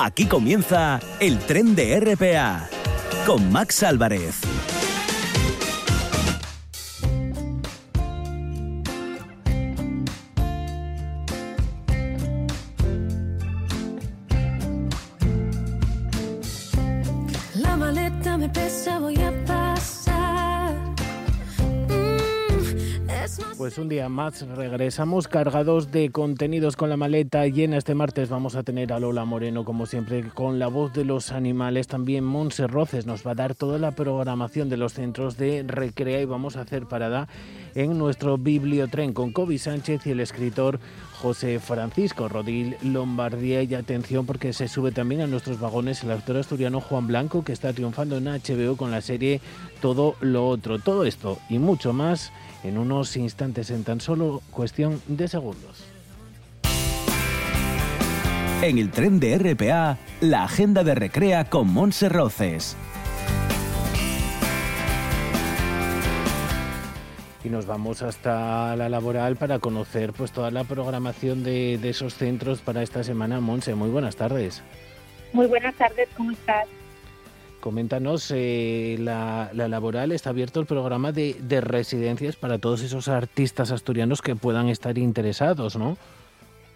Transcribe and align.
Aquí 0.00 0.26
comienza 0.26 1.00
el 1.18 1.40
tren 1.40 1.74
de 1.74 1.98
RPA 1.98 2.68
con 3.26 3.50
Max 3.50 3.82
Álvarez. 3.82 4.57
Regresamos 24.28 25.26
cargados 25.26 25.90
de 25.90 26.10
contenidos 26.10 26.76
con 26.76 26.90
la 26.90 26.98
maleta 26.98 27.46
llena. 27.46 27.78
Este 27.78 27.94
martes 27.94 28.28
vamos 28.28 28.56
a 28.56 28.62
tener 28.62 28.92
a 28.92 29.00
Lola 29.00 29.24
Moreno, 29.24 29.64
como 29.64 29.86
siempre, 29.86 30.22
con 30.34 30.58
la 30.58 30.66
voz 30.66 30.92
de 30.92 31.06
los 31.06 31.32
animales. 31.32 31.86
También 31.86 32.24
Monse 32.24 32.66
Roces 32.66 33.06
nos 33.06 33.26
va 33.26 33.30
a 33.30 33.36
dar 33.36 33.54
toda 33.54 33.78
la 33.78 33.92
programación 33.92 34.68
de 34.68 34.76
los 34.76 34.92
centros 34.92 35.38
de 35.38 35.64
recrea 35.66 36.20
y 36.20 36.26
vamos 36.26 36.56
a 36.56 36.60
hacer 36.60 36.84
parada 36.84 37.26
en 37.74 37.96
nuestro 37.96 38.36
bibliotren 38.36 39.14
con 39.14 39.32
Kobe 39.32 39.56
Sánchez 39.56 40.06
y 40.06 40.10
el 40.10 40.20
escritor 40.20 40.78
José 41.22 41.58
Francisco 41.58 42.28
Rodil 42.28 42.76
Lombardía. 42.82 43.62
Y 43.62 43.74
atención 43.74 44.26
porque 44.26 44.52
se 44.52 44.68
sube 44.68 44.92
también 44.92 45.22
a 45.22 45.26
nuestros 45.26 45.58
vagones 45.58 46.04
el 46.04 46.10
actor 46.10 46.36
asturiano 46.36 46.82
Juan 46.82 47.06
Blanco, 47.06 47.44
que 47.44 47.52
está 47.52 47.72
triunfando 47.72 48.18
en 48.18 48.24
HBO 48.26 48.76
con 48.76 48.90
la 48.90 49.00
serie 49.00 49.40
Todo 49.80 50.16
lo 50.20 50.46
Otro. 50.46 50.78
Todo 50.78 51.06
esto 51.06 51.38
y 51.48 51.58
mucho 51.58 51.94
más 51.94 52.30
en 52.64 52.78
unos 52.78 53.16
instantes, 53.16 53.70
en 53.70 53.84
tan 53.84 54.00
solo 54.00 54.42
cuestión 54.50 55.00
de 55.06 55.28
segundos. 55.28 55.84
En 58.60 58.76
el 58.78 58.90
tren 58.90 59.20
de 59.20 59.38
RPA, 59.38 59.98
la 60.20 60.44
agenda 60.44 60.82
de 60.82 60.94
recrea 60.94 61.44
con 61.44 61.68
Monse 61.68 62.08
Roces. 62.08 62.76
Y 67.44 67.50
nos 67.50 67.66
vamos 67.66 68.02
hasta 68.02 68.74
la 68.74 68.88
laboral 68.88 69.36
para 69.36 69.60
conocer 69.60 70.12
pues 70.12 70.32
toda 70.32 70.50
la 70.50 70.64
programación 70.64 71.44
de, 71.44 71.78
de 71.78 71.90
esos 71.90 72.14
centros 72.14 72.60
para 72.60 72.82
esta 72.82 73.04
semana. 73.04 73.40
Monse, 73.40 73.76
muy 73.76 73.90
buenas 73.90 74.16
tardes. 74.16 74.62
Muy 75.32 75.46
buenas 75.46 75.74
tardes, 75.76 76.08
¿cómo 76.16 76.32
estás? 76.32 76.66
Coméntanos, 77.68 78.32
eh, 78.34 78.96
la, 78.98 79.50
la 79.52 79.68
laboral 79.68 80.12
está 80.12 80.30
abierto 80.30 80.58
el 80.58 80.64
programa 80.64 81.12
de, 81.12 81.34
de 81.34 81.60
residencias 81.60 82.34
para 82.34 82.56
todos 82.56 82.80
esos 82.80 83.08
artistas 83.08 83.72
asturianos 83.72 84.22
que 84.22 84.34
puedan 84.34 84.70
estar 84.70 84.96
interesados, 84.96 85.76
¿no? 85.76 85.98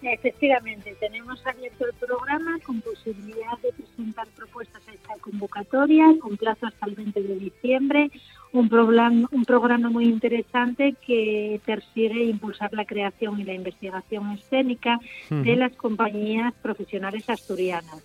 Efectivamente, 0.03 0.95
tenemos 1.01 1.41
abierto 1.47 1.87
el 1.87 1.95
programa 1.95 2.59
con 2.67 2.83
posibilidad 2.83 3.59
de 3.63 3.73
presentar 3.73 4.27
propuestas 4.37 4.87
a 4.87 4.93
esta 4.93 5.15
convocatoria, 5.23 6.15
con 6.21 6.37
plazo 6.37 6.67
hasta 6.67 6.85
el 6.85 6.95
20 6.95 7.23
de 7.23 7.37
diciembre. 7.37 8.11
Un 8.53 8.69
programa, 8.69 9.29
un 9.33 9.47
programa 9.47 9.89
muy 9.89 10.05
interesante 10.05 10.95
que 11.07 11.59
persigue 11.65 12.23
impulsar 12.25 12.71
la 12.75 12.85
creación 12.85 13.41
y 13.41 13.45
la 13.45 13.55
investigación 13.55 14.33
escénica 14.33 15.01
de 15.31 15.57
las 15.57 15.73
compañías 15.73 16.53
profesionales 16.61 17.31
asturianas. 17.31 18.03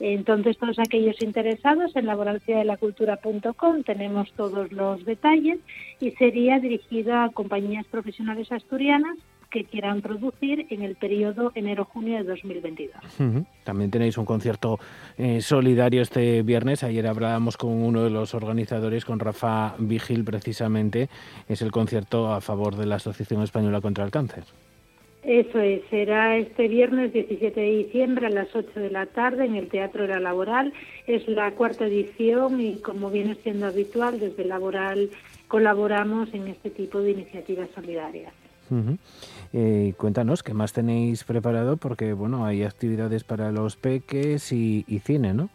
Entonces, 0.00 0.56
todos 0.56 0.78
aquellos 0.78 1.20
interesados 1.20 1.94
en 1.94 2.06
laboralciudadelacultura.com 2.06 3.82
tenemos 3.82 4.32
todos 4.32 4.72
los 4.72 5.04
detalles 5.04 5.58
y 6.00 6.10
sería 6.12 6.58
dirigido 6.58 7.14
a 7.14 7.28
compañías 7.28 7.84
profesionales 7.86 8.50
asturianas 8.50 9.18
que 9.50 9.64
quieran 9.64 10.00
producir 10.00 10.66
en 10.70 10.82
el 10.82 10.94
periodo 10.94 11.52
enero-junio 11.54 12.18
de 12.18 12.24
2022. 12.24 12.94
Ujú. 13.18 13.44
También 13.64 13.90
tenéis 13.90 14.16
un 14.16 14.24
concierto 14.24 14.78
eh, 15.18 15.42
solidario 15.42 16.02
este 16.02 16.42
viernes. 16.42 16.84
Ayer 16.84 17.06
hablábamos 17.06 17.56
con 17.56 17.70
uno 17.70 18.02
de 18.02 18.10
los 18.10 18.32
organizadores, 18.34 19.04
con 19.04 19.18
Rafa 19.18 19.74
Vigil, 19.78 20.24
precisamente. 20.24 21.10
Es 21.48 21.62
el 21.62 21.72
concierto 21.72 22.32
a 22.32 22.40
favor 22.40 22.76
de 22.76 22.86
la 22.86 22.96
Asociación 22.96 23.42
Española 23.42 23.80
contra 23.80 24.04
el 24.04 24.10
Cáncer. 24.10 24.44
Eso 25.30 25.60
es, 25.60 25.82
será 25.90 26.36
este 26.38 26.66
viernes 26.66 27.12
17 27.12 27.60
de 27.60 27.70
diciembre 27.84 28.26
a 28.26 28.30
las 28.30 28.48
8 28.52 28.80
de 28.80 28.90
la 28.90 29.06
tarde 29.06 29.44
en 29.44 29.54
el 29.54 29.68
Teatro 29.68 30.02
de 30.02 30.08
la 30.08 30.18
Laboral. 30.18 30.72
Es 31.06 31.28
la 31.28 31.52
cuarta 31.52 31.86
edición 31.86 32.60
y 32.60 32.80
como 32.80 33.12
viene 33.12 33.36
siendo 33.36 33.66
habitual, 33.66 34.18
desde 34.18 34.44
Laboral 34.44 35.08
colaboramos 35.46 36.34
en 36.34 36.48
este 36.48 36.70
tipo 36.70 37.00
de 37.00 37.12
iniciativas 37.12 37.68
solidarias. 37.76 38.32
Eh, 39.52 39.94
cuéntanos, 39.96 40.42
¿qué 40.42 40.52
más 40.52 40.72
tenéis 40.72 41.22
preparado? 41.22 41.76
Porque, 41.76 42.12
bueno, 42.12 42.44
hay 42.44 42.64
actividades 42.64 43.22
para 43.22 43.52
los 43.52 43.76
peques 43.76 44.50
y 44.50 45.00
cine, 45.04 45.32
¿no? 45.32 45.48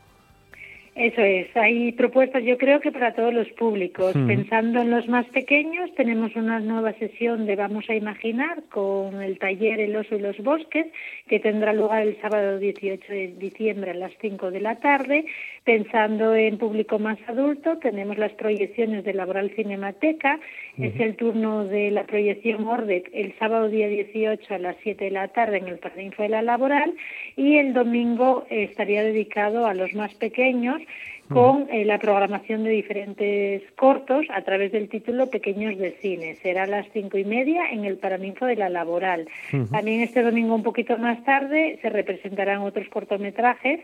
Eso 0.96 1.22
es, 1.22 1.48
hay 1.58 1.92
propuestas 1.92 2.42
yo 2.46 2.58
creo 2.58 2.80
que 2.80 2.90
para 2.90 3.14
todos 3.14 3.34
los 3.34 3.50
públicos. 3.50 4.16
Mm. 4.16 4.28
Pensando 4.28 4.82
en 4.82 4.92
los 4.92 5.10
más 5.10 5.26
pequeños, 5.26 5.94
tenemos 5.96 6.34
una 6.38 6.62
nueva 6.62 6.94
sesión 6.94 7.46
de 7.46 7.58
Vamos 7.58 7.90
a 7.90 7.96
Imaginar 7.96 8.64
con 8.70 9.22
el 9.22 9.38
taller 9.38 9.82
El 9.82 9.94
oso 9.98 10.16
y 10.16 10.20
los 10.20 10.38
bosques, 10.38 10.88
que 11.28 11.42
tendrá 11.42 11.74
lugar 11.74 12.04
el 12.04 12.18
sábado 12.22 12.60
18 12.60 13.12
de 13.12 13.28
diciembre 13.38 13.92
a 13.92 13.96
las 13.96 14.14
5 14.22 14.52
de 14.52 14.62
la 14.62 14.80
tarde. 14.80 15.26
Pensando 15.66 16.34
en 16.34 16.58
público 16.58 16.98
más 16.98 17.18
adulto, 17.28 17.78
tenemos 17.80 18.18
las 18.18 18.32
proyecciones 18.32 19.04
de 19.04 19.16
Laboral 19.16 19.52
Cinemateca. 19.54 20.40
Es 20.78 20.98
el 21.02 21.18
turno 21.18 21.66
de 21.66 21.92
la 21.92 22.06
proyección 22.06 22.66
Ordec 22.66 23.10
el 23.14 23.34
sábado 23.38 23.68
día 23.68 23.90
18 23.90 24.54
a 24.54 24.60
las 24.60 24.78
7 24.84 25.06
de 25.06 25.12
la 25.12 25.28
tarde 25.28 25.58
en 25.58 25.68
el 25.68 25.80
Paraninfo 25.80 26.24
de 26.24 26.30
la 26.30 26.42
Laboral 26.42 26.94
y 27.36 27.58
el 27.58 27.74
domingo 27.74 28.46
estaría 28.50 29.04
dedicado 29.04 29.66
a 29.66 29.74
los 29.74 29.94
más 29.94 30.14
pequeños 30.16 30.85
con 31.30 31.68
eh, 31.72 31.86
la 31.86 31.98
programación 31.98 32.64
de 32.64 32.70
diferentes 32.70 33.64
cortos 33.76 34.26
a 34.30 34.44
través 34.44 34.72
del 34.72 34.90
título 34.90 35.30
Pequeños 35.30 35.78
de 35.78 35.92
Cine. 36.02 36.36
Será 36.36 36.64
a 36.64 36.68
las 36.68 36.86
cinco 36.94 37.18
y 37.18 37.26
media 37.26 37.72
en 37.72 37.86
el 37.86 37.98
Paraninfo 37.98 38.46
de 38.46 38.56
la 38.56 38.70
Laboral. 38.70 39.28
También 39.72 40.02
este 40.02 40.22
domingo 40.22 40.54
un 40.54 40.64
poquito 40.64 40.98
más 40.98 41.24
tarde 41.24 41.80
se 41.82 41.90
representarán 41.90 42.62
otros 42.62 42.88
cortometrajes 42.90 43.80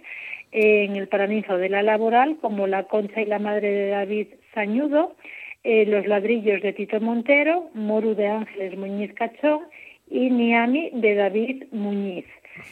en 0.52 0.96
el 0.96 1.08
Paraninfo 1.08 1.58
de 1.58 1.70
la 1.70 1.82
Laboral 1.82 2.38
como 2.42 2.68
La 2.68 2.84
Concha 2.84 3.22
y 3.22 3.26
la 3.26 3.40
Madre 3.40 3.72
de 3.72 3.88
David 3.88 4.28
Sañudo, 4.54 5.16
eh, 5.64 5.86
Los 5.86 6.06
ladrillos 6.06 6.62
de 6.62 6.74
Tito 6.74 7.00
Montero, 7.00 7.70
Moru 7.74 8.14
de 8.14 8.28
Ángeles 8.28 8.78
Muñiz 8.78 9.14
Cachón 9.14 9.62
y 10.10 10.30
Niami 10.30 10.92
de 10.94 11.16
David 11.16 11.64
Muñiz. 11.72 12.26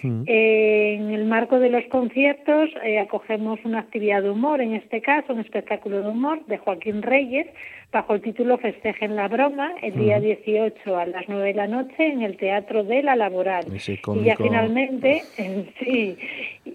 Eh, 0.04 0.96
en 1.00 1.12
el 1.12 1.26
marco 1.26 1.60
de 1.60 1.70
los 1.70 1.84
conciertos 1.86 2.70
eh, 2.84 3.00
acogemos 3.00 3.60
una 3.64 3.80
actividad 3.80 4.24
de 4.24 4.30
humor, 4.30 4.62
en 4.62 4.74
este 4.74 5.02
caso 5.02 5.34
un 5.34 5.40
espectáculo 5.40 6.02
de 6.02 6.10
humor 6.10 6.46
de 6.46 6.58
Joaquín 6.58 7.02
Reyes, 7.02 7.48
bajo 7.92 8.14
el 8.14 8.22
título 8.22 8.58
Festejen 8.58 9.16
la 9.16 9.28
broma, 9.28 9.72
el 9.82 9.96
día 9.96 10.20
18 10.20 10.98
a 10.98 11.06
las 11.08 11.28
9 11.28 11.48
de 11.48 11.54
la 11.54 11.68
noche 11.68 12.12
en 12.12 12.22
el 12.22 12.38
Teatro 12.38 12.84
de 12.84 13.02
la 13.02 13.16
Laboral. 13.16 13.66
Y 13.68 14.24
ya 14.24 14.36
finalmente, 14.36 15.24
sí, 15.80 16.18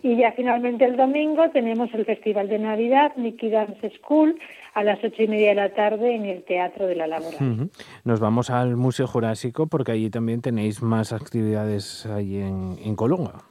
y 0.03 0.17
ya 0.17 0.33
finalmente 0.33 0.85
el 0.85 0.97
domingo 0.97 1.51
tenemos 1.51 1.93
el 1.95 2.05
Festival 2.05 2.49
de 2.49 2.59
Navidad 2.59 3.13
Nicky 3.17 3.49
Dance 3.49 3.91
School 3.99 4.39
a 4.75 4.83
las 4.83 5.03
ocho 5.05 5.23
y 5.23 5.29
media 5.29 5.51
de 5.51 5.55
la 5.55 5.73
tarde 5.73 6.17
en 6.17 6.25
el 6.25 6.43
Teatro 6.43 6.87
de 6.87 6.97
la 6.97 7.07
Laboral. 7.07 7.71
Nos 8.05 8.19
vamos 8.19 8.51
al 8.51 8.77
Museo 8.77 9.07
Jurásico 9.07 9.69
porque 9.69 9.93
allí 9.93 10.11
también 10.11 10.43
tenéis 10.43 10.83
más 10.83 11.13
actividades 11.13 12.07
ahí 12.07 12.39
en, 12.39 12.77
en 12.85 12.97
Colunga. 12.97 13.43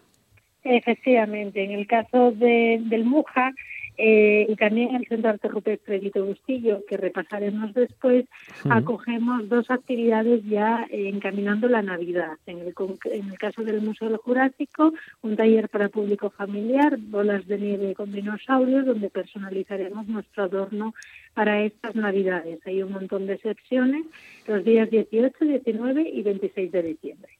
Efectivamente, 0.65 1.63
en 1.63 1.71
el 1.71 1.87
caso 1.87 2.31
de, 2.31 2.81
del 2.83 3.05
Muja 3.05 3.53
eh, 3.97 4.45
y 4.49 4.55
también 4.55 4.95
el 4.95 5.07
Centro 5.07 5.29
de 5.29 5.33
Arte 5.35 5.47
Rupestre 5.47 5.99
Vito 5.99 6.25
Bustillo, 6.25 6.83
que 6.87 6.97
repasaremos 6.97 7.73
después, 7.73 8.25
acogemos 8.69 9.47
dos 9.49 9.69
actividades 9.69 10.43
ya 10.45 10.85
eh, 10.89 11.09
encaminando 11.09 11.67
la 11.67 11.81
Navidad. 11.81 12.37
En 12.45 12.59
el, 12.59 12.73
en 13.11 13.29
el 13.29 13.37
caso 13.37 13.63
del 13.63 13.81
Museo 13.81 14.09
del 14.09 14.17
Jurásico, 14.17 14.93
un 15.21 15.35
taller 15.35 15.69
para 15.69 15.89
público 15.89 16.29
familiar, 16.29 16.97
bolas 16.97 17.45
de 17.47 17.59
nieve 17.59 17.93
con 17.93 18.11
dinosaurios, 18.11 18.85
donde 18.85 19.09
personalizaremos 19.09 20.07
nuestro 20.07 20.43
adorno 20.43 20.93
para 21.33 21.63
estas 21.63 21.95
Navidades. 21.95 22.59
Hay 22.65 22.81
un 22.81 22.91
montón 22.91 23.27
de 23.27 23.37
secciones 23.37 24.05
los 24.47 24.63
días 24.63 24.89
18, 24.89 25.45
19 25.45 26.09
y 26.09 26.21
26 26.23 26.71
de 26.71 26.83
diciembre. 26.83 27.31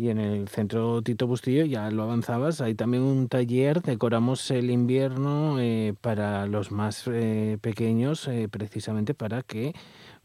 Y 0.00 0.10
en 0.10 0.18
el 0.20 0.46
centro 0.46 1.02
Tito 1.02 1.26
Bustillo, 1.26 1.64
ya 1.64 1.90
lo 1.90 2.04
avanzabas, 2.04 2.60
hay 2.60 2.76
también 2.76 3.02
un 3.02 3.26
taller, 3.26 3.82
decoramos 3.82 4.48
el 4.52 4.70
invierno 4.70 5.58
eh, 5.58 5.92
para 6.00 6.46
los 6.46 6.70
más 6.70 7.08
eh, 7.12 7.58
pequeños, 7.60 8.28
eh, 8.28 8.46
precisamente 8.48 9.12
para 9.12 9.42
que 9.42 9.72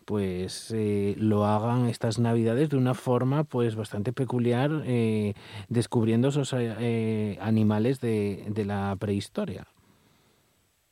pues 0.06 0.72
eh, 0.78 1.16
lo 1.18 1.46
hagan 1.46 1.88
estas 1.88 2.20
navidades 2.20 2.70
de 2.70 2.78
una 2.78 2.94
forma 2.94 3.46
pues 3.46 3.75
bastante 3.75 4.14
peculiar, 4.14 4.70
descubriendo 5.70 6.28
esos 6.28 6.54
animales 6.54 8.00
de, 8.00 8.44
de 8.50 8.66
la 8.66 8.96
prehistoria. 9.00 9.66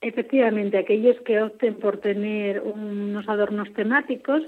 Efectivamente, 0.02 0.80
aquellos 0.80 1.18
que 1.24 1.40
opten 1.40 1.76
por 1.76 1.98
tener 1.98 2.62
unos 2.62 3.30
adornos 3.30 3.72
temáticos 3.74 4.42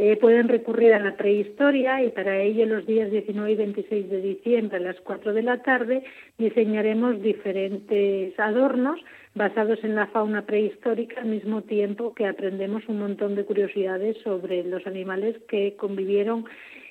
eh, 0.00 0.16
pueden 0.16 0.46
recurrir 0.46 0.94
a 0.94 1.00
la 1.00 1.16
prehistoria 1.16 2.04
y 2.04 2.10
para 2.10 2.40
ello 2.40 2.66
los 2.66 2.86
días 2.86 3.10
19 3.10 3.50
y 3.50 3.56
26 3.56 4.08
de 4.08 4.20
diciembre 4.20 4.76
a 4.76 4.80
las 4.80 5.00
4 5.00 5.32
de 5.32 5.42
la 5.42 5.60
tarde 5.62 6.04
diseñaremos 6.38 7.20
diferentes 7.20 8.38
adornos 8.38 9.00
basados 9.34 9.82
en 9.82 9.96
la 9.96 10.06
fauna 10.06 10.46
prehistórica 10.46 11.20
al 11.20 11.26
mismo 11.26 11.62
tiempo 11.62 12.14
que 12.14 12.26
aprendemos 12.26 12.88
un 12.88 13.00
montón 13.00 13.34
de 13.34 13.44
curiosidades 13.44 14.16
sobre 14.18 14.62
los 14.62 14.86
animales 14.86 15.34
que 15.48 15.74
convivieron 15.74 16.44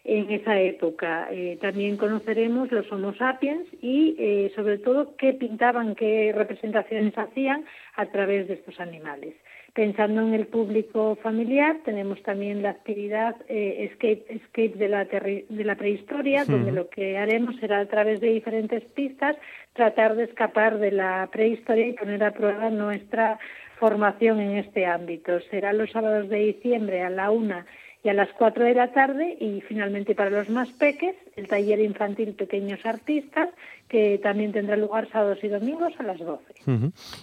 en 0.04 0.30
esa 0.30 0.59
época. 0.59 1.30
Eh, 1.31 1.57
también 1.62 1.95
conoceremos 1.95 2.71
los 2.74 2.92
Homo 2.92 3.13
sapiens 3.15 3.68
y, 3.81 4.15
eh, 4.19 4.51
sobre 4.56 4.80
todo, 4.80 5.15
qué 5.15 5.33
pintaban, 5.33 5.95
qué 5.95 6.33
representaciones 6.36 7.18
hacían 7.18 7.65
a 7.95 8.06
través 8.07 8.50
de 8.50 8.56
estos 8.56 8.80
animales. 8.81 9.36
Pensando 9.77 10.24
en 10.24 10.33
el 10.33 10.47
público 10.47 11.19
familiar, 11.21 11.77
tenemos 11.85 12.19
también 12.24 12.63
la 12.63 12.71
actividad 12.71 13.35
eh, 13.47 13.88
Escape, 13.91 14.25
Escape 14.27 14.74
de, 14.75 14.89
la 14.89 15.06
de 15.06 15.63
la 15.63 15.75
prehistoria, 15.75 16.45
donde 16.45 16.71
lo 16.71 16.89
que 16.89 17.15
haremos 17.15 17.57
será 17.57 17.81
a 17.81 17.85
través 17.85 18.19
de 18.19 18.31
diferentes 18.31 18.83
pistas 18.95 19.35
tratar 19.74 20.15
de 20.15 20.24
escapar 20.24 20.79
de 20.79 20.91
la 20.91 21.29
prehistoria 21.31 21.85
y 21.85 21.94
poner 21.94 22.24
a 22.24 22.31
prueba 22.31 22.71
nuestra 22.71 23.38
formación 23.77 24.39
en 24.39 24.57
este 24.57 24.88
ámbito. 24.88 25.39
Será 25.51 25.74
los 25.74 25.91
sábados 25.91 26.27
de 26.27 26.38
diciembre 26.38 27.03
a 27.03 27.12
la 27.12 27.30
una 27.30 27.68
y 28.07 28.09
a 28.09 28.13
las 28.13 28.30
4 28.38 28.63
de 28.63 28.74
la 28.74 28.94
tarde 28.94 29.36
y 29.38 29.59
finalmente 29.59 30.15
para 30.15 30.30
los 30.30 30.48
más 30.48 30.69
peques 30.69 31.13
el 31.36 31.50
taller 31.50 31.81
infantil 31.81 32.36
Pequeños 32.36 32.80
Artistas 32.86 33.50
que 33.89 34.18
también 34.19 34.54
tendrá 34.54 34.77
lugar 34.77 35.09
sábados 35.12 35.39
y 35.44 35.50
domingos 35.50 35.92
a 36.00 36.04
las 36.04 36.18
12. 36.18 36.42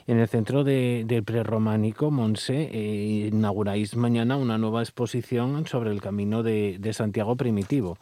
En 0.07 0.19
el 0.19 0.29
centro 0.29 0.63
de, 0.63 1.05
del 1.07 1.25
prerrománico, 1.25 2.11
Monse, 2.11 2.69
eh, 2.71 3.31
inauguráis 3.33 3.97
mañana 3.97 4.37
una 4.37 4.59
nueva 4.59 4.83
exposición 4.83 5.67
sobre 5.67 5.91
el 5.91 6.03
camino 6.03 6.43
de, 6.43 6.77
de 6.79 6.93
Santiago 6.93 7.35
Primitivo. 7.35 7.97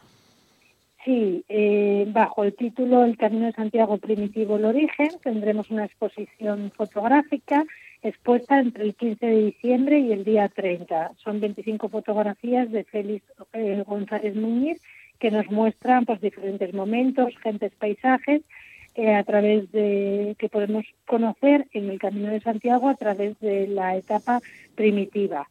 Sí, 1.05 1.45
eh, 1.47 2.05
bajo 2.09 2.43
el 2.43 2.53
título 2.53 3.05
El 3.05 3.17
Camino 3.17 3.45
de 3.45 3.53
Santiago 3.53 3.97
Primitivo, 3.97 4.57
el 4.57 4.65
origen, 4.65 5.09
tendremos 5.21 5.69
una 5.69 5.85
exposición 5.85 6.71
fotográfica 6.75 7.63
expuesta 8.03 8.59
entre 8.59 8.83
el 8.83 8.95
15 8.95 9.25
de 9.25 9.45
diciembre 9.45 9.99
y 9.99 10.11
el 10.11 10.23
día 10.23 10.49
30. 10.49 11.13
Son 11.17 11.39
25 11.39 11.89
fotografías 11.89 12.71
de 12.71 12.83
Félix 12.83 13.25
eh, 13.53 13.83
González 13.85 14.35
Muñiz 14.35 14.81
que 15.19 15.31
nos 15.31 15.49
muestran 15.49 16.05
pues, 16.05 16.19
diferentes 16.19 16.73
momentos, 16.73 17.33
gentes, 17.41 17.71
paisajes, 17.79 18.41
eh, 18.95 19.15
a 19.15 19.23
través 19.23 19.71
de 19.71 20.35
que 20.37 20.49
podemos 20.49 20.85
conocer 21.07 21.65
en 21.71 21.89
el 21.89 21.97
Camino 21.97 22.29
de 22.29 22.41
Santiago 22.41 22.89
a 22.89 22.95
través 22.95 23.39
de 23.39 23.67
la 23.67 23.95
etapa 23.95 24.41
primitiva. 24.75 25.47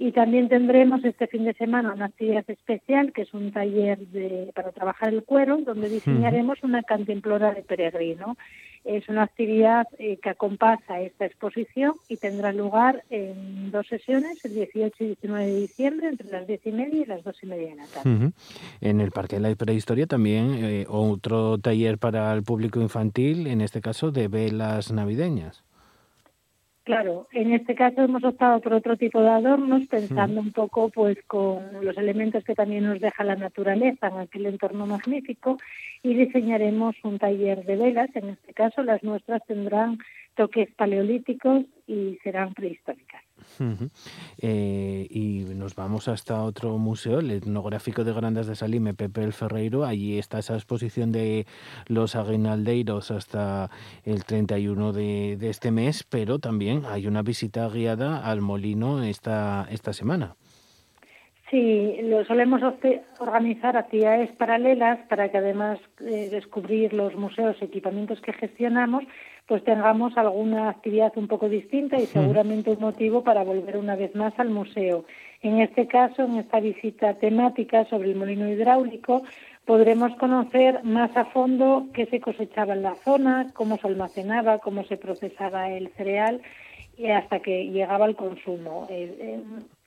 Y 0.00 0.12
también 0.12 0.48
tendremos 0.48 1.04
este 1.04 1.26
fin 1.26 1.44
de 1.44 1.54
semana 1.54 1.92
una 1.92 2.04
actividad 2.06 2.48
especial, 2.48 3.12
que 3.12 3.22
es 3.22 3.34
un 3.34 3.50
taller 3.50 3.98
de, 3.98 4.52
para 4.54 4.70
trabajar 4.70 5.12
el 5.12 5.24
cuero, 5.24 5.56
donde 5.56 5.88
diseñaremos 5.88 6.62
una 6.62 6.84
cantimplora 6.84 7.52
de 7.52 7.62
peregrino. 7.62 8.36
Es 8.84 9.08
una 9.08 9.24
actividad 9.24 9.88
eh, 9.98 10.18
que 10.22 10.30
acompasa 10.30 11.00
esta 11.00 11.26
exposición 11.26 11.94
y 12.08 12.16
tendrá 12.16 12.52
lugar 12.52 13.02
en 13.10 13.72
dos 13.72 13.88
sesiones, 13.88 14.44
el 14.44 14.54
18 14.54 15.02
y 15.02 15.06
19 15.08 15.46
de 15.46 15.60
diciembre, 15.60 16.08
entre 16.08 16.30
las 16.30 16.46
10 16.46 16.66
y 16.66 16.72
media 16.72 17.02
y 17.02 17.04
las 17.04 17.24
2 17.24 17.42
y 17.42 17.46
media 17.46 17.70
de 17.70 17.74
la 17.74 17.86
tarde. 17.86 18.30
En 18.80 19.00
el 19.00 19.10
Parque 19.10 19.40
de 19.40 19.48
la 19.48 19.56
Prehistoria 19.56 20.06
también 20.06 20.64
eh, 20.64 20.86
otro 20.88 21.58
taller 21.58 21.98
para 21.98 22.32
el 22.34 22.44
público 22.44 22.80
infantil, 22.80 23.48
en 23.48 23.60
este 23.60 23.80
caso 23.80 24.12
de 24.12 24.28
velas 24.28 24.92
navideñas. 24.92 25.64
Claro, 26.88 27.28
en 27.32 27.52
este 27.52 27.74
caso 27.74 28.00
hemos 28.00 28.24
optado 28.24 28.62
por 28.62 28.72
otro 28.72 28.96
tipo 28.96 29.20
de 29.20 29.28
adornos, 29.28 29.86
pensando 29.88 30.40
un 30.40 30.52
poco 30.52 30.88
pues 30.88 31.18
con 31.26 31.62
los 31.82 31.94
elementos 31.98 32.42
que 32.44 32.54
también 32.54 32.84
nos 32.84 32.98
deja 32.98 33.24
la 33.24 33.36
naturaleza 33.36 34.08
en 34.08 34.16
aquel 34.16 34.46
entorno 34.46 34.86
magnífico 34.86 35.58
y 36.02 36.14
diseñaremos 36.14 36.96
un 37.04 37.18
taller 37.18 37.62
de 37.66 37.76
velas. 37.76 38.08
En 38.14 38.30
este 38.30 38.54
caso 38.54 38.82
las 38.82 39.02
nuestras 39.02 39.44
tendrán 39.44 39.98
toques 40.38 40.72
paleolíticos 40.76 41.64
y 41.88 42.16
serán 42.22 42.54
prehistóricas. 42.54 43.24
Eh, 44.40 45.06
y 45.10 45.44
nos 45.56 45.74
vamos 45.74 46.06
hasta 46.06 46.44
otro 46.44 46.78
museo, 46.78 47.18
el 47.18 47.32
etnográfico 47.32 48.04
de 48.04 48.12
Grandas 48.12 48.46
de 48.46 48.54
Salime, 48.54 48.94
Pepe 48.94 49.24
el 49.24 49.32
Ferreiro. 49.32 49.84
Allí 49.84 50.16
está 50.16 50.38
esa 50.38 50.54
exposición 50.54 51.10
de 51.10 51.44
los 51.86 52.14
aguinaldeiros 52.14 53.10
hasta 53.10 53.68
el 54.04 54.24
31 54.24 54.92
de, 54.92 55.36
de 55.36 55.50
este 55.50 55.72
mes, 55.72 56.04
pero 56.08 56.38
también 56.38 56.84
hay 56.86 57.08
una 57.08 57.22
visita 57.22 57.68
guiada 57.68 58.24
al 58.24 58.40
molino 58.40 59.02
esta, 59.02 59.66
esta 59.70 59.92
semana. 59.92 60.36
Sí, 61.50 61.96
lo 62.02 62.26
solemos 62.26 62.60
organizar 63.20 63.76
actividades 63.78 64.30
paralelas 64.32 64.98
para 65.08 65.30
que 65.30 65.38
además 65.38 65.78
de 65.98 66.28
descubrir 66.28 66.92
los 66.92 67.14
museos, 67.16 67.56
equipamientos 67.62 68.20
que 68.20 68.34
gestionamos, 68.34 69.04
pues 69.46 69.64
tengamos 69.64 70.14
alguna 70.18 70.68
actividad 70.68 71.16
un 71.16 71.26
poco 71.26 71.48
distinta 71.48 71.96
y 71.96 72.04
seguramente 72.04 72.70
un 72.70 72.80
motivo 72.80 73.24
para 73.24 73.44
volver 73.44 73.78
una 73.78 73.96
vez 73.96 74.14
más 74.14 74.38
al 74.38 74.50
museo. 74.50 75.06
En 75.40 75.62
este 75.62 75.86
caso, 75.86 76.24
en 76.24 76.36
esta 76.36 76.60
visita 76.60 77.14
temática 77.14 77.86
sobre 77.86 78.10
el 78.10 78.16
molino 78.16 78.46
hidráulico, 78.46 79.22
podremos 79.64 80.14
conocer 80.16 80.84
más 80.84 81.16
a 81.16 81.24
fondo 81.26 81.86
qué 81.94 82.04
se 82.06 82.20
cosechaba 82.20 82.74
en 82.74 82.82
la 82.82 82.96
zona, 82.96 83.46
cómo 83.54 83.78
se 83.78 83.86
almacenaba, 83.86 84.58
cómo 84.58 84.84
se 84.84 84.98
procesaba 84.98 85.70
el 85.70 85.88
cereal 85.96 86.42
y 86.98 87.06
hasta 87.10 87.40
que 87.40 87.70
llegaba 87.70 88.04
al 88.04 88.16
consumo. 88.16 88.86
Eh, 88.90 89.16
eh, 89.18 89.40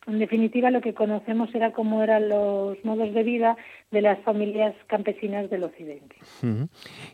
en 0.08 0.18
definitiva, 0.18 0.72
lo 0.72 0.82
que 0.82 0.96
conocemos 0.96 1.54
era 1.54 1.74
cómo 1.74 2.02
eran 2.02 2.28
los 2.28 2.84
modos 2.84 3.14
de 3.14 3.22
vida 3.22 3.56
de 3.92 4.02
las 4.02 4.20
familias 4.24 4.74
campesinas 4.88 5.48
del 5.52 5.64
Occidente. 5.64 6.16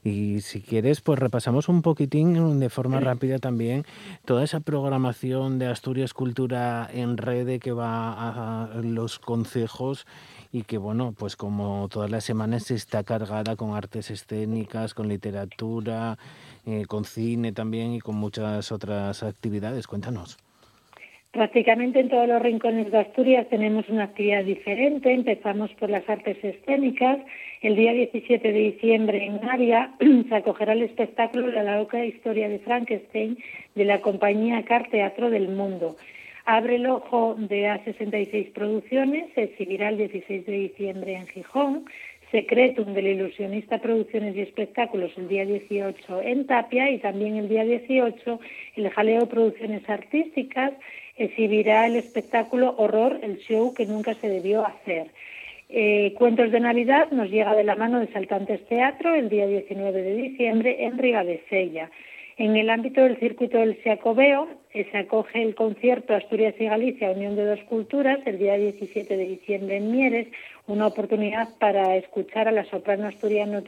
Y 0.03 0.39
si 0.39 0.61
quieres, 0.61 1.01
pues 1.01 1.19
repasamos 1.19 1.67
un 1.67 1.81
poquitín 1.81 2.59
de 2.59 2.69
forma 2.69 3.01
rápida 3.01 3.39
también 3.39 3.83
toda 4.23 4.43
esa 4.43 4.61
programación 4.61 5.59
de 5.59 5.67
Asturias 5.67 6.13
Cultura 6.13 6.87
en 6.93 7.17
red 7.17 7.59
que 7.59 7.73
va 7.73 8.63
a 8.63 8.81
los 8.81 9.19
consejos 9.19 10.07
y 10.53 10.63
que, 10.63 10.77
bueno, 10.77 11.13
pues 11.17 11.35
como 11.35 11.89
todas 11.89 12.09
las 12.09 12.23
semanas 12.23 12.71
está 12.71 13.03
cargada 13.03 13.57
con 13.57 13.75
artes 13.75 14.11
escénicas, 14.11 14.93
con 14.93 15.09
literatura, 15.09 16.17
eh, 16.65 16.85
con 16.87 17.03
cine 17.03 17.51
también 17.51 17.93
y 17.93 17.99
con 17.99 18.15
muchas 18.15 18.71
otras 18.71 19.23
actividades. 19.23 19.87
Cuéntanos. 19.87 20.37
Prácticamente 21.37 21.99
en 21.99 22.09
todos 22.09 22.27
los 22.27 22.41
rincones 22.41 22.89
de 22.89 22.97
Asturias 22.97 23.47
tenemos 23.47 23.87
una 23.89 24.05
actividad 24.05 24.43
diferente. 24.43 25.13
Empezamos 25.13 25.71
por 25.75 25.87
las 25.87 26.09
artes 26.09 26.43
escénicas. 26.43 27.19
El 27.61 27.75
día 27.75 27.93
17 27.93 28.51
de 28.51 28.57
diciembre 28.57 29.23
en 29.23 29.39
Navia 29.41 29.91
se 30.29 30.35
acogerá 30.35 30.73
el 30.73 30.81
espectáculo 30.81 31.45
La 31.51 31.77
loca 31.77 32.03
historia 32.03 32.49
de 32.49 32.57
Frankenstein 32.57 33.37
de 33.75 33.85
la 33.85 34.01
compañía 34.01 34.65
Car 34.65 34.89
Teatro 34.89 35.29
del 35.29 35.49
Mundo. 35.49 35.95
Abre 36.45 36.77
el 36.77 36.87
ojo 36.87 37.35
de 37.37 37.67
A66 37.67 38.53
Producciones, 38.53 39.31
se 39.35 39.43
exhibirá 39.43 39.89
el 39.89 39.97
16 39.97 40.43
de 40.43 40.51
diciembre 40.51 41.17
en 41.17 41.27
Gijón. 41.27 41.85
Secretum 42.31 42.93
del 42.93 43.07
Ilusionista 43.07 43.77
Producciones 43.77 44.35
y 44.35 44.41
Espectáculos 44.41 45.11
el 45.15 45.29
día 45.29 45.45
18 45.45 46.21
en 46.23 46.45
Tapia 46.45 46.91
y 46.91 46.97
también 46.97 47.37
el 47.37 47.47
día 47.47 47.63
18 47.63 48.39
el 48.75 48.89
Jaleo 48.89 49.29
Producciones 49.29 49.87
Artísticas 49.89 50.73
exhibirá 51.17 51.87
el 51.87 51.95
espectáculo 51.95 52.75
Horror, 52.77 53.19
el 53.23 53.37
show 53.39 53.73
que 53.73 53.85
nunca 53.85 54.13
se 54.15 54.29
debió 54.29 54.65
hacer. 54.65 55.07
Eh, 55.69 56.13
Cuentos 56.17 56.51
de 56.51 56.59
Navidad 56.59 57.11
nos 57.11 57.29
llega 57.29 57.53
de 57.55 57.63
la 57.63 57.75
mano 57.75 57.99
de 57.99 58.07
Saltantes 58.07 58.65
Teatro 58.67 59.13
el 59.13 59.27
día 59.27 59.47
19 59.47 60.01
de 60.01 60.15
diciembre 60.15 60.85
en 60.85 60.97
Riga 60.97 61.23
de 61.23 61.43
Sella. 61.49 61.89
En 62.37 62.55
el 62.55 62.69
ámbito 62.69 63.01
del 63.01 63.17
circuito 63.17 63.57
del 63.57 63.81
Siacobeo 63.81 64.47
eh, 64.71 64.87
se 64.91 64.97
acoge 64.99 65.41
el 65.41 65.55
concierto 65.55 66.13
Asturias 66.13 66.53
y 66.59 66.65
Galicia, 66.65 67.09
Unión 67.09 67.35
de 67.35 67.45
Dos 67.45 67.63
Culturas, 67.63 68.19
el 68.27 68.37
día 68.37 68.53
17 68.53 69.17
de 69.17 69.25
diciembre 69.25 69.77
en 69.77 69.91
Mieres, 69.91 70.27
una 70.67 70.85
oportunidad 70.85 71.49
para 71.57 71.95
escuchar 71.95 72.47
a 72.47 72.51
la 72.51 72.63
soprano 72.65 73.07
asturiana 73.07 73.63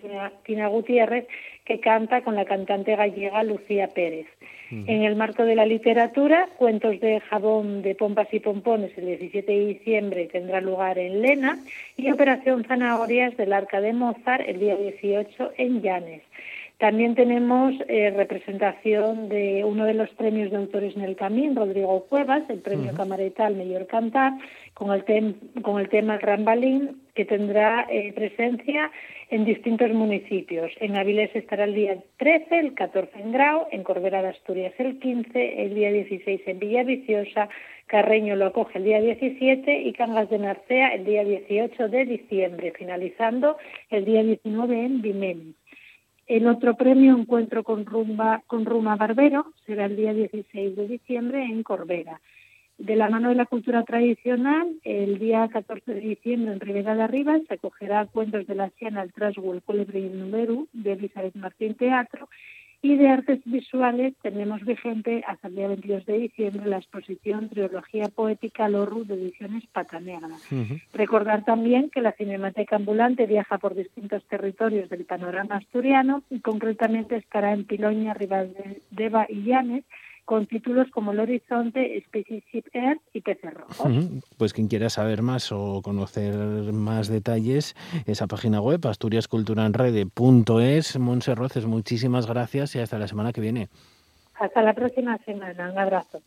Tina 0.46 0.68
Gutiérrez, 0.68 1.28
que 1.66 1.80
canta 1.80 2.22
con 2.22 2.36
la 2.36 2.46
cantante 2.46 2.96
gallega 2.96 3.42
Lucía 3.42 3.88
Pérez. 3.88 4.28
En 4.72 5.02
el 5.02 5.16
marco 5.16 5.46
de 5.46 5.56
la 5.56 5.66
literatura, 5.66 6.48
Cuentos 6.60 7.00
de 7.00 7.20
Jabón 7.22 7.82
de 7.82 7.96
Pompas 7.96 8.32
y 8.32 8.40
Pompones 8.40 8.96
el 9.00 9.08
17 9.08 9.52
de 9.52 9.66
diciembre 9.66 10.30
tendrá 10.32 10.62
lugar 10.62 11.00
en 11.00 11.24
Lena 11.24 11.58
y 11.98 12.12
Operación 12.12 12.64
Zanahorias 12.66 13.36
del 13.36 13.54
Arca 13.54 13.82
de 13.82 13.94
Mozart 13.94 14.48
el 14.48 14.60
día 14.60 14.76
18 14.76 15.54
en 15.58 15.82
Llanes. 15.82 16.22
También 16.80 17.14
tenemos 17.14 17.76
eh, 17.90 18.10
representación 18.16 19.28
de 19.28 19.66
uno 19.66 19.84
de 19.84 19.94
los 19.94 20.10
premios 20.12 20.50
de 20.50 20.56
autores 20.56 20.96
en 20.96 21.02
el 21.02 21.18
camino, 21.18 21.66
Rodrigo 21.66 22.06
Cuevas, 22.08 22.50
el 22.50 22.60
premio 22.60 22.94
Camaretal 22.94 23.58
Mayor 23.58 23.86
Cantar, 23.86 24.32
con 24.76 24.94
el, 24.94 25.04
con 25.62 25.82
el 25.82 25.90
tema 25.90 26.18
Rambalín, 26.20 27.02
que 27.16 27.26
tendrá 27.26 27.86
eh, 27.90 28.14
presencia 28.14 28.92
en 29.30 29.44
distintos 29.44 29.92
municipios. 29.92 30.72
En 30.80 30.96
Avilés 30.96 31.36
estará 31.36 31.66
el 31.66 31.74
día 31.74 31.98
13, 32.16 32.60
el 32.60 32.74
14 32.76 33.12
en 33.20 33.34
Grau, 33.34 33.68
en 33.72 33.84
Corbera 33.84 34.22
de 34.22 34.30
Asturias 34.30 34.74
el 34.78 35.00
15, 35.00 35.66
el 35.66 35.76
día 35.76 35.92
16 35.92 36.42
en 36.46 36.60
Villaviciosa, 36.60 37.50
Carreño 37.88 38.38
lo 38.38 38.46
acoge 38.46 38.78
el 38.78 38.86
día 38.86 39.02
17 39.02 39.82
y 39.82 39.92
Cangas 39.92 40.30
de 40.30 40.38
Narcea 40.38 40.94
el 40.94 41.04
día 41.04 41.26
18 41.26 41.90
de 41.90 42.06
diciembre, 42.06 42.72
finalizando 42.72 43.58
el 43.90 44.06
día 44.06 44.24
19 44.24 44.86
en 44.86 45.02
Vimeni. 45.02 45.59
El 46.30 46.46
otro 46.46 46.76
premio, 46.76 47.18
Encuentro 47.18 47.64
con 47.64 47.88
Rumba, 47.88 48.44
con 48.46 48.64
Ruma 48.64 48.96
Barbero, 48.96 49.52
será 49.66 49.86
el 49.86 49.96
día 49.96 50.14
16 50.14 50.76
de 50.76 50.88
diciembre 50.88 51.44
en 51.44 51.64
Corbera. 51.64 52.22
De 52.78 52.96
la 52.96 53.10
mano 53.10 53.30
de 53.30 53.36
la 53.36 53.48
cultura 53.48 53.82
tradicional, 53.82 54.76
el 54.84 55.18
día 55.18 55.48
14 55.48 55.92
de 55.92 56.00
diciembre 56.00 56.54
en 56.54 56.60
Ribera 56.60 56.94
de 56.94 57.02
Arriba 57.02 57.40
se 57.48 57.56
acogerá 57.56 58.06
Cuentos 58.06 58.46
de 58.46 58.54
la 58.54 58.70
Siena, 58.78 59.02
el 59.02 59.12
Trasgo, 59.12 59.56
el 59.56 59.64
Culebre 59.64 60.02
y 60.02 60.06
el 60.06 60.20
Numeru 60.20 60.68
de 60.72 60.92
Elizabeth 60.92 61.34
Martín 61.34 61.74
Teatro 61.74 62.30
y 62.82 62.96
de 62.96 63.10
artes 63.10 63.40
visuales 63.46 64.14
tenemos 64.22 64.64
vigente 64.64 65.24
hasta 65.28 65.50
el 65.50 65.56
día 65.56 65.68
22 65.68 66.06
de 66.06 66.18
diciembre 66.18 66.70
la 66.70 66.78
exposición 66.78 67.50
Trilogía 67.50 68.08
Poética 68.08 68.70
Lorru 68.70 69.06
de 69.06 69.16
Ediciones 69.16 69.66
Pata 69.68 70.00
Negra. 70.00 70.30
Recordar 70.94 71.44
también 71.44 71.90
que 71.90 72.02
la 72.02 72.14
Cinemateca 72.14 72.78
Ambulante 72.78 73.26
viaja 73.26 73.58
por 73.58 73.76
distintos 73.76 74.24
territorios 74.26 74.90
del 74.90 75.06
panorama 75.06 75.58
asturiano 75.58 76.24
y 76.30 76.40
concretamente 76.40 77.18
estará 77.18 77.54
en 77.54 77.66
Piloña, 77.66 78.16
Deva 78.92 79.26
y 79.28 79.44
Llanes 79.44 79.84
con 80.30 80.46
títulos 80.46 80.88
como 80.92 81.12
El 81.12 81.22
Horizonte, 81.22 82.00
Spaceship 82.06 82.66
Earth 82.74 83.02
y 83.14 83.22
Peces 83.22 83.52
Rojos. 83.52 83.92
Pues 84.38 84.54
quien 84.54 84.68
quiera 84.68 84.92
saber 84.92 85.24
más 85.24 85.52
o 85.52 85.82
conocer 85.82 86.36
más 86.72 87.08
detalles, 87.08 87.76
esa 88.06 88.28
página 88.28 88.62
web 88.62 88.86
asturiasculturanrede.es. 88.86 91.00
Monse 91.00 91.34
Roces, 91.34 91.66
muchísimas 91.66 92.28
gracias 92.28 92.76
y 92.76 92.80
hasta 92.80 93.00
la 93.00 93.08
semana 93.08 93.34
que 93.34 93.42
viene. 93.42 93.70
Hasta 94.36 94.62
la 94.62 94.76
próxima 94.76 95.18
semana. 95.26 95.72
Un 95.72 95.80
abrazo. 95.80 96.22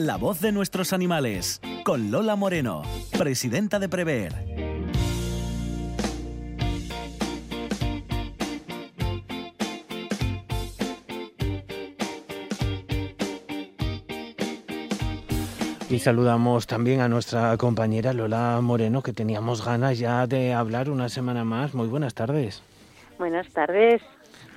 La 0.00 0.16
voz 0.16 0.40
de 0.40 0.50
nuestros 0.50 0.92
animales, 0.92 1.60
con 1.84 2.10
Lola 2.10 2.34
Moreno, 2.34 2.82
presidenta 3.16 3.78
de 3.78 3.88
Prever. 3.88 4.75
Y 15.88 16.00
saludamos 16.00 16.66
también 16.66 17.00
a 17.00 17.08
nuestra 17.08 17.56
compañera 17.56 18.12
Lola 18.12 18.58
Moreno, 18.60 19.02
que 19.02 19.12
teníamos 19.12 19.64
ganas 19.64 19.98
ya 19.98 20.26
de 20.26 20.52
hablar 20.52 20.90
una 20.90 21.08
semana 21.08 21.44
más. 21.44 21.74
Muy 21.74 21.86
buenas 21.86 22.12
tardes. 22.12 22.60
Buenas 23.18 23.48
tardes. 23.50 24.02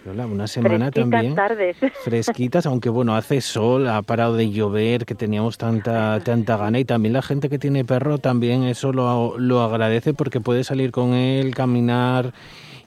Lola, 0.06 0.26
una 0.26 0.48
semana 0.48 0.90
también 0.90 1.36
tardes. 1.36 1.78
fresquitas, 2.04 2.66
aunque 2.66 2.90
bueno, 2.90 3.16
hace 3.16 3.42
sol, 3.42 3.88
ha 3.90 4.02
parado 4.02 4.36
de 4.36 4.50
llover, 4.50 5.06
que 5.06 5.14
teníamos 5.14 5.60
tanta 5.60 6.20
tanta 6.22 6.58
gana 6.58 6.80
y 6.80 6.86
también 6.86 7.14
la 7.14 7.22
gente 7.22 7.48
que 7.48 7.60
tiene 7.60 7.86
perro 7.86 8.18
también 8.18 8.64
eso 8.64 8.92
lo, 8.92 9.38
lo 9.38 9.62
agradece 9.62 10.16
porque 10.16 10.42
puede 10.42 10.64
salir 10.64 10.92
con 10.92 11.14
él, 11.14 11.54
caminar 11.54 12.34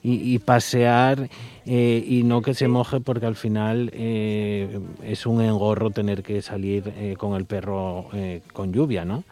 y, 0.03 0.39
pasear 0.39 1.29
eh, 1.65 2.03
y 2.05 2.23
no 2.23 2.41
que 2.41 2.53
se 2.53 2.67
moje 2.67 2.99
porque 2.99 3.25
al 3.25 3.35
final 3.35 3.89
eh, 3.93 4.79
es 5.01 5.25
un 5.25 5.41
engorro 5.41 5.91
tener 5.91 6.23
que 6.23 6.41
salir 6.41 6.93
eh, 6.97 7.15
con 7.17 7.35
el 7.35 7.45
perro 7.45 8.09
con 8.51 8.73
lluvia, 8.73 9.05
¿no? 9.05 9.23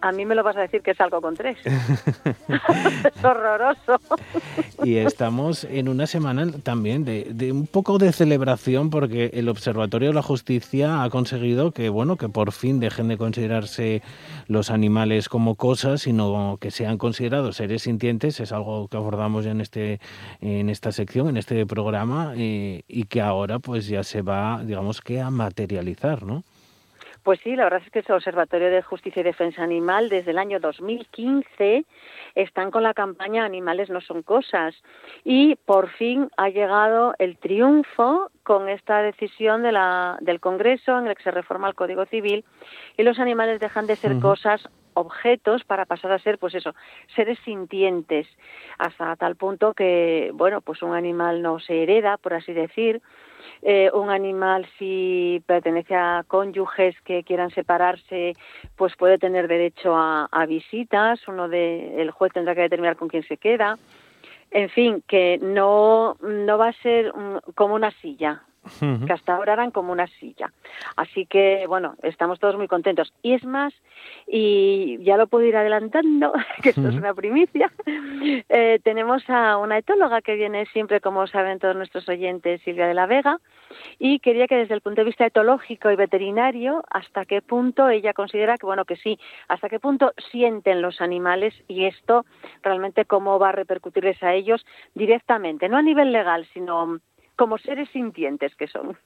A, 0.00 0.12
mí 0.12 0.24
me 0.24 0.36
lo 0.36 0.44
vas 0.44 0.56
a 0.56 0.60
decir 0.60 0.82
que 0.82 0.92
es 0.92 1.00
algo 1.00 1.20
con 1.20 1.34
tres. 1.34 1.58
es 1.64 3.24
horroroso. 3.24 3.98
y 4.84 4.96
estamos 4.96 5.64
en 5.64 5.88
una 5.88 6.06
semana 6.06 6.46
también 6.62 7.04
de, 7.04 7.50
un 7.50 7.66
poco 7.66 7.98
de 7.98 8.12
celebración 8.12 8.90
porque 8.90 9.32
el 9.34 9.48
Observatorio 9.48 10.08
de 10.08 10.14
la 10.14 10.22
Justicia 10.22 11.02
ha 11.02 11.10
conseguido 11.10 11.72
que, 11.72 11.88
bueno, 11.88 12.16
que 12.16 12.28
por 12.28 12.52
fin 12.52 12.78
dejen 12.78 13.08
de 13.08 13.18
considerarse 13.18 14.02
los 14.46 14.70
animales 14.70 15.28
como 15.28 15.56
cosas, 15.56 16.02
sino 16.02 16.56
que 16.60 16.70
sean 16.70 16.96
considerados 16.96 17.56
seres 17.56 17.82
sintientes. 17.82 18.38
Es 18.38 18.52
algo 18.52 18.86
que 18.86 18.96
abordamos 18.96 19.44
ya 19.44 19.50
en, 19.50 19.60
este, 19.60 19.98
en 20.40 20.70
esta 20.70 20.92
sección, 20.92 21.28
en 21.28 21.36
este 21.36 21.66
programa, 21.66 22.32
eh, 22.36 22.82
y 22.86 23.04
que 23.04 23.20
ahora 23.20 23.58
pues 23.58 23.88
ya 23.88 24.04
se 24.04 24.22
va, 24.22 24.62
digamos 24.64 25.00
que, 25.00 25.20
a 25.20 25.30
materializar, 25.30 26.22
¿no? 26.22 26.44
Pues 27.24 27.40
sí, 27.42 27.56
la 27.56 27.64
verdad 27.64 27.80
es 27.82 27.90
que 27.90 28.00
el 28.00 28.14
Observatorio 28.14 28.70
de 28.70 28.82
Justicia 28.82 29.20
y 29.20 29.22
Defensa 29.22 29.62
Animal 29.62 30.10
desde 30.10 30.32
el 30.32 30.38
año 30.38 30.60
2015 30.60 31.86
están 32.34 32.70
con 32.70 32.82
la 32.82 32.92
campaña 32.92 33.46
Animales 33.46 33.88
no 33.88 34.02
son 34.02 34.22
cosas. 34.22 34.74
Y 35.24 35.56
por 35.56 35.88
fin 35.88 36.28
ha 36.36 36.50
llegado 36.50 37.14
el 37.18 37.38
triunfo 37.38 38.30
con 38.42 38.68
esta 38.68 39.00
decisión 39.00 39.62
de 39.62 39.72
la, 39.72 40.18
del 40.20 40.38
Congreso 40.38 40.98
en 40.98 41.06
el 41.06 41.16
que 41.16 41.22
se 41.22 41.30
reforma 41.30 41.66
el 41.66 41.74
Código 41.74 42.04
Civil 42.04 42.44
y 42.98 43.02
los 43.04 43.18
animales 43.18 43.58
dejan 43.58 43.86
de 43.86 43.96
ser 43.96 44.20
cosas 44.20 44.68
objetos 44.92 45.64
para 45.64 45.86
pasar 45.86 46.12
a 46.12 46.18
ser 46.18 46.36
pues 46.36 46.54
eso 46.54 46.74
seres 47.16 47.38
sintientes. 47.46 48.28
Hasta 48.76 49.16
tal 49.16 49.36
punto 49.36 49.72
que 49.72 50.30
bueno 50.34 50.60
pues 50.60 50.82
un 50.82 50.92
animal 50.92 51.40
no 51.40 51.58
se 51.58 51.82
hereda 51.84 52.18
por 52.18 52.34
así 52.34 52.52
decir 52.52 53.00
eh, 53.62 53.90
un 53.92 54.10
animal 54.10 54.66
si 54.78 55.42
pertenece 55.46 55.94
a 55.94 56.24
cónyuges 56.26 56.94
que 57.02 57.22
quieran 57.24 57.50
separarse, 57.50 58.34
pues 58.76 58.94
puede 58.96 59.18
tener 59.18 59.48
derecho 59.48 59.94
a, 59.96 60.46
visitas, 60.46 61.26
uno 61.28 61.48
de, 61.48 62.00
el 62.00 62.10
juez 62.10 62.32
tendrá 62.32 62.54
que 62.54 62.62
determinar 62.62 62.96
con 62.96 63.08
quién 63.08 63.22
se 63.22 63.36
queda. 63.36 63.78
En 64.50 64.68
fin, 64.68 65.02
que 65.08 65.38
no, 65.42 66.16
no 66.20 66.58
va 66.58 66.68
a 66.68 66.82
ser 66.82 67.12
como 67.54 67.74
una 67.74 67.90
silla, 68.00 68.42
que 68.80 69.12
hasta 69.12 69.34
ahora 69.34 69.52
eran 69.52 69.70
como 69.70 69.92
una 69.92 70.06
silla. 70.06 70.52
Así 70.96 71.26
que, 71.26 71.66
bueno, 71.66 71.94
estamos 72.02 72.38
todos 72.38 72.56
muy 72.56 72.68
contentos. 72.68 73.12
Y 73.22 73.34
es 73.34 73.44
más, 73.44 73.74
y 74.26 74.98
ya 75.04 75.16
lo 75.16 75.26
puedo 75.26 75.44
ir 75.44 75.56
adelantando, 75.56 76.32
que 76.62 76.70
esto 76.70 76.88
es 76.88 76.94
una 76.94 77.14
primicia, 77.14 77.70
eh, 78.48 78.80
tenemos 78.82 79.28
a 79.28 79.58
una 79.58 79.78
etóloga 79.78 80.22
que 80.22 80.34
viene 80.34 80.66
siempre, 80.66 81.00
como 81.00 81.26
saben 81.26 81.58
todos 81.58 81.76
nuestros 81.76 82.08
oyentes, 82.08 82.62
Silvia 82.62 82.86
de 82.86 82.94
la 82.94 83.06
Vega, 83.06 83.38
y 83.98 84.20
quería 84.20 84.46
que 84.46 84.56
desde 84.56 84.74
el 84.74 84.80
punto 84.80 85.00
de 85.00 85.06
vista 85.06 85.26
etológico 85.26 85.90
y 85.90 85.96
veterinario, 85.96 86.82
hasta 86.90 87.24
qué 87.24 87.42
punto 87.42 87.88
ella 87.88 88.12
considera 88.12 88.56
que, 88.56 88.66
bueno, 88.66 88.84
que 88.84 88.96
sí, 88.96 89.18
hasta 89.48 89.68
qué 89.68 89.80
punto 89.80 90.12
sienten 90.30 90.82
los 90.82 91.00
animales 91.00 91.54
y 91.68 91.84
esto 91.84 92.24
realmente 92.62 93.04
cómo 93.04 93.38
va 93.38 93.50
a 93.50 93.52
repercutirles 93.52 94.22
a 94.22 94.34
ellos 94.34 94.64
directamente, 94.94 95.68
no 95.68 95.76
a 95.76 95.82
nivel 95.82 96.12
legal, 96.12 96.46
sino 96.52 97.00
como 97.36 97.58
seres 97.58 97.88
sintientes 97.90 98.54
que 98.56 98.68
son. 98.68 98.96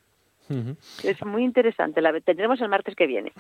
Es 1.04 1.24
muy 1.26 1.44
interesante, 1.44 2.00
la 2.00 2.18
tendremos 2.20 2.60
el 2.60 2.68
martes 2.68 2.94
que 2.94 3.06
viene. 3.06 3.32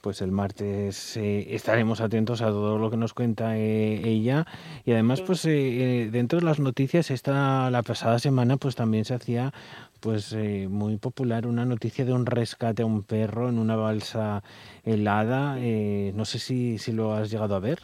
Pues 0.00 0.20
el 0.20 0.32
martes 0.32 1.16
eh, 1.16 1.54
estaremos 1.54 2.00
atentos 2.00 2.42
a 2.42 2.48
todo 2.48 2.78
lo 2.78 2.90
que 2.90 2.96
nos 2.96 3.14
cuenta 3.14 3.56
eh, 3.56 4.00
ella 4.04 4.44
y 4.84 4.92
además 4.92 5.22
pues 5.22 5.44
eh, 5.46 6.08
dentro 6.10 6.40
de 6.40 6.44
las 6.44 6.58
noticias 6.58 7.10
esta 7.10 7.70
la 7.70 7.82
pasada 7.82 8.18
semana 8.18 8.56
pues 8.56 8.74
también 8.74 9.04
se 9.04 9.14
hacía 9.14 9.52
pues 10.00 10.36
muy 10.68 10.98
popular 10.98 11.46
una 11.46 11.64
noticia 11.64 12.04
de 12.04 12.12
un 12.12 12.26
rescate 12.26 12.82
a 12.82 12.86
un 12.86 13.04
perro 13.04 13.48
en 13.48 13.58
una 13.58 13.76
balsa 13.76 14.42
helada. 14.84 15.56
no 15.56 16.24
sé 16.24 16.38
si, 16.38 16.78
si 16.78 16.92
lo 16.92 17.14
has 17.14 17.30
llegado 17.30 17.54
a 17.54 17.60
ver. 17.60 17.78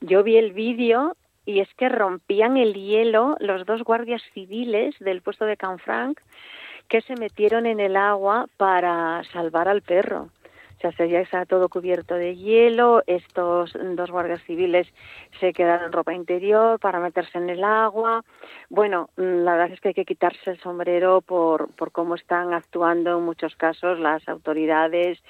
Yo 0.00 0.22
vi 0.22 0.36
el 0.36 0.52
vídeo 0.52 1.16
y 1.44 1.60
es 1.60 1.68
que 1.74 1.88
rompían 1.88 2.56
el 2.56 2.74
hielo 2.74 3.36
los 3.40 3.66
dos 3.66 3.82
guardias 3.82 4.22
civiles 4.34 4.94
del 5.00 5.22
puesto 5.22 5.44
de 5.44 5.56
Canfranc 5.56 6.20
que 6.88 7.00
se 7.02 7.14
metieron 7.16 7.66
en 7.66 7.80
el 7.80 7.96
agua 7.96 8.46
para 8.56 9.22
salvar 9.32 9.68
al 9.68 9.80
perro. 9.80 10.28
O 10.82 10.92
sea, 10.92 11.06
ya 11.06 11.20
está 11.20 11.44
todo 11.44 11.68
cubierto 11.68 12.14
de 12.14 12.36
hielo, 12.36 13.02
estos 13.06 13.76
dos 13.94 14.10
guardias 14.10 14.42
civiles 14.44 14.88
se 15.38 15.52
quedaron 15.52 15.86
en 15.86 15.92
ropa 15.92 16.14
interior 16.14 16.80
para 16.80 17.00
meterse 17.00 17.36
en 17.36 17.50
el 17.50 17.62
agua. 17.64 18.24
Bueno, 18.70 19.10
la 19.16 19.52
verdad 19.52 19.72
es 19.72 19.80
que 19.80 19.88
hay 19.88 19.94
que 19.94 20.06
quitarse 20.06 20.52
el 20.52 20.60
sombrero 20.60 21.20
por, 21.20 21.70
por 21.74 21.92
cómo 21.92 22.14
están 22.14 22.54
actuando 22.54 23.18
en 23.18 23.24
muchos 23.24 23.56
casos 23.56 23.98
las 23.98 24.26
autoridades, 24.26 25.22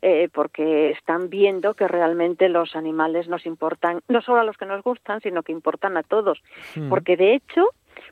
eh, 0.00 0.28
porque 0.32 0.90
están 0.90 1.28
viendo 1.28 1.74
que 1.74 1.86
realmente 1.86 2.48
los 2.48 2.74
animales 2.74 3.28
nos 3.28 3.44
importan, 3.44 4.00
no 4.08 4.22
solo 4.22 4.40
a 4.40 4.44
los 4.44 4.56
que 4.56 4.66
nos 4.66 4.82
gustan, 4.82 5.20
sino 5.20 5.42
que 5.42 5.52
importan 5.52 5.98
a 5.98 6.02
todos. 6.02 6.42
Hmm. 6.74 6.88
Porque 6.88 7.16
de 7.16 7.34
hecho, 7.34 7.68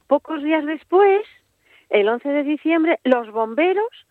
pocos 0.08 0.42
días 0.42 0.66
después, 0.66 1.22
el 1.88 2.08
11 2.08 2.28
de 2.28 2.42
diciembre, 2.42 3.00
los 3.04 3.30
bomberos 3.30 4.06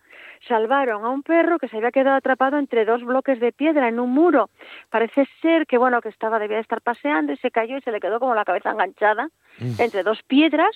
salvaron 0.48 1.06
a 1.06 1.10
un 1.10 1.24
perro 1.24 1.60
que 1.60 1.68
se 1.68 1.78
había 1.78 1.92
quedado 1.92 2.16
atrapado 2.16 2.58
entre 2.58 2.86
dos 2.86 3.04
bloques 3.04 3.40
de 3.40 3.52
piedra 3.52 3.88
en 3.88 4.00
un 4.00 4.12
muro. 4.12 4.50
Parece 4.90 5.28
ser 5.42 5.68
que 5.68 5.78
bueno 5.78 6.02
que 6.02 6.10
estaba 6.10 6.40
debía 6.40 6.58
de 6.58 6.64
estar 6.64 6.82
paseando 6.82 7.32
y 7.34 7.38
se 7.38 7.52
cayó 7.52 7.78
y 7.78 7.82
se 7.82 7.92
le 7.92 8.00
quedó 8.00 8.20
como 8.20 8.36
la 8.36 8.46
cabeza 8.46 8.72
enganchada 8.72 9.30
Mm. 9.60 9.80
entre 9.80 10.04
dos 10.04 10.24
piedras 10.24 10.72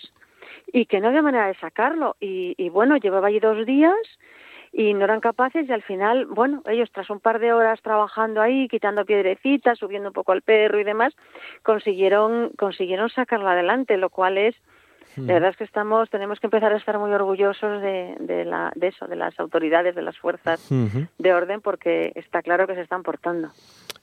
y 0.72 0.86
que 0.86 1.00
no 1.00 1.08
había 1.08 1.22
manera 1.22 1.48
de 1.48 1.56
sacarlo 1.56 2.18
y, 2.20 2.54
y 2.58 2.70
bueno 2.70 2.98
llevaba 2.98 3.28
allí 3.28 3.40
dos 3.40 3.66
días 3.66 3.96
y 4.74 4.94
no 4.94 5.06
eran 5.06 5.22
capaces 5.22 5.68
y 5.70 5.72
al 5.72 5.82
final, 5.84 6.26
bueno, 6.26 6.62
ellos 6.66 6.92
tras 6.92 7.10
un 7.10 7.22
par 7.22 7.40
de 7.40 7.54
horas 7.54 7.82
trabajando 7.82 8.42
ahí, 8.42 8.68
quitando 8.68 9.06
piedrecitas, 9.06 9.80
subiendo 9.80 10.10
un 10.10 10.14
poco 10.14 10.34
al 10.34 10.42
perro 10.42 10.80
y 10.80 10.84
demás, 10.84 11.16
consiguieron 11.64 12.52
consiguieron 12.58 13.10
sacarlo 13.10 13.48
adelante, 13.48 13.98
lo 13.98 14.10
cual 14.10 14.38
es 14.38 14.56
de 15.16 15.34
verdad 15.34 15.50
es 15.50 15.58
que 15.58 15.64
estamos 15.64 16.10
tenemos 16.10 16.40
que 16.40 16.48
empezar 16.48 16.74
a 16.74 16.78
estar 16.78 17.00
muy 17.00 17.12
orgullosos 17.12 17.82
de, 17.82 18.16
de, 18.20 18.46
la, 18.46 18.72
de 18.76 18.88
eso, 18.88 19.08
de 19.08 19.16
las 19.16 19.40
autoridades, 19.40 19.96
de 19.96 20.02
las 20.02 20.18
fuerzas 20.18 20.68
de 20.70 21.34
orden, 21.34 21.62
porque 21.62 22.12
está 22.16 22.42
claro 22.42 22.68
que 22.68 22.76
se 22.76 22.82
están 22.82 23.04
portando. 23.04 23.50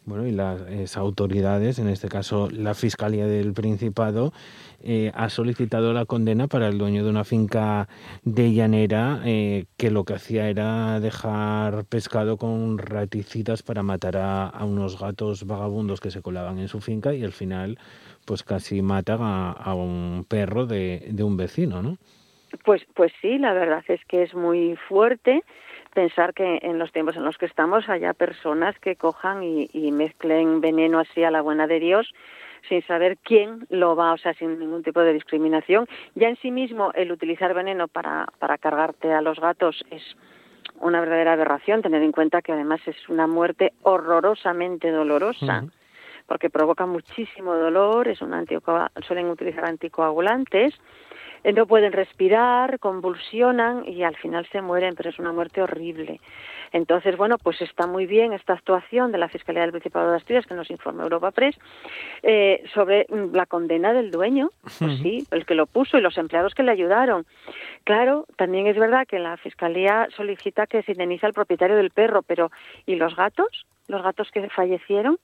Bueno, 0.05 0.27
y 0.27 0.33
las 0.33 0.61
es, 0.63 0.97
autoridades, 0.97 1.79
en 1.79 1.89
este 1.89 2.09
caso 2.09 2.49
la 2.51 2.75
Fiscalía 2.75 3.27
del 3.27 3.53
Principado, 3.53 4.33
eh, 4.83 5.13
ha 5.15 5.29
solicitado 5.29 5.93
la 5.93 6.07
condena 6.07 6.49
para 6.49 6.67
el 6.67 6.77
dueño 6.77 7.05
de 7.05 7.11
una 7.11 7.23
finca 7.23 7.89
de 8.25 8.53
llanera 8.53 9.21
eh, 9.25 9.67
que 9.77 9.93
lo 9.93 10.05
que 10.05 10.15
hacía 10.15 10.49
era 10.49 10.99
dejar 10.99 11.85
pescado 11.85 12.37
con 12.37 12.79
raticidas 12.79 13.63
para 13.63 13.85
matar 13.85 14.17
a, 14.17 14.49
a 14.49 14.65
unos 14.65 14.99
gatos 14.99 15.47
vagabundos 15.47 16.01
que 16.01 16.11
se 16.11 16.21
colaban 16.21 16.59
en 16.59 16.67
su 16.67 16.81
finca 16.81 17.15
y 17.15 17.23
al 17.23 17.33
final 17.33 17.79
pues 18.25 18.43
casi 18.43 18.83
matan 18.83 19.21
a, 19.23 19.53
a 19.53 19.75
un 19.75 20.25
perro 20.29 20.67
de, 20.67 21.09
de 21.11 21.23
un 21.23 21.37
vecino, 21.37 21.83
¿no? 21.83 21.99
Pues, 22.65 22.83
pues 22.95 23.13
sí, 23.21 23.39
la 23.39 23.55
verdad 23.55 23.83
es 23.89 24.05
que 24.05 24.23
es 24.23 24.35
muy 24.35 24.77
fuerte 24.89 25.43
pensar 25.95 26.35
que 26.35 26.59
en 26.63 26.79
los 26.79 26.93
tiempos 26.93 27.17
en 27.17 27.25
los 27.25 27.39
que 27.39 27.47
estamos 27.47 27.89
haya 27.89 28.13
personas 28.15 28.79
que 28.79 28.97
cojan 28.97 29.43
y, 29.43 29.69
y 29.73 29.91
mezclen 29.93 30.61
veneno 30.61 30.99
así 30.99 31.23
a 31.25 31.31
la 31.31 31.43
buena 31.43 31.67
de 31.67 31.81
Dios 31.81 32.13
sin 32.69 32.83
saber 32.87 33.19
quién 33.19 33.67
lo 33.71 33.97
va, 33.97 34.13
o 34.13 34.19
sea, 34.19 34.35
sin 34.35 34.59
ningún 34.59 34.83
tipo 34.83 35.01
de 35.01 35.13
discriminación. 35.13 35.87
Ya 36.15 36.29
en 36.29 36.37
sí 36.37 36.51
mismo 36.51 36.93
el 36.95 37.11
utilizar 37.11 37.55
veneno 37.55 37.89
para, 37.89 38.27
para 38.39 38.57
cargarte 38.59 39.13
a 39.13 39.21
los 39.21 39.41
gatos 39.41 39.85
es 39.91 40.03
una 40.81 41.01
verdadera 41.01 41.33
aberración, 41.33 41.83
tener 41.83 42.03
en 42.03 42.13
cuenta 42.13 42.43
que 42.43 42.53
además 42.53 42.81
es 42.87 43.09
una 43.09 43.27
muerte 43.27 43.73
horrorosamente 43.83 44.91
dolorosa. 44.91 45.67
Porque 46.27 46.51
provoca 46.51 46.87
muchísimo 46.87 47.55
dolor, 47.55 48.09
es 48.09 48.21
un 48.23 48.33
suelen 49.07 49.29
utilizar 49.29 49.65
anticoagulantes, 49.65 50.75
no 51.51 51.67
pueden 51.67 51.93
respirar, 51.93 52.79
convulsionan 52.79 53.89
y 53.89 54.05
al 54.05 54.17
final 54.17 54.47
se 54.53 54.63
mueren, 54.63 54.95
pero 54.95 55.11
es 55.11 55.19
una 55.19 55.33
muerte 55.33 55.61
horrible. 55.63 56.21
Entonces, 56.73 57.17
bueno, 57.17 57.37
pues 57.37 57.61
está 57.61 57.87
muy 57.87 58.07
bien 58.07 58.33
esta 58.33 58.55
actuación 58.55 59.13
de 59.13 59.19
la 59.19 59.29
Fiscalía 59.29 59.63
del 59.63 59.73
Principado 59.73 60.11
de 60.11 60.17
Asturias, 60.17 60.47
que 60.47 60.55
nos 60.55 60.71
informa 60.71 61.03
Europa 61.03 61.31
Press, 61.31 61.59
eh, 62.23 62.63
sobre 62.73 63.07
la 63.33 63.47
condena 63.47 63.93
del 63.93 64.11
dueño, 64.11 64.51
pues 64.79 64.99
sí, 65.03 65.27
el 65.31 65.45
que 65.45 65.55
lo 65.55 65.67
puso 65.67 65.99
y 65.99 66.01
los 66.01 66.17
empleados 66.17 66.55
que 66.55 66.63
le 66.63 66.71
ayudaron. 66.71 67.27
Claro, 67.85 68.27
también 68.37 68.67
es 68.69 68.79
verdad 68.79 69.07
que 69.07 69.19
la 69.19 69.37
Fiscalía 69.37 70.09
solicita 70.17 70.67
que 70.67 70.83
se 70.83 70.93
indemnice 70.93 71.27
al 71.27 71.35
propietario 71.35 71.77
del 71.77 71.91
perro, 71.91 72.23
pero 72.23 72.51
¿y 72.87 72.95
los 72.95 73.15
gatos? 73.17 73.67
¿Los 73.89 74.03
gatos 74.03 74.31
que 74.31 74.49
fallecieron? 74.49 75.19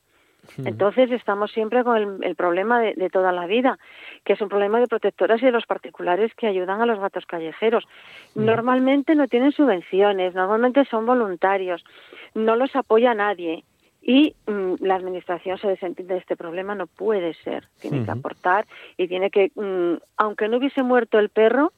Entonces 0.65 1.11
estamos 1.11 1.53
siempre 1.53 1.85
con 1.85 1.97
el, 1.97 2.25
el 2.25 2.35
problema 2.35 2.81
de, 2.81 2.95
de, 2.95 3.11
toda 3.11 3.33
la 3.33 3.47
vida, 3.47 3.79
que 4.25 4.33
es 4.33 4.41
un 4.41 4.49
problema 4.49 4.81
de 4.81 4.87
protectoras 4.87 5.43
y 5.43 5.47
de 5.47 5.53
los 5.53 5.67
particulares 5.67 6.33
que 6.35 6.47
ayudan 6.47 6.81
a 6.81 6.87
los 6.87 6.99
gatos 6.99 7.27
callejeros. 7.27 7.85
Normalmente 8.35 9.15
no 9.15 9.27
tienen 9.29 9.53
subvenciones, 9.53 10.35
normalmente 10.35 10.85
son 10.87 11.07
voluntarios, 11.07 11.85
no 12.35 12.57
los 12.57 12.75
apoya 12.75 13.15
nadie 13.15 13.65
y 14.01 14.35
mm, 14.47 14.75
la 14.81 14.95
administración 14.95 15.59
se 15.59 15.69
desentiende 15.69 16.15
de 16.15 16.21
este 16.21 16.37
problema, 16.37 16.75
no 16.75 16.87
puede 16.87 17.35
ser, 17.35 17.69
tiene 17.81 18.05
que 18.05 18.11
aportar 18.11 18.67
y 18.97 19.09
tiene 19.09 19.31
que, 19.31 19.51
mm, 19.55 20.01
aunque 20.17 20.49
no 20.49 20.57
hubiese 20.57 20.83
muerto 20.83 21.19
el 21.19 21.29
perro, 21.29 21.73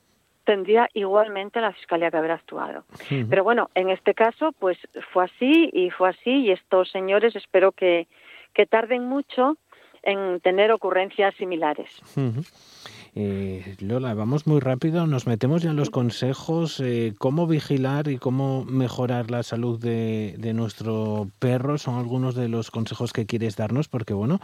tendría 0.45 0.89
igualmente 0.95 1.61
la 1.61 1.73
fiscalía 1.73 2.11
que 2.11 2.17
haber 2.17 2.31
actuado. 2.31 2.85
Pero 3.29 3.45
bueno, 3.45 3.71
en 3.75 3.91
este 3.91 4.15
caso, 4.15 4.53
pues 4.59 4.79
fue 5.13 5.25
así 5.25 5.71
y 5.73 5.91
fue 5.91 6.09
así 6.09 6.31
y 6.31 6.51
estos 6.51 6.91
señores 6.91 7.37
espero 7.37 7.73
que 7.73 8.09
que 8.55 8.67
tarden 8.67 9.05
mucho 9.05 9.57
en 10.03 10.41
tener 10.41 10.73
ocurrencias 10.73 11.35
similares. 11.37 11.91
Eh, 13.17 13.75
Lola, 13.81 14.15
vamos 14.15 14.47
muy 14.47 14.61
rápido, 14.61 15.05
nos 15.09 15.27
metemos 15.27 15.63
ya 15.63 15.71
en 15.71 15.77
los 15.77 15.91
consejos, 15.91 16.79
eh, 16.79 17.15
cómo 17.19 17.49
vigilar 17.49 18.07
y 18.07 18.19
cómo 18.19 18.65
mejorar 18.65 19.33
la 19.33 19.43
salud 19.43 19.81
de, 19.81 20.37
de, 20.39 20.55
nuestro 20.55 21.29
perro, 21.41 21.77
son 21.77 21.97
algunos 21.97 22.37
de 22.37 22.49
los 22.49 22.71
consejos 22.71 23.13
que 23.13 23.27
quieres 23.27 23.57
darnos, 23.57 23.89
porque 23.89 24.15
bueno, 24.15 24.41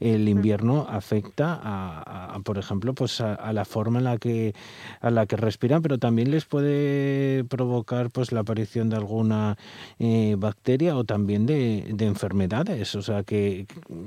el 0.00 0.30
invierno 0.30 0.86
afecta 0.88 1.60
a, 1.62 2.34
a 2.34 2.38
por 2.40 2.56
ejemplo, 2.56 2.94
pues 2.94 3.20
a, 3.20 3.34
a, 3.34 3.52
la 3.52 3.66
forma 3.66 3.98
en 3.98 4.04
la 4.04 4.16
que 4.16 4.54
a 5.02 5.10
la 5.10 5.26
que 5.26 5.36
respiran, 5.36 5.82
pero 5.82 5.98
también 5.98 6.30
les 6.30 6.46
puede 6.46 7.44
provocar 7.44 8.10
pues 8.10 8.32
la 8.32 8.40
aparición 8.40 8.88
de 8.88 8.96
alguna 8.96 9.58
eh, 9.98 10.36
bacteria 10.38 10.96
o 10.96 11.04
también 11.04 11.44
de, 11.44 11.84
de 11.92 12.06
enfermedades, 12.06 12.94
o 12.94 13.02
sea 13.02 13.24
que 13.24 13.66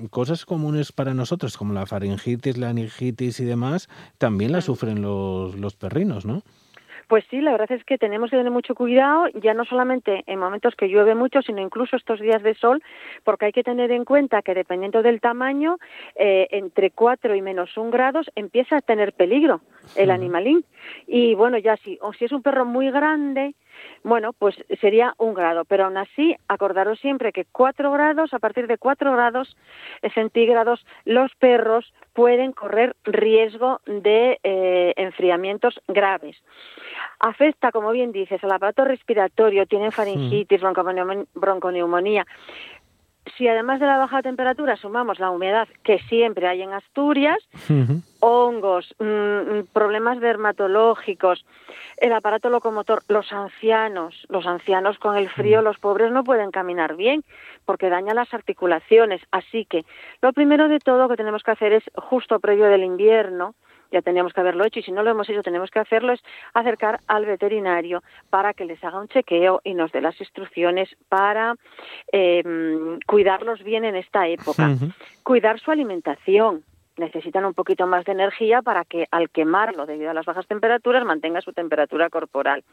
cosas 0.09 0.45
comunes 0.45 0.91
para 0.91 1.13
nosotros 1.13 1.57
como 1.57 1.73
la 1.73 1.85
faringitis, 1.85 2.57
la 2.57 2.69
aningitis 2.69 3.39
y 3.39 3.45
demás 3.45 3.87
también 4.17 4.51
la 4.51 4.61
sufren 4.61 5.01
los, 5.01 5.55
los 5.55 5.75
perrinos, 5.75 6.25
¿no? 6.25 6.43
Pues 7.09 7.25
sí, 7.31 7.41
la 7.41 7.53
verdad 7.53 7.71
es 7.71 7.83
que 7.85 7.97
tenemos 7.97 8.29
que 8.29 8.37
tener 8.37 8.51
mucho 8.51 8.75
cuidado, 8.75 9.29
ya 9.41 9.55
no 9.55 9.65
solamente 9.65 10.23
en 10.27 10.37
momentos 10.37 10.75
que 10.75 10.89
llueve 10.89 11.15
mucho, 11.15 11.41
sino 11.41 11.59
incluso 11.59 11.95
estos 11.95 12.19
días 12.19 12.43
de 12.43 12.53
sol, 12.53 12.83
porque 13.23 13.45
hay 13.45 13.51
que 13.51 13.63
tener 13.63 13.89
en 13.89 14.05
cuenta 14.05 14.43
que 14.43 14.53
dependiendo 14.53 15.01
del 15.01 15.19
tamaño, 15.19 15.77
eh, 16.13 16.47
entre 16.51 16.91
4 16.91 17.33
y 17.33 17.41
menos 17.41 17.75
1 17.75 17.89
grados 17.89 18.29
empieza 18.35 18.77
a 18.77 18.81
tener 18.81 19.13
peligro 19.13 19.61
el 19.95 20.11
animalín. 20.11 20.63
Y 21.07 21.33
bueno, 21.33 21.57
ya 21.57 21.77
si, 21.77 21.97
o 21.99 22.13
si 22.13 22.25
es 22.25 22.31
un 22.31 22.43
perro 22.43 22.63
muy 22.63 22.91
grande, 22.91 23.55
bueno, 24.03 24.33
pues 24.33 24.55
sería 24.79 25.15
un 25.17 25.33
grado, 25.33 25.65
pero 25.65 25.85
aún 25.85 25.97
así, 25.97 26.35
acordaros 26.47 26.99
siempre 26.99 27.31
que 27.31 27.45
cuatro 27.51 27.91
grados, 27.91 28.35
a 28.35 28.39
partir 28.39 28.67
de 28.67 28.77
cuatro 28.77 29.13
grados 29.13 29.57
centígrados, 30.13 30.85
los 31.05 31.33
perros 31.39 31.91
pueden 32.13 32.51
correr 32.51 32.95
riesgo 33.03 33.81
de 33.85 34.39
eh, 34.43 34.93
enfriamientos 34.97 35.79
graves. 35.87 36.37
Afecta, 37.19 37.71
como 37.71 37.91
bien 37.91 38.11
dices, 38.11 38.43
al 38.43 38.51
aparato 38.51 38.85
respiratorio, 38.85 39.65
tienen 39.65 39.91
faringitis, 39.91 40.61
bronconeumonía. 41.33 42.25
Si 43.37 43.47
además 43.47 43.79
de 43.79 43.85
la 43.85 43.97
baja 43.97 44.21
temperatura 44.21 44.75
sumamos 44.75 45.19
la 45.19 45.29
humedad 45.29 45.67
que 45.83 45.99
siempre 45.99 46.47
hay 46.47 46.61
en 46.61 46.73
Asturias, 46.73 47.37
uh 47.69 47.73
-huh. 47.73 48.01
hongos, 48.19 48.95
mmm, 48.99 49.65
problemas 49.71 50.19
dermatológicos, 50.19 51.45
el 51.97 52.13
aparato 52.13 52.49
locomotor, 52.49 53.03
los 53.07 53.31
ancianos, 53.31 54.25
los 54.29 54.45
ancianos 54.45 54.97
con 54.99 55.15
el 55.15 55.29
frío, 55.29 55.61
los 55.61 55.77
pobres 55.79 56.11
no 56.11 56.23
pueden 56.23 56.51
caminar 56.51 56.95
bien 56.95 57.23
porque 57.65 57.89
daña 57.89 58.13
las 58.13 58.33
articulaciones. 58.33 59.21
Así 59.31 59.65
que 59.65 59.85
lo 60.21 60.33
primero 60.33 60.67
de 60.67 60.79
todo 60.79 61.07
que 61.07 61.17
tenemos 61.17 61.43
que 61.43 61.51
hacer 61.51 61.73
es 61.73 61.83
justo 61.95 62.39
previo 62.39 62.65
del 62.65 62.83
invierno, 62.83 63.53
ya 63.91 64.01
teníamos 64.01 64.33
que 64.33 64.41
haberlo 64.41 64.65
hecho 64.65 64.79
y 64.79 64.83
si 64.83 64.91
no 64.91 65.03
lo 65.03 65.11
hemos 65.11 65.29
hecho 65.29 65.41
tenemos 65.41 65.71
que 65.71 65.79
hacerlo 65.79 66.13
es 66.13 66.21
acercar 66.53 66.99
al 67.07 67.25
veterinario 67.25 68.03
para 68.29 68.53
que 68.53 68.65
les 68.65 68.83
haga 68.83 68.99
un 68.99 69.07
chequeo 69.07 69.61
y 69.63 69.73
nos 69.73 69.91
dé 69.91 70.01
las 70.01 70.19
instrucciones 70.19 70.89
para 71.09 71.55
eh, 72.11 72.43
cuidarlos 73.05 73.63
bien 73.63 73.85
en 73.85 73.95
esta 73.95 74.27
época. 74.27 74.67
Uh 74.69 74.71
-huh. 74.71 74.93
Cuidar 75.23 75.59
su 75.59 75.71
alimentación. 75.71 76.63
Necesitan 76.99 77.45
un 77.45 77.53
poquito 77.53 77.87
más 77.87 78.05
de 78.05 78.11
energía 78.11 78.61
para 78.61 78.85
que 78.85 79.07
al 79.09 79.29
quemarlo 79.29 79.85
debido 79.85 80.11
a 80.11 80.13
las 80.13 80.25
bajas 80.25 80.47
temperaturas 80.47 81.05
mantenga 81.05 81.41
su 81.41 81.53
temperatura 81.53 82.09
corporal. 82.09 82.63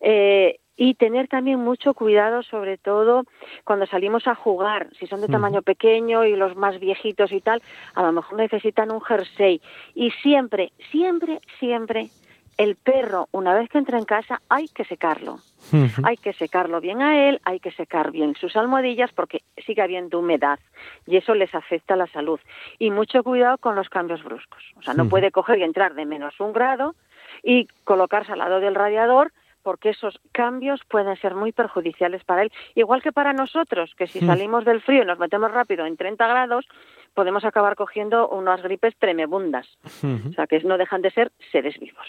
Eh, 0.00 0.58
y 0.76 0.94
tener 0.94 1.28
también 1.28 1.60
mucho 1.60 1.94
cuidado, 1.94 2.42
sobre 2.42 2.78
todo 2.78 3.24
cuando 3.62 3.86
salimos 3.86 4.26
a 4.26 4.34
jugar, 4.34 4.88
si 4.98 5.06
son 5.06 5.20
de 5.20 5.28
tamaño 5.28 5.62
pequeño 5.62 6.24
y 6.24 6.34
los 6.34 6.56
más 6.56 6.80
viejitos 6.80 7.30
y 7.30 7.40
tal, 7.40 7.62
a 7.94 8.02
lo 8.02 8.10
mejor 8.10 8.38
necesitan 8.38 8.90
un 8.90 9.00
jersey. 9.00 9.60
Y 9.94 10.10
siempre, 10.10 10.72
siempre, 10.90 11.40
siempre 11.60 12.10
el 12.58 12.76
perro, 12.76 13.28
una 13.32 13.54
vez 13.54 13.68
que 13.68 13.78
entra 13.78 13.98
en 13.98 14.04
casa, 14.04 14.40
hay 14.48 14.68
que 14.68 14.84
secarlo. 14.84 15.34
Uh 15.72 15.76
-huh. 15.76 16.08
Hay 16.08 16.16
que 16.16 16.32
secarlo 16.32 16.80
bien 16.80 17.02
a 17.02 17.28
él, 17.28 17.40
hay 17.44 17.58
que 17.58 17.70
secar 17.72 18.10
bien 18.10 18.34
sus 18.34 18.56
almohadillas 18.56 19.12
porque 19.12 19.42
sigue 19.66 19.82
habiendo 19.82 20.18
humedad 20.18 20.58
y 21.06 21.16
eso 21.16 21.34
les 21.34 21.54
afecta 21.54 21.94
a 21.94 21.96
la 21.96 22.06
salud. 22.08 22.38
Y 22.78 22.90
mucho 22.90 23.22
cuidado 23.22 23.58
con 23.58 23.74
los 23.74 23.88
cambios 23.88 24.22
bruscos. 24.22 24.62
O 24.76 24.82
sea, 24.82 24.94
no 24.94 25.04
uh 25.04 25.06
-huh. 25.06 25.10
puede 25.10 25.30
coger 25.30 25.58
y 25.58 25.62
entrar 25.64 25.94
de 25.94 26.04
menos 26.04 26.38
un 26.40 26.52
grado 26.52 26.94
y 27.42 27.66
colocarse 27.84 28.32
al 28.32 28.38
lado 28.38 28.60
del 28.60 28.74
radiador 28.74 29.32
porque 29.64 29.88
esos 29.88 30.20
cambios 30.30 30.82
pueden 30.88 31.16
ser 31.16 31.34
muy 31.34 31.50
perjudiciales 31.50 32.22
para 32.22 32.42
él, 32.42 32.52
igual 32.74 33.02
que 33.02 33.12
para 33.12 33.32
nosotros, 33.32 33.94
que 33.96 34.06
si 34.06 34.20
salimos 34.20 34.66
del 34.66 34.82
frío 34.82 35.02
y 35.02 35.06
nos 35.06 35.18
metemos 35.18 35.50
rápido 35.50 35.86
en 35.86 35.96
30 35.96 36.28
grados, 36.28 36.66
podemos 37.14 37.44
acabar 37.44 37.76
cogiendo 37.76 38.28
unas 38.28 38.62
gripes 38.62 38.94
tremebundas. 38.98 39.66
O 40.02 40.32
sea, 40.34 40.46
que 40.46 40.60
no 40.60 40.76
dejan 40.76 41.02
de 41.02 41.10
ser 41.10 41.32
seres 41.52 41.78
vivos. 41.78 42.06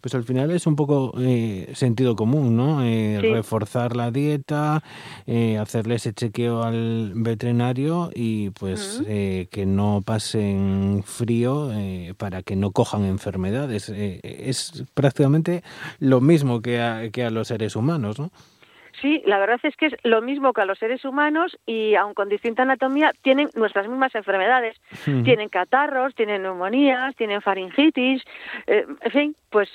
Pues 0.00 0.14
al 0.14 0.24
final 0.24 0.50
es 0.50 0.66
un 0.66 0.76
poco 0.76 1.12
eh, 1.18 1.70
sentido 1.74 2.14
común, 2.14 2.56
¿no? 2.56 2.82
Eh, 2.84 3.18
reforzar 3.20 3.96
la 3.96 4.10
dieta, 4.10 4.82
eh, 5.26 5.58
hacerle 5.58 5.96
ese 5.96 6.12
chequeo 6.12 6.62
al 6.62 7.12
veterinario 7.14 8.10
y 8.14 8.50
pues 8.50 9.02
que 9.06 9.64
no 9.66 10.02
pasen 10.04 11.02
frío 11.04 11.70
para 12.16 12.42
que 12.42 12.56
no 12.56 12.70
cojan 12.72 13.04
enfermedades. 13.04 13.88
es 13.88 14.84
prácticamente 14.94 15.62
lo 15.98 16.20
mismo 16.20 16.60
que 16.60 16.80
a, 16.80 17.10
que 17.10 17.24
a 17.24 17.30
los 17.30 17.48
seres 17.48 17.76
humanos, 17.76 18.18
¿no? 18.18 18.30
Sí, 19.00 19.22
la 19.24 19.38
verdad 19.38 19.58
es 19.62 19.76
que 19.76 19.86
es 19.86 19.96
lo 20.04 20.20
mismo 20.22 20.52
que 20.52 20.60
a 20.60 20.66
los 20.66 20.78
seres 20.78 21.04
humanos 21.04 21.58
y 21.66 21.94
aun 21.94 22.14
con 22.14 22.28
distinta 22.28 22.62
anatomía 22.62 23.12
tienen 23.22 23.48
nuestras 23.54 23.88
mismas 23.88 24.14
enfermedades. 24.14 24.76
Tienen 25.24 25.48
catarros, 25.48 26.14
tienen 26.14 26.42
neumonías, 26.42 27.16
tienen 27.16 27.40
faringitis, 27.40 28.22
eh, 28.66 28.86
en 29.00 29.10
fin, 29.10 29.36
pues 29.50 29.70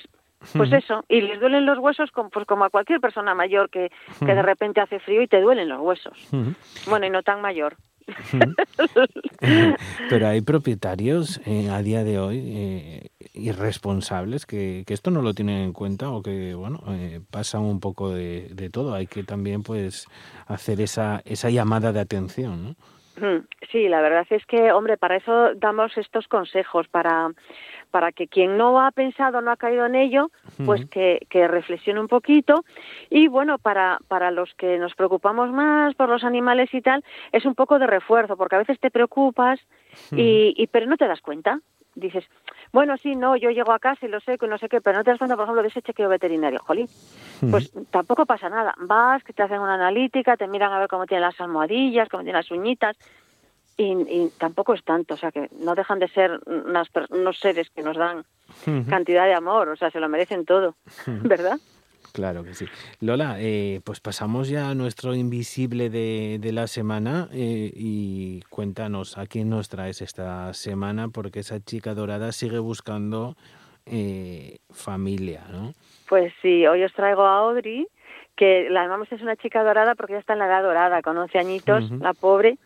pues 0.52 0.72
eso, 0.72 1.04
y 1.08 1.20
les 1.20 1.40
duelen 1.40 1.66
los 1.66 1.78
huesos 1.78 2.12
como, 2.12 2.30
pues 2.30 2.46
como 2.46 2.64
a 2.64 2.70
cualquier 2.70 3.00
persona 3.00 3.34
mayor 3.34 3.70
que, 3.70 3.90
que 4.20 4.34
de 4.34 4.42
repente 4.42 4.80
hace 4.80 5.00
frío 5.00 5.20
y 5.20 5.26
te 5.26 5.40
duelen 5.40 5.68
los 5.68 5.80
huesos. 5.80 6.28
Bueno, 6.86 7.06
y 7.06 7.10
no 7.10 7.24
tan 7.24 7.40
mayor. 7.40 7.76
Pero 10.10 10.28
hay 10.28 10.40
propietarios 10.40 11.40
eh, 11.44 11.70
a 11.70 11.82
día 11.82 12.04
de 12.04 12.18
hoy 12.18 12.42
eh, 12.44 13.10
irresponsables 13.34 14.46
que, 14.46 14.84
que, 14.86 14.94
esto 14.94 15.10
no 15.10 15.22
lo 15.22 15.34
tienen 15.34 15.58
en 15.58 15.72
cuenta 15.72 16.10
o 16.10 16.22
que 16.22 16.54
bueno 16.54 16.82
eh, 16.88 17.20
pasan 17.30 17.62
un 17.62 17.80
poco 17.80 18.10
de, 18.10 18.48
de, 18.52 18.70
todo. 18.70 18.94
Hay 18.94 19.06
que 19.06 19.24
también 19.24 19.62
pues 19.62 20.06
hacer 20.46 20.80
esa, 20.80 21.22
esa 21.24 21.50
llamada 21.50 21.92
de 21.92 22.00
atención. 22.00 22.64
¿no? 22.64 22.76
Sí, 23.70 23.88
la 23.88 24.00
verdad 24.00 24.26
es 24.30 24.44
que, 24.46 24.72
hombre, 24.72 24.96
para 24.96 25.16
eso 25.16 25.54
damos 25.54 25.96
estos 25.96 26.28
consejos, 26.28 26.88
para, 26.88 27.30
para 27.90 28.12
que 28.12 28.28
quien 28.28 28.56
no 28.56 28.80
ha 28.80 28.90
pensado, 28.90 29.40
no 29.40 29.50
ha 29.50 29.56
caído 29.56 29.86
en 29.86 29.94
ello, 29.94 30.30
pues 30.64 30.84
que, 30.86 31.26
que 31.28 31.48
reflexione 31.48 32.00
un 32.00 32.08
poquito. 32.08 32.64
Y 33.10 33.28
bueno, 33.28 33.58
para, 33.58 33.98
para 34.08 34.30
los 34.30 34.54
que 34.54 34.78
nos 34.78 34.94
preocupamos 34.94 35.50
más 35.50 35.94
por 35.94 36.08
los 36.08 36.24
animales 36.24 36.72
y 36.72 36.80
tal, 36.80 37.04
es 37.32 37.44
un 37.44 37.54
poco 37.54 37.78
de 37.78 37.86
refuerzo, 37.86 38.36
porque 38.36 38.56
a 38.56 38.60
veces 38.60 38.78
te 38.80 38.90
preocupas, 38.90 39.60
y, 40.12 40.54
y 40.56 40.66
pero 40.68 40.86
no 40.86 40.96
te 40.96 41.06
das 41.06 41.20
cuenta. 41.20 41.60
Dices, 41.98 42.24
bueno, 42.72 42.96
sí, 42.96 43.16
no, 43.16 43.36
yo 43.36 43.50
llego 43.50 43.72
a 43.72 43.78
casa 43.78 44.06
y 44.06 44.08
lo 44.08 44.20
sé, 44.20 44.38
que 44.38 44.46
no 44.46 44.56
sé 44.58 44.68
qué, 44.68 44.80
pero 44.80 44.98
no 44.98 45.04
te 45.04 45.10
das 45.10 45.18
cuenta, 45.18 45.36
por 45.36 45.44
ejemplo, 45.44 45.62
de 45.62 45.68
ese 45.68 45.82
chequeo 45.82 46.08
veterinario, 46.08 46.60
jolín. 46.60 46.88
Pues 47.50 47.72
tampoco 47.90 48.24
pasa 48.24 48.48
nada. 48.48 48.74
Vas, 48.78 49.24
que 49.24 49.32
te 49.32 49.42
hacen 49.42 49.60
una 49.60 49.74
analítica, 49.74 50.36
te 50.36 50.46
miran 50.46 50.72
a 50.72 50.78
ver 50.78 50.88
cómo 50.88 51.06
tienen 51.06 51.22
las 51.22 51.40
almohadillas, 51.40 52.08
cómo 52.08 52.22
tienen 52.22 52.40
las 52.40 52.50
uñitas, 52.50 52.96
y, 53.76 54.28
tampoco 54.38 54.74
es 54.74 54.82
tanto, 54.82 55.14
o 55.14 55.16
sea 55.16 55.30
que 55.30 55.48
no 55.60 55.76
dejan 55.76 56.00
de 56.00 56.08
ser 56.08 56.40
unos 56.46 57.38
seres 57.38 57.70
que 57.70 57.82
nos 57.82 57.96
dan 57.96 58.24
cantidad 58.90 59.24
de 59.24 59.34
amor, 59.34 59.68
o 59.68 59.76
sea, 59.76 59.90
se 59.90 60.00
lo 60.00 60.08
merecen 60.08 60.44
todo, 60.44 60.74
¿verdad? 61.06 61.58
Claro 62.12 62.44
que 62.44 62.54
sí. 62.54 62.66
Lola, 63.00 63.36
eh, 63.38 63.80
pues 63.84 64.00
pasamos 64.00 64.48
ya 64.48 64.70
a 64.70 64.74
nuestro 64.74 65.14
invisible 65.14 65.90
de, 65.90 66.38
de 66.40 66.52
la 66.52 66.66
semana 66.66 67.28
eh, 67.32 67.70
y 67.74 68.40
cuéntanos 68.50 69.18
a 69.18 69.26
quién 69.26 69.50
nos 69.50 69.68
traes 69.68 70.02
esta 70.02 70.52
semana, 70.54 71.08
porque 71.08 71.40
esa 71.40 71.60
chica 71.60 71.94
dorada 71.94 72.32
sigue 72.32 72.58
buscando 72.58 73.36
eh, 73.86 74.58
familia, 74.70 75.44
¿no? 75.50 75.74
Pues 76.08 76.32
sí, 76.42 76.66
hoy 76.66 76.82
os 76.84 76.92
traigo 76.92 77.22
a 77.22 77.38
Audrey, 77.38 77.86
que 78.36 78.68
la 78.70 78.82
llamamos 78.82 79.10
es 79.12 79.20
una 79.22 79.36
chica 79.36 79.62
dorada 79.62 79.94
porque 79.94 80.14
ya 80.14 80.18
está 80.18 80.34
en 80.34 80.38
la 80.40 80.46
edad 80.46 80.62
dorada, 80.62 81.02
con 81.02 81.16
11 81.16 81.38
añitos, 81.38 81.90
la 81.92 82.14
pobre, 82.14 82.58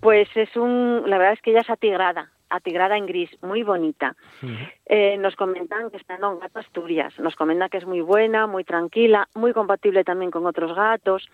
pues 0.00 0.28
es 0.36 0.56
un, 0.56 1.02
la 1.06 1.18
verdad 1.18 1.34
es 1.34 1.42
que 1.42 1.50
ella 1.50 1.60
es 1.60 1.70
atigrada, 1.70 2.30
atigrada 2.50 2.96
en 2.96 3.06
gris, 3.06 3.30
muy 3.42 3.62
bonita. 3.62 4.16
eh, 4.86 5.16
nos 5.18 5.36
comentan 5.36 5.90
que 5.90 5.96
está 5.96 6.16
en 6.16 6.24
un 6.24 6.38
gato 6.38 6.58
Asturias, 6.58 7.18
nos 7.18 7.36
comentan 7.36 7.68
que 7.68 7.78
es 7.78 7.86
muy 7.86 8.00
buena, 8.00 8.46
muy 8.46 8.64
tranquila, 8.64 9.28
muy 9.34 9.52
compatible 9.52 10.04
también 10.04 10.30
con 10.30 10.46
otros 10.46 10.74
gatos 10.74 11.28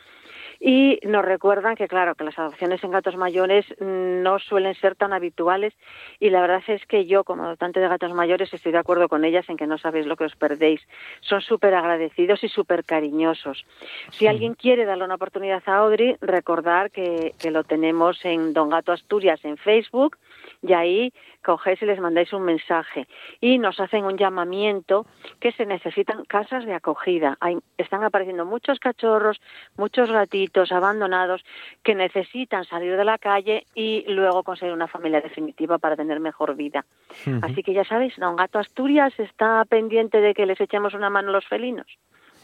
y 0.61 0.99
nos 1.05 1.25
recuerdan 1.25 1.77
que 1.77 1.89
claro, 1.89 2.15
que 2.15 2.25
las 2.25 2.39
adopciones 2.39 2.83
en 2.85 2.91
gatos 2.91 3.17
mayores 3.17 3.67
no 3.81 4.39
suelen 4.39 4.75
ser 4.75 4.95
tan 4.95 5.13
habituales 5.13 5.75
y 6.21 6.31
la 6.31 6.41
verdad 6.41 6.63
es 6.67 6.85
que 6.87 7.07
yo 7.07 7.25
como 7.25 7.45
adoptante 7.45 7.81
de 7.81 7.89
gatos 7.89 8.13
mayores 8.15 8.53
estoy 8.53 8.73
de 8.73 8.79
acuerdo 8.79 9.09
con 9.09 9.25
ellas 9.25 9.49
en 9.49 9.57
que 9.57 9.67
no 9.67 9.79
sabéis 9.79 10.07
lo 10.07 10.17
que 10.17 10.25
os 10.25 10.37
perdéis. 10.37 10.81
Son 11.21 11.41
súper 11.41 11.75
agradecidos 11.75 12.43
y 12.45 12.49
súper 12.49 12.85
cariñosos. 12.85 13.65
Si 14.11 14.27
alguien 14.27 14.55
quiere 14.55 14.85
darle 14.85 15.05
una 15.05 15.17
oportunidad 15.17 15.63
a 15.67 15.77
Audrey, 15.77 16.17
recordar 16.21 16.91
que, 16.91 17.35
que 17.39 17.51
lo 17.51 17.65
tenemos 17.65 18.25
en 18.25 18.53
Don 18.53 18.71
Gato 18.71 18.93
Asturias 18.93 19.45
en 19.45 19.57
Facebook 19.57 20.19
y 20.63 20.73
ahí 20.73 21.13
cogéis 21.45 21.81
y 21.83 21.87
les 21.87 22.01
mandáis 22.01 22.33
un 22.33 22.43
mensaje 22.43 23.07
y 23.41 23.59
nos 23.59 23.79
hacen 23.79 24.05
un 24.05 24.17
llamamiento 24.17 25.07
que 25.39 25.53
se 25.53 25.67
necesitan 25.67 26.25
casas 26.25 26.65
de 26.65 26.75
acogida. 26.75 27.37
Hay, 27.41 27.59
están 27.79 28.03
apareciendo 28.03 28.45
muchos 28.45 28.81
cachorros, 28.81 29.41
muchos 29.77 30.11
gatitos 30.11 30.73
abandonados 30.73 31.45
que 31.85 31.95
necesitan 31.95 32.65
salir 32.65 32.97
de 32.97 33.05
la 33.05 33.19
calle 33.19 33.67
y 33.75 34.05
luego 34.09 34.43
conseguir 34.43 34.75
una 34.75 34.89
familia 34.89 35.21
definitiva 35.21 35.79
para 35.79 35.95
tener 35.95 36.19
mejor 36.19 36.57
vida. 36.57 36.85
Uh 37.27 37.31
-huh. 37.31 37.41
Así 37.45 37.63
que 37.63 37.73
ya 37.73 37.85
sabéis, 37.85 38.17
Don 38.17 38.37
Gato 38.37 38.59
Asturias 38.59 39.13
está 39.19 39.65
pendiente 39.67 40.21
de 40.21 40.35
que 40.35 40.47
les 40.47 40.61
echemos 40.61 40.95
una 40.95 41.11
mano 41.11 41.29
a 41.29 41.33
los 41.33 41.47
felinos. 41.47 41.87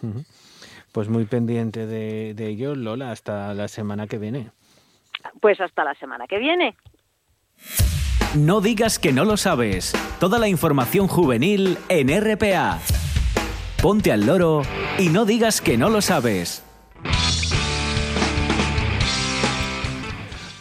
Uh 0.02 0.06
-huh. 0.06 0.24
Pues 0.92 1.08
muy 1.08 1.24
pendiente 1.24 1.86
de, 1.86 2.34
de 2.34 2.46
ello, 2.48 2.74
Lola, 2.74 3.10
hasta 3.10 3.54
la 3.54 3.68
semana 3.68 4.06
que 4.06 4.18
viene. 4.18 4.50
Pues 5.40 5.60
hasta 5.60 5.84
la 5.84 5.94
semana 5.94 6.26
que 6.26 6.38
viene. 6.38 6.74
No 8.36 8.60
digas 8.60 9.00
que 9.00 9.12
no 9.12 9.24
lo 9.24 9.36
sabes. 9.36 9.92
Toda 10.20 10.38
la 10.38 10.46
información 10.46 11.08
juvenil 11.08 11.78
en 11.88 12.08
RPA. 12.08 12.78
Ponte 13.82 14.12
al 14.12 14.24
loro 14.24 14.62
y 15.00 15.08
no 15.08 15.24
digas 15.24 15.60
que 15.60 15.76
no 15.76 15.90
lo 15.90 16.00
sabes. 16.00 16.62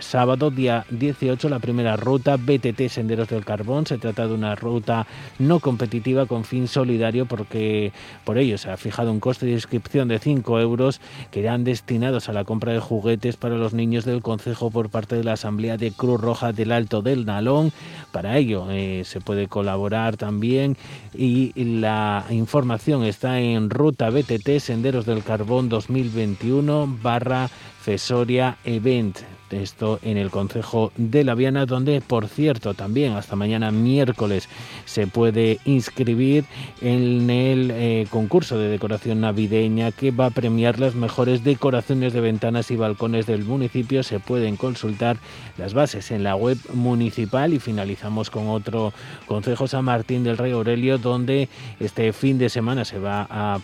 sábado, 0.00 0.50
día 0.50 0.84
18, 0.90 1.48
la 1.48 1.58
primera 1.58 1.96
ruta 1.96 2.36
BTT 2.36 2.88
Senderos 2.88 3.28
del 3.28 3.44
Se 3.86 3.98
trata 3.98 4.26
de 4.26 4.34
una 4.34 4.56
ruta 4.56 5.06
no 5.38 5.60
competitiva 5.60 6.26
con 6.26 6.44
fin 6.44 6.66
solidario 6.66 7.26
porque 7.26 7.92
por 8.24 8.36
ello 8.36 8.58
se 8.58 8.70
ha 8.70 8.76
fijado 8.76 9.12
un 9.12 9.20
coste 9.20 9.46
de 9.46 9.52
inscripción 9.52 10.08
de 10.08 10.18
5 10.18 10.58
euros 10.60 11.00
que 11.30 11.40
irán 11.40 11.62
destinados 11.62 12.28
a 12.28 12.32
la 12.32 12.44
compra 12.44 12.72
de 12.72 12.80
juguetes 12.80 13.36
para 13.36 13.56
los 13.56 13.72
niños 13.72 14.04
del 14.04 14.22
Consejo 14.22 14.70
por 14.70 14.90
parte 14.90 15.14
de 15.16 15.24
la 15.24 15.34
Asamblea 15.34 15.76
de 15.76 15.92
Cruz 15.92 16.20
Roja 16.20 16.52
del 16.52 16.72
Alto 16.72 17.00
del 17.00 17.26
Nalón. 17.26 17.72
Para 18.10 18.38
ello 18.38 18.66
eh, 18.70 19.02
se 19.04 19.20
puede 19.20 19.46
colaborar 19.46 20.16
también 20.16 20.76
y 21.14 21.52
la 21.54 22.24
información 22.30 23.04
está 23.04 23.40
en 23.40 23.70
Ruta 23.70 24.10
BTT 24.10 24.58
Senderos 24.58 25.06
del 25.06 25.22
Carbón 25.22 25.68
2021 25.68 26.98
barra 27.02 27.48
Fesoria 27.80 28.56
Event. 28.64 29.33
Esto 29.50 30.00
en 30.02 30.16
el 30.16 30.30
Consejo 30.30 30.92
de 30.96 31.22
la 31.22 31.34
Viana, 31.34 31.66
donde, 31.66 32.00
por 32.00 32.28
cierto, 32.28 32.74
también 32.74 33.12
hasta 33.12 33.36
mañana 33.36 33.70
miércoles 33.70 34.48
se 34.84 35.06
puede 35.06 35.58
inscribir 35.64 36.44
en 36.80 37.30
el 37.30 37.70
eh, 37.72 38.06
concurso 38.10 38.58
de 38.58 38.68
decoración 38.68 39.20
navideña 39.20 39.92
que 39.92 40.10
va 40.10 40.26
a 40.26 40.30
premiar 40.30 40.78
las 40.78 40.94
mejores 40.94 41.44
decoraciones 41.44 42.12
de 42.12 42.20
ventanas 42.20 42.70
y 42.70 42.76
balcones 42.76 43.26
del 43.26 43.44
municipio. 43.44 44.02
Se 44.02 44.18
pueden 44.18 44.56
consultar 44.56 45.18
las 45.56 45.74
bases 45.74 46.10
en 46.10 46.24
la 46.24 46.36
web 46.36 46.58
municipal 46.72 47.52
y 47.52 47.58
finalizamos 47.58 48.30
con 48.30 48.48
otro 48.48 48.92
Consejo 49.26 49.68
San 49.68 49.84
Martín 49.84 50.24
del 50.24 50.38
Rey 50.38 50.52
Aurelio, 50.52 50.98
donde 50.98 51.48
este 51.80 52.12
fin 52.12 52.38
de 52.38 52.48
semana 52.48 52.84
se 52.84 52.98
va 52.98 53.26
a, 53.30 53.60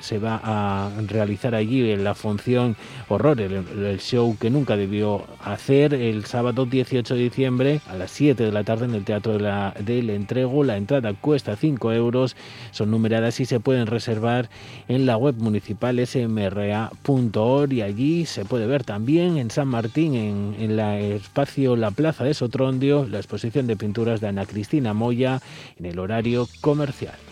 se 0.00 0.18
va 0.18 0.40
a 0.42 0.90
realizar 1.06 1.54
allí 1.54 1.90
en 1.90 2.04
la 2.04 2.14
función 2.14 2.76
horror, 3.08 3.40
el 3.40 4.00
show 4.00 4.36
que 4.38 4.50
nunca 4.50 4.76
debió 4.76 5.21
hacer 5.42 5.94
el 5.94 6.24
sábado 6.24 6.66
18 6.66 7.14
de 7.14 7.20
diciembre 7.20 7.80
a 7.88 7.96
las 7.96 8.10
7 8.12 8.44
de 8.44 8.52
la 8.52 8.64
tarde 8.64 8.84
en 8.84 8.94
el 8.94 9.04
Teatro 9.04 9.34
de 9.34 9.40
la, 9.40 9.74
del 9.78 10.10
Entrego. 10.10 10.64
La 10.64 10.76
entrada 10.76 11.14
cuesta 11.14 11.56
5 11.56 11.92
euros, 11.92 12.36
son 12.70 12.90
numeradas 12.90 13.40
y 13.40 13.44
se 13.44 13.60
pueden 13.60 13.86
reservar 13.86 14.48
en 14.88 15.06
la 15.06 15.16
web 15.16 15.34
municipal 15.38 16.04
smra.org 16.06 17.72
y 17.72 17.82
allí 17.82 18.26
se 18.26 18.44
puede 18.44 18.66
ver 18.66 18.84
también 18.84 19.38
en 19.38 19.50
San 19.50 19.68
Martín, 19.68 20.14
en, 20.14 20.54
en 20.58 20.78
el 20.78 21.12
espacio 21.12 21.76
La 21.76 21.90
Plaza 21.90 22.24
de 22.24 22.34
Sotrondio, 22.34 23.06
la 23.06 23.18
exposición 23.18 23.66
de 23.66 23.76
pinturas 23.76 24.20
de 24.20 24.28
Ana 24.28 24.46
Cristina 24.46 24.94
Moya 24.94 25.40
en 25.78 25.86
el 25.86 25.98
horario 25.98 26.48
comercial. 26.60 27.31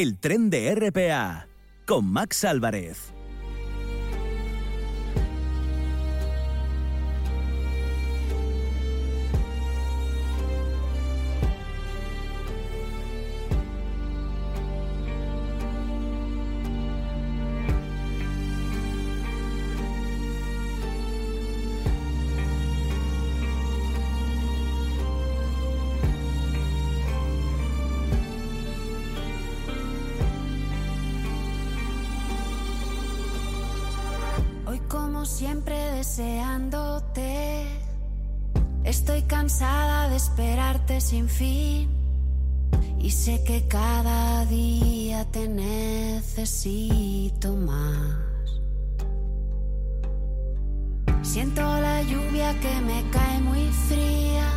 El 0.00 0.16
tren 0.16 0.48
de 0.48 0.74
RPA 0.74 1.46
con 1.84 2.10
Max 2.10 2.46
Álvarez. 2.46 3.12
Estoy 38.90 39.22
cansada 39.22 40.08
de 40.08 40.16
esperarte 40.16 41.00
sin 41.00 41.28
fin. 41.28 41.88
Y 42.98 43.10
sé 43.12 43.44
que 43.44 43.68
cada 43.68 44.44
día 44.46 45.24
te 45.30 45.48
necesito 45.48 46.76
más. 47.54 48.16
Siento 51.22 51.62
la 51.62 52.02
lluvia 52.02 52.58
que 52.58 52.80
me 52.80 53.08
cae 53.10 53.40
muy 53.40 53.68
fría. 53.88 54.48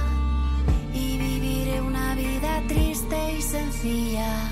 Y 0.96 1.18
viviré 1.20 1.80
una 1.82 2.16
vida 2.16 2.64
triste 2.68 3.36
y 3.38 3.42
sencilla. 3.42 4.50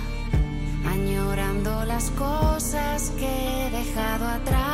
Añorando 0.86 1.86
las 1.86 2.12
cosas 2.12 3.10
que 3.18 3.26
he 3.26 3.72
dejado 3.72 4.28
atrás. 4.28 4.71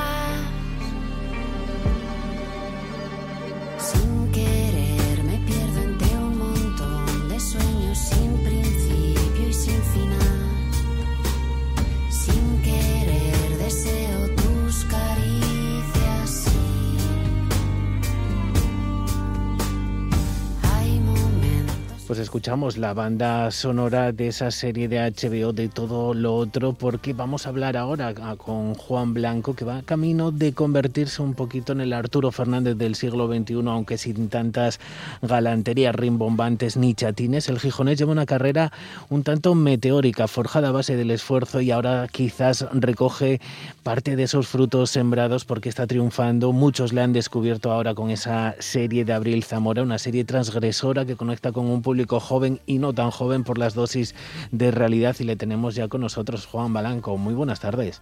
Pues 22.08 22.20
escuchamos 22.20 22.78
la 22.78 22.94
banda 22.94 23.52
sonora 23.52 24.14
de 24.14 24.30
esa 24.30 24.50
serie 24.50 24.88
de 24.88 24.98
HBO 24.98 25.52
de 25.52 25.68
todo 25.68 26.14
lo 26.14 26.38
otro 26.38 26.72
porque 26.72 27.12
vamos 27.12 27.46
a 27.46 27.50
hablar 27.50 27.76
ahora 27.76 28.16
con 28.38 28.76
Juan 28.76 29.14
Blanco 29.14 29.56
que 29.56 29.66
va 29.66 29.82
camino 29.82 30.32
de 30.32 30.54
convertirse 30.54 31.22
un 31.22 31.34
poquito 31.34 31.74
en 31.74 31.82
el 31.82 31.92
Arturo 31.92 32.32
Fernández 32.32 32.78
del 32.78 32.96
siglo 32.96 33.28
XXI 33.28 33.56
aunque 33.68 33.98
sin 33.98 34.30
tantas 34.30 34.80
galanterías 35.22 35.94
rimbombantes 35.94 36.78
ni 36.78 36.94
chatines. 36.94 37.50
El 37.50 37.60
Gijonés 37.60 38.00
lleva 38.00 38.14
una 38.14 38.26
carrera 38.26 38.72
un 39.10 39.24
tanto 39.24 39.54
meteórica, 39.54 40.30
forjada 40.30 40.70
a 40.70 40.72
base 40.72 40.96
del 40.96 41.12
esfuerzo 41.12 41.60
y 41.60 41.72
ahora 41.72 42.08
quizás 42.10 42.66
recoge 42.72 43.42
parte 43.84 44.16
de 44.16 44.24
esos 44.24 44.48
frutos 44.48 44.92
sembrados 44.92 45.44
porque 45.44 45.68
está 45.68 45.86
triunfando. 45.88 46.54
Muchos 46.54 46.94
le 46.94 47.02
han 47.02 47.12
descubierto 47.12 47.70
ahora 47.70 47.94
con 47.96 48.12
esa 48.12 48.56
serie 48.60 49.04
de 49.04 49.12
Abril 49.12 49.44
Zamora, 49.44 49.84
una 49.84 49.98
serie 49.98 50.24
transgresora 50.24 51.04
que 51.04 51.18
conecta 51.18 51.52
con 51.52 51.66
un 51.66 51.82
público 51.82 51.97
joven 52.06 52.60
y 52.66 52.80
no 52.80 52.94
tan 52.94 53.12
joven 53.12 53.44
por 53.44 53.58
las 53.58 53.74
dosis 53.74 54.16
de 54.52 54.72
realidad 54.72 55.16
y 55.20 55.24
le 55.24 55.36
tenemos 55.36 55.76
ya 55.76 55.88
con 55.88 56.02
nosotros 56.02 56.46
Juan 56.46 56.74
Balanco. 56.74 57.18
Muy 57.18 57.34
buenas 57.34 57.60
tardes. 57.60 58.02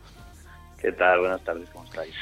¿Qué 0.81 0.91
tal? 0.91 1.19
Buenas 1.19 1.43
tardes, 1.43 1.69
¿cómo 1.71 1.86
estáis? 1.86 2.13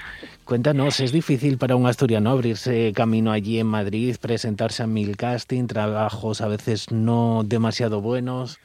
Cuéntanos, 0.45 0.99
¿es 0.99 1.11
difícil 1.11 1.57
para 1.57 1.75
un 1.75 1.85
asturiano 1.85 2.29
abrirse 2.29 2.93
camino 2.95 3.31
allí 3.31 3.59
en 3.59 3.67
Madrid, 3.67 4.15
presentarse 4.21 4.83
a 4.83 4.87
mil 4.87 5.17
casting, 5.17 5.67
trabajos 5.67 6.39
a 6.39 6.47
veces 6.47 6.91
no 6.91 7.43
demasiado 7.43 7.99
buenos? 7.99 8.59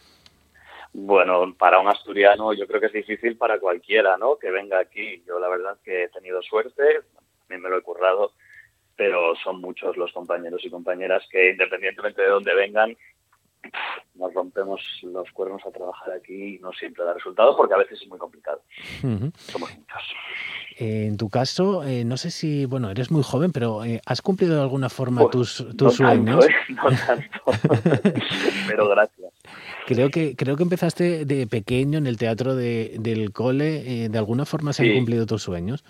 Bueno, 0.93 1.55
para 1.59 1.81
un 1.81 1.89
asturiano 1.89 2.53
yo 2.53 2.67
creo 2.67 2.81
que 2.81 2.87
es 2.87 2.93
difícil 2.93 3.37
para 3.37 3.59
cualquiera, 3.59 4.17
¿no? 4.17 4.37
Que 4.39 4.51
venga 4.51 4.79
aquí. 4.79 5.23
Yo 5.27 5.39
la 5.39 5.49
verdad 5.49 5.77
que 5.85 6.05
he 6.05 6.09
tenido 6.09 6.43
suerte, 6.43 6.83
también 7.41 7.63
me 7.63 7.69
lo 7.69 7.79
he 7.79 7.83
currado, 7.83 8.33
pero 8.99 9.37
son 9.37 9.61
muchos 9.61 9.97
los 9.97 10.13
compañeros 10.13 10.61
y 10.65 10.71
compañeras 10.71 11.23
que 11.31 11.51
independientemente 11.51 12.21
de 12.21 12.29
dónde 12.29 12.53
vengan, 12.53 12.97
nos 14.17 14.35
rompemos 14.35 14.81
los 15.03 15.31
cuernos 15.31 15.63
a 15.65 15.71
trabajar 15.71 16.15
aquí 16.15 16.57
y 16.57 16.59
no 16.59 16.73
siempre 16.73 17.05
da 17.05 17.15
resultado 17.15 17.57
porque 17.57 17.75
a 17.75 17.79
veces 17.79 18.03
es 18.03 18.09
muy 18.09 18.19
complicado. 18.19 18.61
Somos 19.01 19.71
muchos. 19.77 20.03
en 20.79 21.17
tu 21.17 21.31
caso, 21.31 21.85
eh, 21.85 22.05
no 22.05 22.17
sé 22.17 22.33
si, 22.33 22.67
bueno, 22.67 22.91
eres 22.91 23.13
muy 23.13 23.23
joven, 23.23 23.53
pero 23.53 23.85
eh, 23.85 24.01
¿has 24.05 24.21
cumplido 24.21 24.57
de 24.57 24.63
alguna 24.63 24.89
forma 24.89 25.31
tus, 25.31 25.65
tus 25.77 25.95
sueños? 25.95 26.45
¿eh? 26.45 26.51
no 26.71 26.91
tanto, 27.07 27.29
pero 28.67 28.89
gracias. 28.89 29.33
Creo 29.87 30.11
que, 30.11 30.35
creo 30.35 30.57
que 30.57 30.65
empezaste 30.65 31.25
de 31.25 31.47
pequeño 31.47 31.99
en 31.99 32.09
el 32.09 32.17
teatro 32.17 32.57
de, 32.57 32.97
del 32.99 33.33
cole. 33.33 34.09
¿De 34.09 34.19
alguna 34.19 34.45
forma 34.45 34.73
se 34.73 34.83
han 34.83 34.97
cumplido 34.97 35.25
tus 35.25 35.45
sueños? 35.45 35.85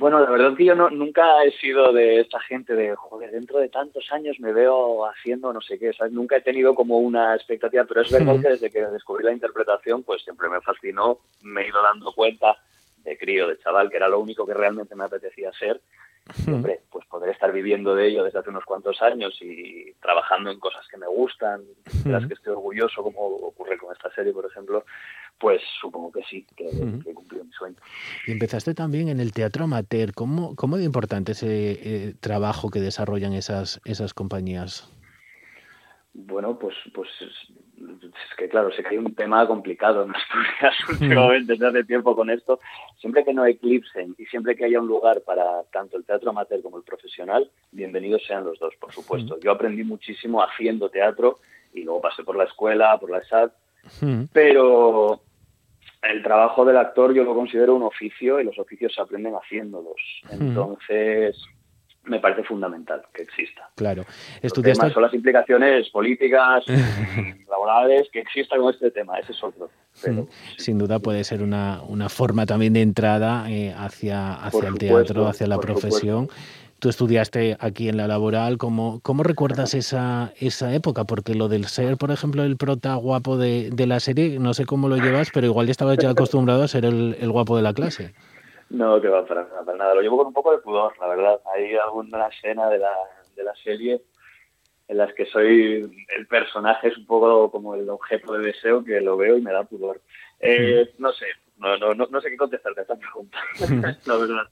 Bueno, 0.00 0.18
la 0.18 0.30
verdad 0.30 0.52
es 0.52 0.56
que 0.56 0.64
yo 0.64 0.74
no, 0.74 0.88
nunca 0.88 1.44
he 1.44 1.50
sido 1.58 1.92
de 1.92 2.20
esta 2.20 2.40
gente 2.40 2.74
de, 2.74 2.96
joder, 2.96 3.32
dentro 3.32 3.58
de 3.58 3.68
tantos 3.68 4.10
años 4.10 4.40
me 4.40 4.50
veo 4.50 5.04
haciendo 5.04 5.52
no 5.52 5.60
sé 5.60 5.78
qué, 5.78 5.92
¿sabes? 5.92 6.14
Nunca 6.14 6.38
he 6.38 6.40
tenido 6.40 6.74
como 6.74 6.96
una 6.96 7.34
expectativa, 7.34 7.84
pero 7.84 8.00
es 8.00 8.10
verdad 8.10 8.40
que 8.40 8.48
desde 8.48 8.70
que 8.70 8.80
descubrí 8.86 9.24
la 9.24 9.32
interpretación, 9.32 10.02
pues 10.02 10.22
siempre 10.22 10.48
me 10.48 10.62
fascinó, 10.62 11.18
me 11.42 11.60
he 11.60 11.68
ido 11.68 11.82
dando 11.82 12.12
cuenta 12.14 12.56
de 13.04 13.18
crío, 13.18 13.46
de 13.46 13.58
chaval, 13.58 13.90
que 13.90 13.98
era 13.98 14.08
lo 14.08 14.20
único 14.20 14.46
que 14.46 14.54
realmente 14.54 14.94
me 14.94 15.04
apetecía 15.04 15.52
ser. 15.52 15.82
Hombre, 16.48 16.80
pues 16.90 17.04
poder 17.04 17.28
estar 17.28 17.52
viviendo 17.52 17.94
de 17.94 18.06
ello 18.06 18.24
desde 18.24 18.38
hace 18.38 18.48
unos 18.48 18.64
cuantos 18.64 19.02
años 19.02 19.36
y 19.42 19.92
trabajando 20.00 20.50
en 20.50 20.60
cosas 20.60 20.88
que 20.88 20.96
me 20.96 21.08
gustan, 21.08 21.62
de 22.04 22.10
las 22.10 22.24
que 22.26 22.32
estoy 22.32 22.54
orgulloso, 22.54 23.02
como 23.02 23.20
ocurre 23.20 23.76
con 23.76 23.92
esta 23.92 24.10
serie, 24.14 24.32
por 24.32 24.46
ejemplo, 24.46 24.86
pues 25.40 25.62
supongo 25.80 26.12
que 26.12 26.22
sí, 26.24 26.46
que, 26.54 26.68
he 26.68 27.14
cumplido 27.14 27.44
mi 27.44 27.52
sueño. 27.52 27.76
Y 28.26 28.32
empezaste 28.32 28.74
también 28.74 29.08
en 29.08 29.18
el 29.18 29.32
teatro 29.32 29.64
amateur. 29.64 30.12
¿Cómo, 30.12 30.54
cómo 30.54 30.76
de 30.76 30.84
importante 30.84 31.32
ese 31.32 31.72
eh, 31.72 32.14
trabajo 32.20 32.70
que 32.70 32.80
desarrollan 32.80 33.32
esas, 33.32 33.80
esas 33.86 34.12
compañías? 34.12 34.92
Bueno, 36.12 36.58
pues, 36.58 36.74
pues 36.92 37.08
es 37.22 38.36
que 38.36 38.48
claro, 38.48 38.70
sé 38.72 38.82
que 38.82 38.90
hay 38.90 38.98
un 38.98 39.14
tema 39.14 39.46
complicado 39.46 40.02
en 40.04 40.14
Asturias 40.14 40.74
últimamente 40.90 41.54
desde 41.54 41.66
hace 41.66 41.84
tiempo 41.84 42.14
con 42.14 42.28
esto. 42.28 42.60
Siempre 42.98 43.24
que 43.24 43.32
no 43.32 43.46
eclipsen 43.46 44.14
y 44.18 44.26
siempre 44.26 44.54
que 44.56 44.66
haya 44.66 44.80
un 44.80 44.88
lugar 44.88 45.22
para 45.22 45.62
tanto 45.72 45.96
el 45.96 46.04
teatro 46.04 46.30
amateur 46.30 46.62
como 46.62 46.76
el 46.76 46.82
profesional, 46.82 47.50
bienvenidos 47.72 48.22
sean 48.26 48.44
los 48.44 48.58
dos, 48.58 48.74
por 48.76 48.92
supuesto. 48.92 49.38
Yo 49.40 49.52
aprendí 49.52 49.84
muchísimo 49.84 50.42
haciendo 50.42 50.90
teatro 50.90 51.38
y 51.72 51.84
luego 51.84 52.02
pasé 52.02 52.24
por 52.24 52.36
la 52.36 52.44
escuela, 52.44 52.98
por 52.98 53.10
la 53.10 53.22
SAT, 53.22 53.52
pero 54.32 55.22
el 56.02 56.22
trabajo 56.22 56.64
del 56.64 56.76
actor 56.76 57.12
yo 57.12 57.24
lo 57.24 57.34
considero 57.34 57.74
un 57.74 57.82
oficio 57.82 58.40
y 58.40 58.44
los 58.44 58.58
oficios 58.58 58.94
se 58.94 59.02
aprenden 59.02 59.34
haciéndolos. 59.34 60.00
Entonces, 60.30 61.36
me 62.04 62.18
parece 62.18 62.42
fundamental 62.44 63.02
que 63.12 63.22
exista. 63.22 63.68
Claro. 63.76 64.04
Estudiaste... 64.40 64.90
son 64.90 65.02
las 65.02 65.12
implicaciones 65.12 65.90
políticas, 65.90 66.64
laborales 67.50 68.08
que 68.12 68.20
existan 68.20 68.60
con 68.60 68.72
este 68.72 68.90
tema, 68.90 69.18
ese 69.18 69.32
es 69.32 69.44
otro. 69.44 69.70
Sin 70.56 70.78
duda 70.78 70.98
puede 71.00 71.24
ser 71.24 71.42
una, 71.42 71.82
una 71.82 72.08
forma 72.08 72.46
también 72.46 72.72
de 72.72 72.82
entrada 72.82 73.50
eh, 73.50 73.74
hacia, 73.76 74.34
hacia 74.34 74.68
el 74.68 74.78
teatro, 74.78 75.26
hacia 75.26 75.46
la 75.46 75.58
profesión. 75.58 76.28
Tú 76.80 76.88
estudiaste 76.88 77.58
aquí 77.60 77.90
en 77.90 77.98
la 77.98 78.08
laboral, 78.08 78.56
¿cómo, 78.56 79.00
cómo 79.02 79.22
recuerdas 79.22 79.74
esa, 79.74 80.32
esa 80.40 80.74
época? 80.74 81.04
Porque 81.04 81.34
lo 81.34 81.48
del 81.48 81.66
ser, 81.66 81.98
por 81.98 82.10
ejemplo, 82.10 82.42
el 82.42 82.56
prota 82.56 82.94
guapo 82.94 83.36
de, 83.36 83.70
de 83.70 83.86
la 83.86 84.00
serie, 84.00 84.38
no 84.38 84.54
sé 84.54 84.64
cómo 84.64 84.88
lo 84.88 84.96
llevas, 84.96 85.30
pero 85.32 85.46
igual 85.46 85.66
ya 85.66 85.72
estabas 85.72 85.98
ya 85.98 86.08
acostumbrado 86.08 86.62
a 86.62 86.68
ser 86.68 86.86
el, 86.86 87.16
el 87.20 87.30
guapo 87.30 87.54
de 87.56 87.62
la 87.62 87.74
clase. 87.74 88.14
No, 88.70 89.00
que 89.00 89.08
va 89.08 89.26
para 89.26 89.42
nada, 89.42 89.64
para 89.64 89.76
nada. 89.76 89.94
Lo 89.94 90.00
llevo 90.00 90.16
con 90.16 90.28
un 90.28 90.32
poco 90.32 90.52
de 90.52 90.58
pudor, 90.58 90.94
la 91.00 91.08
verdad. 91.08 91.40
Hay 91.54 91.74
alguna 91.74 92.28
escena 92.28 92.70
de 92.70 92.78
la, 92.78 92.92
de 93.36 93.42
la 93.44 93.54
serie 93.56 94.00
en 94.88 94.96
las 94.96 95.12
que 95.14 95.26
soy 95.26 95.88
el 96.16 96.26
personaje, 96.26 96.88
es 96.88 96.96
un 96.96 97.06
poco 97.06 97.50
como 97.50 97.74
el 97.74 97.88
objeto 97.90 98.32
de 98.32 98.46
deseo 98.46 98.82
que 98.82 99.00
lo 99.00 99.16
veo 99.16 99.36
y 99.36 99.40
me 99.40 99.52
da 99.52 99.64
pudor. 99.64 100.00
Eh, 100.40 100.94
no 100.98 101.12
sé, 101.12 101.26
no, 101.60 101.94
no, 101.94 102.06
no, 102.06 102.20
sé 102.20 102.30
qué 102.30 102.36
contestarte 102.36 102.80
a 102.80 102.82
esta 102.82 102.96
pregunta, 102.96 103.38
la 104.06 104.16
verdad. 104.16 104.48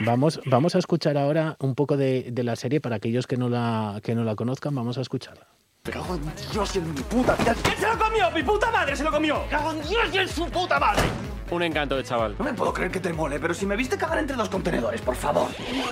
Vamos, 0.00 0.40
vamos 0.46 0.74
a 0.74 0.78
escuchar 0.78 1.16
ahora 1.16 1.56
un 1.60 1.74
poco 1.74 1.96
de, 1.96 2.30
de, 2.30 2.44
la 2.44 2.56
serie 2.56 2.80
para 2.80 2.96
aquellos 2.96 3.26
que 3.26 3.36
no 3.36 3.48
la, 3.48 4.00
que 4.02 4.14
no 4.14 4.24
la 4.24 4.36
conozcan, 4.36 4.74
vamos 4.74 4.98
a 4.98 5.00
escucharla. 5.00 5.46
Cago 5.84 6.14
en 6.14 6.22
Dios 6.50 6.76
y 6.76 6.78
en 6.78 6.94
mi 6.94 7.00
puta 7.02 7.34
vida. 7.36 7.54
¿Quién 7.62 7.76
se 7.76 7.86
lo 7.86 7.98
comió? 7.98 8.30
¡Mi 8.30 8.42
puta 8.42 8.70
madre 8.70 8.96
se 8.96 9.04
lo 9.04 9.10
comió! 9.10 9.44
¡Cago 9.50 9.72
en 9.72 9.82
Dios 9.82 10.14
y 10.14 10.18
en 10.18 10.28
su 10.28 10.46
puta 10.46 10.80
madre! 10.80 11.02
Un 11.50 11.62
encanto 11.62 11.96
de 11.96 12.02
chaval. 12.02 12.34
No 12.38 12.44
me 12.44 12.54
puedo 12.54 12.72
creer 12.72 12.90
que 12.90 13.00
te 13.00 13.12
mole, 13.12 13.38
pero 13.38 13.52
si 13.52 13.66
me 13.66 13.76
viste 13.76 13.98
cagar 13.98 14.18
entre 14.18 14.34
dos 14.34 14.48
contenedores, 14.48 15.02
por 15.02 15.14
favor. 15.14 15.48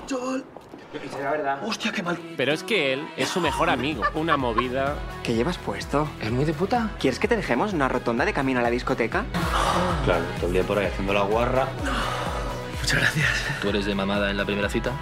chaval. 0.07 0.45
Y 0.95 1.09
será 1.09 1.31
verdad. 1.33 1.59
Hostia, 1.65 1.93
qué 1.93 2.03
mal. 2.03 2.19
Pero 2.37 2.53
es 2.53 2.63
que 2.63 2.93
él 2.93 3.09
es 3.17 3.29
su 3.29 3.41
mejor 3.41 3.71
amigo. 3.71 4.03
Una 4.15 4.37
movida. 4.37 4.97
¿Qué 5.23 5.35
llevas 5.35 5.59
puesto? 5.59 6.09
Es 6.21 6.31
muy 6.31 6.45
de 6.45 6.53
puta. 6.53 6.91
¿Quieres 6.99 7.19
que 7.19 7.29
te 7.29 7.37
dejemos 7.37 7.73
una 7.73 7.89
rotonda 7.89 8.25
de 8.25 8.33
camino 8.33 8.61
a 8.61 8.63
la 8.63 8.71
discoteca? 8.71 9.25
Claro, 10.05 10.25
todo 10.37 10.49
el 10.49 10.53
día 10.53 10.63
por 10.65 10.79
ahí 10.79 10.87
haciendo 10.87 11.13
la 11.13 11.23
guarra. 11.23 11.67
Muchas 12.81 12.99
gracias. 12.99 13.29
¿Tú 13.61 13.69
eres 13.69 13.87
de 13.87 13.95
mamada 13.95 14.31
en 14.31 14.37
la 14.37 14.45
primera 14.45 14.69
cita? 14.69 14.93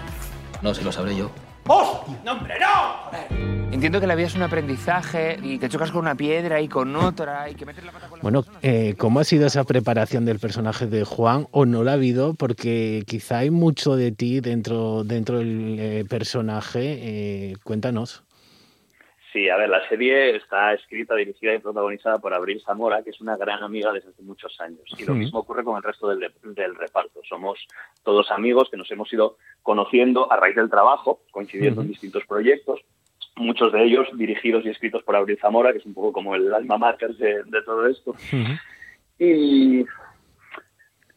No, 0.63 0.75
se 0.75 0.83
lo 0.83 0.93
sabré 0.93 1.17
yo. 1.17 1.31
¡Oh! 1.67 2.05
¡No, 2.25 2.33
hombre, 2.33 2.55
no! 2.59 2.67
Joder. 3.05 3.51
Entiendo 3.73 4.01
que 4.01 4.09
la 4.09 4.17
vida 4.17 4.27
es 4.27 4.35
un 4.35 4.43
aprendizaje 4.43 5.39
y 5.43 5.59
te 5.59 5.69
chocas 5.69 5.93
con 5.93 6.01
una 6.01 6.17
piedra 6.17 6.61
y 6.61 6.67
con 6.67 6.95
otra 6.97 7.49
y 7.49 7.55
que 7.55 7.65
metes 7.65 7.85
la 7.85 7.93
pata 7.93 8.09
con 8.09 8.19
la 8.19 8.23
Bueno, 8.23 8.45
eh, 8.63 8.95
¿cómo 8.99 9.21
ha 9.21 9.25
sido 9.25 9.47
esa 9.47 9.63
preparación 9.63 10.25
del 10.25 10.41
personaje 10.41 10.89
de 10.89 11.05
Juan 11.05 11.47
o 11.53 11.67
no 11.67 11.85
la 11.85 11.93
ha 11.93 11.95
habido? 11.95 12.35
Porque 12.35 13.05
quizá 13.07 13.39
hay 13.39 13.51
mucho 13.51 13.95
de 13.95 14.11
ti 14.11 14.41
dentro, 14.41 15.05
dentro 15.05 15.39
del 15.39 15.77
eh, 15.79 16.05
personaje. 16.09 16.99
Eh, 17.01 17.57
cuéntanos. 17.63 18.25
Sí, 19.33 19.49
a 19.49 19.57
ver, 19.57 19.69
la 19.69 19.89
serie 19.89 20.35
está 20.35 20.75
escrita, 20.75 21.15
dirigida 21.15 21.55
y 21.55 21.61
protagonizada 21.61 22.19
por 22.19 22.35
Abril 22.35 22.61
Zamora, 22.67 23.03
que 23.03 23.11
es 23.11 23.21
una 23.21 23.37
gran 23.37 23.63
amiga 23.63 23.93
desde 23.93 24.09
hace 24.09 24.23
muchos 24.23 24.61
años. 24.61 24.83
Y 24.99 25.05
lo 25.05 25.15
mismo 25.15 25.39
ocurre 25.39 25.63
con 25.63 25.77
el 25.77 25.85
resto 25.85 26.09
del, 26.09 26.33
del, 26.43 26.75
reparto. 26.75 27.21
Somos 27.29 27.59
todos 28.03 28.31
amigos 28.33 28.69
que 28.71 28.77
nos 28.77 28.91
hemos 28.91 29.13
ido 29.13 29.37
conociendo 29.63 30.33
a 30.33 30.37
raíz 30.37 30.57
del 30.57 30.69
trabajo, 30.69 31.21
coincidiendo 31.31 31.83
en 31.83 31.89
distintos 31.89 32.25
proyectos 32.27 32.81
muchos 33.37 33.73
de 33.73 33.85
ellos 33.85 34.09
dirigidos 34.15 34.65
y 34.65 34.69
escritos 34.69 35.03
por 35.03 35.17
Abril 35.17 35.39
Zamora, 35.41 35.73
que 35.73 35.79
es 35.79 35.87
un 35.87 35.95
poco 35.95 36.13
como 36.13 36.35
el 36.35 36.53
alma 36.53 36.79
mater 36.79 37.15
de, 37.15 37.45
todo 37.65 37.87
esto. 37.87 38.15
Y 39.19 39.85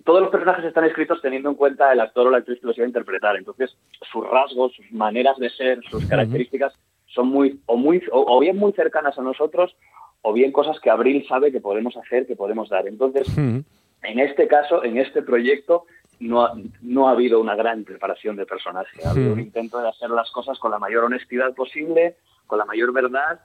todos 0.04 0.22
los 0.22 0.30
personajes 0.30 0.66
están 0.66 0.86
escritos 0.86 1.22
teniendo 1.22 1.50
en 1.50 1.56
cuenta 1.56 1.92
el 1.92 2.00
actor 2.00 2.28
o 2.28 2.30
la 2.30 2.38
actriz 2.38 2.60
que 2.60 2.68
los 2.68 2.78
iba 2.78 2.86
a 2.86 2.88
interpretar. 2.88 3.36
Entonces, 3.38 3.76
sus 4.12 4.28
rasgos, 4.28 4.74
sus 4.74 4.92
maneras 4.92 5.38
de 5.38 5.50
ser, 5.50 5.80
sus 5.90 6.06
características 6.06 6.74
son 7.14 7.28
muy 7.28 7.60
o, 7.66 7.78
muy, 7.78 8.02
o, 8.12 8.40
bien 8.40 8.58
muy 8.58 8.72
cercanas 8.74 9.18
a 9.18 9.22
nosotros 9.22 9.76
o 10.22 10.34
bien 10.34 10.52
cosas 10.52 10.80
que 10.80 10.90
Abril 10.90 11.26
sabe 11.28 11.52
que 11.52 11.60
podemos 11.60 11.96
hacer, 11.98 12.26
que 12.26 12.36
podemos 12.36 12.70
dar. 12.70 12.88
Entonces, 12.88 13.28
en 13.38 14.20
este 14.20 14.48
caso, 14.48 14.84
en 14.84 14.98
este 14.98 15.22
proyecto, 15.22 15.86
no 16.20 16.46
ha, 16.46 16.54
no 16.82 17.10
ha 17.10 17.12
habido 17.12 17.42
una 17.42 17.56
gran 17.56 17.84
preparación 17.84 18.38
de 18.38 18.46
personaje. 18.46 19.04
Ha 19.06 19.12
habido 19.12 19.34
un 19.34 19.42
intento 19.42 19.82
de 19.82 19.90
hacer 19.90 20.10
las 20.10 20.32
cosas 20.32 20.58
con 20.60 20.72
la 20.72 20.80
mayor 20.80 21.04
honestidad 21.04 21.54
posible, 21.54 22.16
con 22.48 22.58
la 22.58 22.66
mayor 22.66 22.94
verdad, 22.94 23.42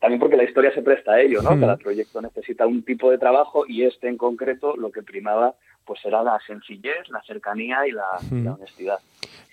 también 0.00 0.18
porque 0.18 0.36
la 0.36 0.44
historia 0.44 0.72
se 0.72 0.82
presta 0.82 1.12
a 1.12 1.20
ello, 1.20 1.42
¿no? 1.42 1.50
Cada 1.60 1.76
proyecto 1.76 2.22
necesita 2.22 2.66
un 2.66 2.82
tipo 2.82 3.10
de 3.10 3.18
trabajo 3.18 3.64
y 3.66 3.84
este 3.84 4.08
en 4.08 4.16
concreto 4.16 4.74
lo 4.76 4.90
que 4.90 5.02
primaba 5.02 5.54
pues 5.84 6.04
era 6.04 6.22
la 6.22 6.38
sencillez, 6.46 7.08
la 7.08 7.22
cercanía 7.22 7.86
y 7.86 7.92
la, 7.92 8.52
honestidad. 8.52 8.98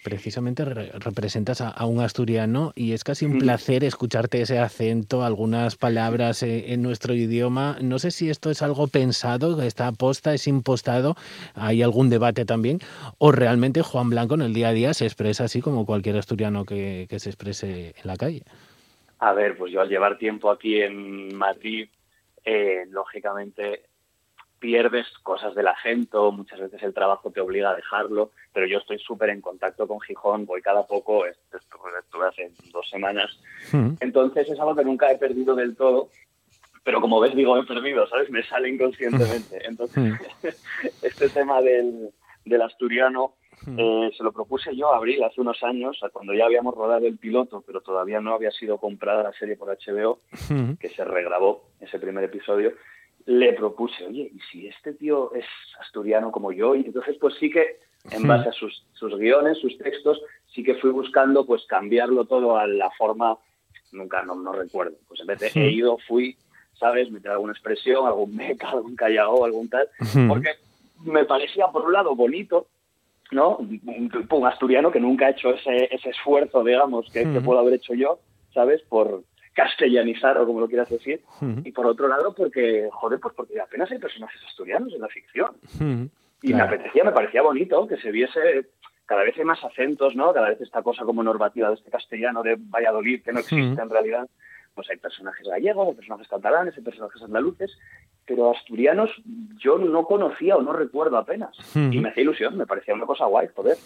Precisamente 0.03 0.63
representas 0.63 1.61
a, 1.61 1.85
un 1.85 1.99
asturiano 1.99 2.71
y 2.75 2.93
es 2.93 3.03
casi 3.03 3.25
un 3.25 3.39
placer 3.39 3.83
escucharte 3.83 4.41
ese 4.41 4.59
acento, 4.59 5.23
algunas 5.23 5.75
palabras 5.75 6.43
eh, 6.43 6.73
en 6.73 6.81
nuestro 6.81 7.13
idioma. 7.13 7.77
No 7.81 7.99
sé 7.99 8.11
si 8.11 8.29
esto 8.29 8.49
es 8.49 8.61
algo 8.61 8.87
pensado, 8.87 9.61
está 9.61 9.87
aposta, 9.87 10.33
es 10.33 10.47
impostado, 10.47 11.15
hay 11.55 11.81
algún 11.81 12.09
debate 12.09 12.45
también, 12.45 12.79
o 13.17 13.31
realmente 13.31 13.81
Juan 13.81 14.09
Blanco 14.09 14.35
en 14.35 14.41
el 14.41 14.53
día 14.53 14.69
a 14.69 14.73
día 14.73 14.93
se 14.93 15.05
expresa 15.05 15.45
así 15.45 15.61
como 15.61 15.85
cualquier 15.85 16.17
asturiano 16.17 16.63
que, 16.65 17.07
se 17.17 17.29
exprese 17.29 17.95
en 17.97 18.07
la 18.07 18.15
calle. 18.15 18.43
A 19.19 19.33
ver, 19.33 19.57
pues 19.57 19.73
yo 19.73 19.81
al 19.81 19.89
llevar 19.89 20.17
tiempo 20.17 20.51
aquí 20.51 20.79
en 20.81 21.35
Madrid, 21.35 21.89
eh, 22.45 22.85
lógicamente 22.89 23.81
pierdes 24.59 25.07
cosas 25.23 25.53
del 25.55 25.67
acento, 25.67 26.31
muchas 26.31 26.59
veces 26.59 26.81
el 26.83 26.93
trabajo 26.93 27.31
te 27.31 27.41
obliga 27.41 27.71
a 27.71 27.75
dejarlo, 27.75 28.31
pero 28.53 28.65
yo 28.67 28.79
estoy 28.79 28.99
súper 28.99 29.29
en 29.29 29.41
contacto 29.41 29.87
con 29.87 30.01
Gijón, 30.01 30.45
voy 30.45 30.61
cada 30.61 30.85
poco, 30.85 31.25
estuve 31.25 32.27
hace 32.27 32.51
dos 32.71 32.89
semanas, 32.89 33.29
entonces 33.99 34.49
es 34.49 34.59
algo 34.59 34.75
que 34.75 34.83
nunca 34.83 35.11
he 35.11 35.17
perdido 35.17 35.55
del 35.55 35.75
todo, 35.75 36.09
pero 36.83 37.01
como 37.01 37.19
ves 37.19 37.35
digo 37.35 37.57
he 37.57 37.65
perdido, 37.65 38.07
¿sabes? 38.07 38.29
Me 38.29 38.43
sale 38.43 38.69
inconscientemente. 38.69 39.67
Entonces, 39.67 40.13
este 41.01 41.27
tema 41.27 41.61
del, 41.61 42.11
del 42.45 42.61
asturiano 42.61 43.33
eh, 43.65 44.11
se 44.15 44.23
lo 44.23 44.31
propuse 44.31 44.75
yo 44.75 44.93
a 44.93 44.97
Abril 44.97 45.23
hace 45.23 45.41
unos 45.41 45.61
años, 45.63 45.99
cuando 46.13 46.33
ya 46.33 46.45
habíamos 46.45 46.75
rodado 46.75 47.05
el 47.07 47.17
piloto, 47.17 47.63
pero 47.65 47.81
todavía 47.81 48.21
no 48.21 48.33
había 48.33 48.51
sido 48.51 48.77
comprada 48.77 49.23
la 49.23 49.33
serie 49.33 49.57
por 49.57 49.69
HBO, 49.69 50.21
que 50.79 50.89
se 50.89 51.03
regrabó 51.03 51.65
ese 51.81 51.99
primer 51.99 52.23
episodio. 52.23 52.73
Le 53.27 53.53
propuse, 53.53 54.05
oye, 54.05 54.31
¿y 54.33 54.39
si 54.51 54.67
este 54.67 54.93
tío 54.93 55.33
es 55.33 55.45
asturiano 55.79 56.31
como 56.31 56.51
yo? 56.51 56.75
Y 56.75 56.85
entonces, 56.85 57.17
pues 57.19 57.35
sí 57.39 57.49
que, 57.49 57.79
en 58.11 58.25
base 58.25 58.49
a 58.49 58.53
sus, 58.53 58.85
sus 58.93 59.15
guiones, 59.17 59.59
sus 59.59 59.77
textos, 59.77 60.21
sí 60.53 60.63
que 60.63 60.75
fui 60.75 60.89
buscando, 60.89 61.45
pues 61.45 61.65
cambiarlo 61.67 62.25
todo 62.25 62.57
a 62.57 62.65
la 62.65 62.89
forma, 62.97 63.37
nunca, 63.91 64.23
no, 64.23 64.35
no 64.35 64.53
recuerdo. 64.53 64.97
Pues 65.07 65.19
en 65.19 65.27
vez 65.27 65.39
de 65.39 65.51
he 65.53 65.71
ido, 65.71 65.97
fui, 66.07 66.35
¿sabes? 66.79 67.11
Meter 67.11 67.31
alguna 67.31 67.53
expresión, 67.53 68.07
algún 68.07 68.35
meca, 68.35 68.69
algún 68.71 68.95
callao, 68.95 69.45
algún 69.45 69.69
tal, 69.69 69.87
porque 70.27 70.51
me 71.03 71.25
parecía, 71.25 71.67
por 71.67 71.85
un 71.85 71.93
lado, 71.93 72.15
bonito, 72.15 72.67
¿no? 73.31 73.57
Un, 73.57 74.11
asturiano 74.45 74.91
que 74.91 74.99
nunca 74.99 75.27
ha 75.27 75.31
hecho 75.31 75.53
ese, 75.53 75.93
ese 75.93 76.09
esfuerzo, 76.09 76.63
digamos, 76.63 77.09
que, 77.11 77.25
puedo 77.43 77.59
haber 77.59 77.75
hecho 77.75 77.93
yo, 77.93 78.19
¿sabes? 78.53 78.81
Por 78.83 79.23
castellanizar 79.57 80.37
o 80.37 80.45
como 80.45 80.59
lo 80.59 80.67
quieras 80.67 80.87
decir. 80.87 81.23
Y 81.63 81.71
por 81.71 81.87
otro 81.87 82.07
lado, 82.07 82.31
porque, 82.35 82.87
joder, 82.91 83.19
pues 83.19 83.33
porque 83.33 83.59
apenas 83.59 83.89
hay 83.91 83.97
personajes 83.97 84.39
asturianos 84.47 84.93
en 84.93 85.01
la 85.01 85.07
ficción. 85.07 85.57
Y 86.43 86.53
me 86.53 86.61
apetecía, 86.61 87.03
me 87.03 87.11
parecía 87.11 87.41
bonito 87.41 87.87
que 87.87 87.97
se 87.97 88.11
viese 88.11 88.67
cada 89.07 89.23
vez 89.23 89.35
hay 89.35 89.45
más 89.45 89.63
acentos, 89.63 90.15
¿no? 90.15 90.31
Cada 90.31 90.49
vez 90.49 90.61
esta 90.61 90.83
cosa 90.83 91.05
como 91.05 91.23
normativa 91.23 91.69
de 91.69 91.75
este 91.75 91.89
castellano 91.89 92.43
de 92.43 92.57
Valladolid 92.59 93.23
que 93.23 93.33
no 93.33 93.39
existe 93.39 93.81
en 93.81 93.89
realidad. 93.89 94.27
Pues 94.75 94.87
hay 94.91 94.97
personajes 94.97 95.47
gallegos, 95.47 95.87
hay 95.87 95.95
personajes 95.95 96.27
catalanes, 96.27 96.77
hay 96.77 96.83
personajes 96.83 97.19
andaluces 97.23 97.75
pero 98.27 98.51
asturianos 98.51 99.09
yo 99.57 99.77
no 99.77 100.03
conocía 100.03 100.57
o 100.57 100.61
no 100.61 100.73
recuerdo 100.73 101.17
apenas. 101.17 101.55
Y 101.73 101.99
me 101.99 102.09
hacía 102.09 102.23
ilusión, 102.23 102.57
me 102.57 102.67
parecía 102.67 102.93
una 102.93 103.05
cosa 103.05 103.25
guay, 103.25 103.47
joder. 103.55 103.77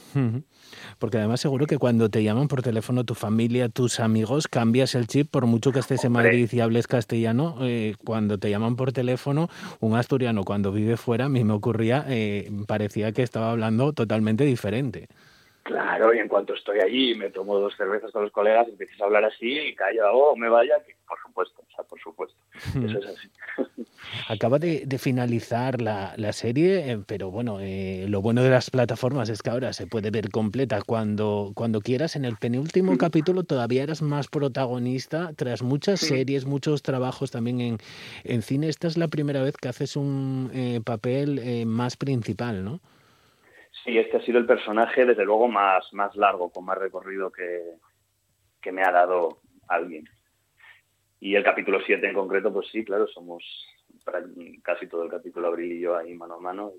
Porque 0.97 1.17
además 1.17 1.39
seguro 1.39 1.67
que 1.67 1.77
cuando 1.77 2.09
te 2.09 2.23
llaman 2.23 2.47
por 2.47 2.63
teléfono 2.63 3.03
tu 3.03 3.13
familia, 3.13 3.69
tus 3.69 3.99
amigos, 3.99 4.47
cambias 4.47 4.95
el 4.95 5.07
chip, 5.07 5.29
por 5.29 5.45
mucho 5.45 5.71
que 5.71 5.79
estés 5.79 6.03
en 6.03 6.13
Madrid 6.13 6.49
y 6.51 6.59
hables 6.59 6.87
castellano, 6.87 7.57
eh, 7.61 7.95
cuando 8.03 8.39
te 8.39 8.49
llaman 8.49 8.75
por 8.75 8.91
teléfono, 8.91 9.47
un 9.79 9.95
asturiano 9.95 10.43
cuando 10.43 10.71
vive 10.71 10.97
fuera, 10.97 11.25
a 11.25 11.29
mí 11.29 11.43
me 11.43 11.53
ocurría, 11.53 12.03
eh, 12.09 12.49
parecía 12.67 13.11
que 13.11 13.21
estaba 13.21 13.51
hablando 13.51 13.93
totalmente 13.93 14.43
diferente. 14.43 15.07
Claro, 15.63 16.13
y 16.13 16.17
en 16.17 16.27
cuanto 16.27 16.55
estoy 16.55 16.79
allí, 16.79 17.13
me 17.13 17.29
tomo 17.29 17.59
dos 17.59 17.75
cervezas 17.77 18.11
con 18.11 18.23
los 18.23 18.31
colegas, 18.31 18.67
empiezas 18.67 18.99
a 18.99 19.05
hablar 19.05 19.25
así 19.25 19.59
y 19.59 19.75
calla, 19.75 20.11
oh, 20.11 20.35
me 20.35 20.49
vaya, 20.49 20.75
por 21.07 21.19
supuesto, 21.21 21.61
o 21.61 21.75
sea, 21.75 21.83
por 21.85 21.99
supuesto. 21.99 22.37
Eso 22.55 22.97
es 22.97 23.05
así. 23.05 23.29
Acaba 24.27 24.59
de, 24.59 24.85
finalizar 24.97 25.81
la, 25.81 26.33
serie, 26.33 26.91
eh, 26.91 26.99
pero 27.05 27.31
bueno, 27.31 27.59
eh, 27.59 28.05
lo 28.07 28.21
bueno 28.21 28.43
de 28.43 28.49
las 28.49 28.69
plataformas 28.69 29.29
es 29.29 29.41
que 29.41 29.49
ahora 29.49 29.73
se 29.73 29.87
puede 29.87 30.11
ver 30.11 30.29
completa 30.29 30.81
cuando, 30.81 31.51
cuando 31.55 31.81
quieras. 31.81 32.15
En 32.15 32.25
el 32.25 32.37
penúltimo 32.37 32.97
capítulo 32.97 33.43
todavía 33.43 33.83
eras 33.83 34.01
más 34.01 34.27
protagonista, 34.27 35.31
tras 35.35 35.61
muchas 35.63 35.99
series, 35.99 36.45
muchos 36.45 36.81
trabajos 36.81 37.31
también 37.31 37.61
en, 37.61 37.77
en 38.23 38.41
cine. 38.41 38.69
Esta 38.69 38.87
es 38.87 38.97
la 38.97 39.07
primera 39.07 39.41
vez 39.43 39.55
que 39.57 39.69
haces 39.69 39.95
un 39.95 40.51
eh, 40.53 40.81
papel 40.83 41.65
más 41.65 41.97
principal, 41.97 42.63
¿no? 42.63 42.79
Sí, 43.83 43.97
este 43.97 44.17
ha 44.17 44.21
sido 44.21 44.37
el 44.37 44.45
personaje, 44.45 45.05
desde 45.05 45.25
luego, 45.25 45.47
más, 45.47 45.91
más 45.93 46.15
largo, 46.15 46.51
con 46.51 46.65
más 46.65 46.77
recorrido 46.77 47.31
que, 47.31 47.61
que 48.61 48.71
me 48.71 48.83
ha 48.83 48.91
dado 48.91 49.39
alguien. 49.67 50.07
Y 51.21 51.35
el 51.35 51.43
capítulo 51.43 51.79
7 51.85 52.05
en 52.05 52.15
concreto, 52.15 52.51
pues 52.51 52.67
sí, 52.71 52.83
claro, 52.83 53.07
somos 53.07 53.43
casi 54.63 54.87
todo 54.87 55.03
el 55.03 55.11
capítulo 55.11 55.47
Abril 55.47 55.71
y 55.71 55.79
yo 55.79 55.95
ahí 55.95 56.15
mano 56.15 56.33
a 56.33 56.39
mano. 56.39 56.71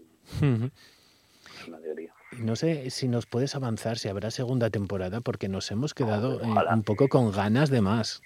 Es 0.42 1.68
una 1.68 1.78
teoría. 1.78 2.12
No 2.38 2.56
sé 2.56 2.90
si 2.90 3.06
nos 3.06 3.26
puedes 3.26 3.54
avanzar, 3.54 3.98
si 3.98 4.08
habrá 4.08 4.32
segunda 4.32 4.68
temporada, 4.68 5.20
porque 5.20 5.48
nos 5.48 5.70
hemos 5.70 5.94
quedado 5.94 6.40
eh, 6.40 6.46
un 6.72 6.82
poco 6.82 7.08
con 7.08 7.30
ganas 7.30 7.70
de 7.70 7.82
más. 7.82 8.20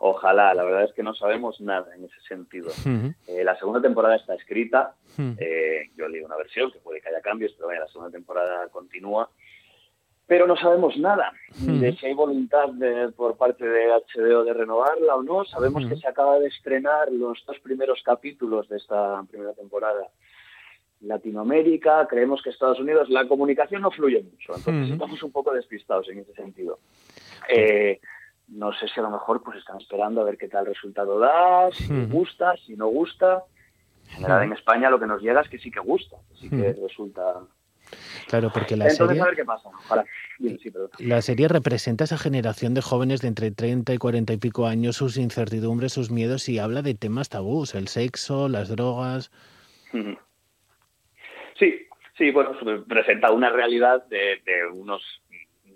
Ojalá, 0.00 0.52
la 0.54 0.64
verdad 0.64 0.84
es 0.84 0.92
que 0.92 1.04
no 1.04 1.14
sabemos 1.14 1.60
nada 1.60 1.94
en 1.94 2.04
ese 2.04 2.20
sentido. 2.26 2.72
Eh, 3.28 3.44
la 3.44 3.56
segunda 3.56 3.80
temporada 3.80 4.16
está 4.16 4.34
escrita, 4.34 4.96
eh, 5.38 5.90
yo 5.96 6.08
leí 6.08 6.20
una 6.22 6.36
versión, 6.36 6.72
que 6.72 6.80
puede 6.80 7.00
que 7.00 7.10
haya 7.10 7.20
cambios, 7.20 7.54
pero 7.56 7.70
la 7.70 7.86
segunda 7.86 8.10
temporada 8.10 8.68
continúa. 8.70 9.30
Pero 10.26 10.46
no 10.46 10.56
sabemos 10.56 10.96
nada 10.96 11.32
de 11.58 11.92
si 11.96 12.06
hay 12.06 12.14
voluntad 12.14 12.68
por 13.16 13.36
parte 13.36 13.66
de 13.66 13.88
HBO 13.88 14.44
de 14.44 14.54
renovarla 14.54 15.16
o 15.16 15.22
no. 15.22 15.44
Sabemos 15.44 15.84
que 15.86 15.96
se 15.96 16.08
acaba 16.08 16.38
de 16.38 16.46
estrenar 16.46 17.10
los 17.10 17.44
dos 17.46 17.58
primeros 17.58 18.02
capítulos 18.04 18.68
de 18.68 18.76
esta 18.76 19.22
primera 19.30 19.52
temporada. 19.52 20.08
Latinoamérica, 21.02 22.06
creemos 22.08 22.42
que 22.42 22.50
Estados 22.50 22.78
Unidos, 22.78 23.08
la 23.10 23.26
comunicación 23.26 23.82
no 23.82 23.90
fluye 23.90 24.22
mucho, 24.22 24.54
entonces 24.54 24.92
estamos 24.92 25.20
un 25.22 25.32
poco 25.32 25.52
despistados 25.52 26.08
en 26.08 26.20
ese 26.20 26.32
sentido. 26.34 26.78
Eh, 27.48 28.00
no 28.48 28.72
sé 28.72 28.86
si 28.88 29.00
a 29.00 29.02
lo 29.02 29.10
mejor 29.10 29.42
pues 29.42 29.58
están 29.58 29.78
esperando 29.78 30.20
a 30.20 30.24
ver 30.24 30.38
qué 30.38 30.48
tal 30.48 30.66
resultado 30.66 31.18
da, 31.18 31.70
si 31.72 32.06
gusta, 32.06 32.54
si 32.64 32.76
no 32.76 32.86
gusta. 32.86 33.42
En 34.10 34.16
general 34.16 34.42
en 34.44 34.52
España 34.52 34.90
lo 34.90 35.00
que 35.00 35.06
nos 35.06 35.22
llega 35.22 35.40
es 35.40 35.48
que 35.48 35.58
sí 35.58 35.70
que 35.70 35.80
gusta, 35.80 36.16
que 36.28 36.36
sí 36.36 36.50
que 36.50 36.72
resulta 36.74 37.40
Claro, 38.28 38.50
porque 38.52 38.76
la 38.76 38.88
Entonces, 38.88 39.08
serie. 39.08 39.22
a 39.22 39.26
ver 39.26 39.36
qué 39.36 39.44
pasa. 39.44 39.70
la 40.98 41.22
serie 41.22 41.48
representa 41.48 42.04
esa 42.04 42.18
generación 42.18 42.74
de 42.74 42.82
jóvenes 42.82 43.20
de 43.20 43.28
entre 43.28 43.50
30 43.50 43.94
y 43.94 43.98
40 43.98 44.32
y 44.32 44.36
pico 44.36 44.66
años, 44.66 44.96
sus 44.96 45.16
incertidumbres, 45.16 45.92
sus 45.92 46.10
miedos 46.10 46.48
y 46.48 46.58
habla 46.58 46.82
de 46.82 46.94
temas 46.94 47.28
tabús, 47.28 47.74
el 47.74 47.88
sexo, 47.88 48.48
las 48.48 48.68
drogas. 48.68 49.30
Sí, 51.58 51.86
sí, 52.16 52.30
bueno, 52.30 52.56
presenta 52.88 53.30
una 53.30 53.50
realidad 53.50 54.06
de, 54.06 54.40
de 54.44 54.66
unos 54.72 55.02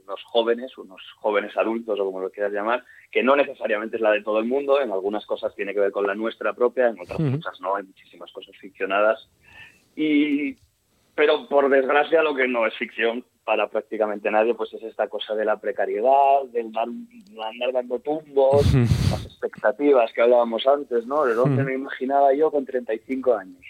unos 0.06 0.22
jóvenes, 0.24 0.78
unos 0.78 1.02
jóvenes 1.16 1.56
adultos 1.56 1.98
o 1.98 2.04
como 2.04 2.20
lo 2.20 2.30
quieras 2.30 2.52
llamar, 2.52 2.84
que 3.10 3.22
no 3.22 3.36
necesariamente 3.36 3.96
es 3.96 4.02
la 4.02 4.12
de 4.12 4.22
todo 4.22 4.38
el 4.38 4.46
mundo, 4.46 4.80
en 4.80 4.92
algunas 4.92 5.26
cosas 5.26 5.54
tiene 5.54 5.74
que 5.74 5.80
ver 5.80 5.92
con 5.92 6.06
la 6.06 6.14
nuestra 6.14 6.52
propia, 6.52 6.88
en 6.88 7.00
otras 7.00 7.18
muchas 7.18 7.60
no, 7.60 7.76
hay 7.76 7.84
muchísimas 7.84 8.32
cosas 8.32 8.56
ficcionadas. 8.56 9.28
Y, 9.96 10.56
pero 11.16 11.48
por 11.48 11.68
desgracia 11.70 12.22
lo 12.22 12.34
que 12.34 12.46
no 12.46 12.66
es 12.66 12.74
ficción 12.74 13.24
para 13.42 13.68
prácticamente 13.68 14.30
nadie, 14.30 14.54
pues 14.54 14.72
es 14.74 14.82
esta 14.82 15.08
cosa 15.08 15.34
de 15.34 15.44
la 15.44 15.56
precariedad, 15.58 16.44
del 16.52 16.66
andar 16.66 17.72
dando 17.72 17.98
tumbos, 18.00 18.74
las 19.10 19.24
expectativas 19.24 20.12
que 20.12 20.22
hablábamos 20.22 20.66
antes, 20.66 21.06
¿no? 21.06 21.24
De 21.24 21.34
dónde 21.34 21.64
me 21.64 21.74
imaginaba 21.74 22.34
yo 22.34 22.50
con 22.50 22.64
35 22.64 23.34
años. 23.34 23.64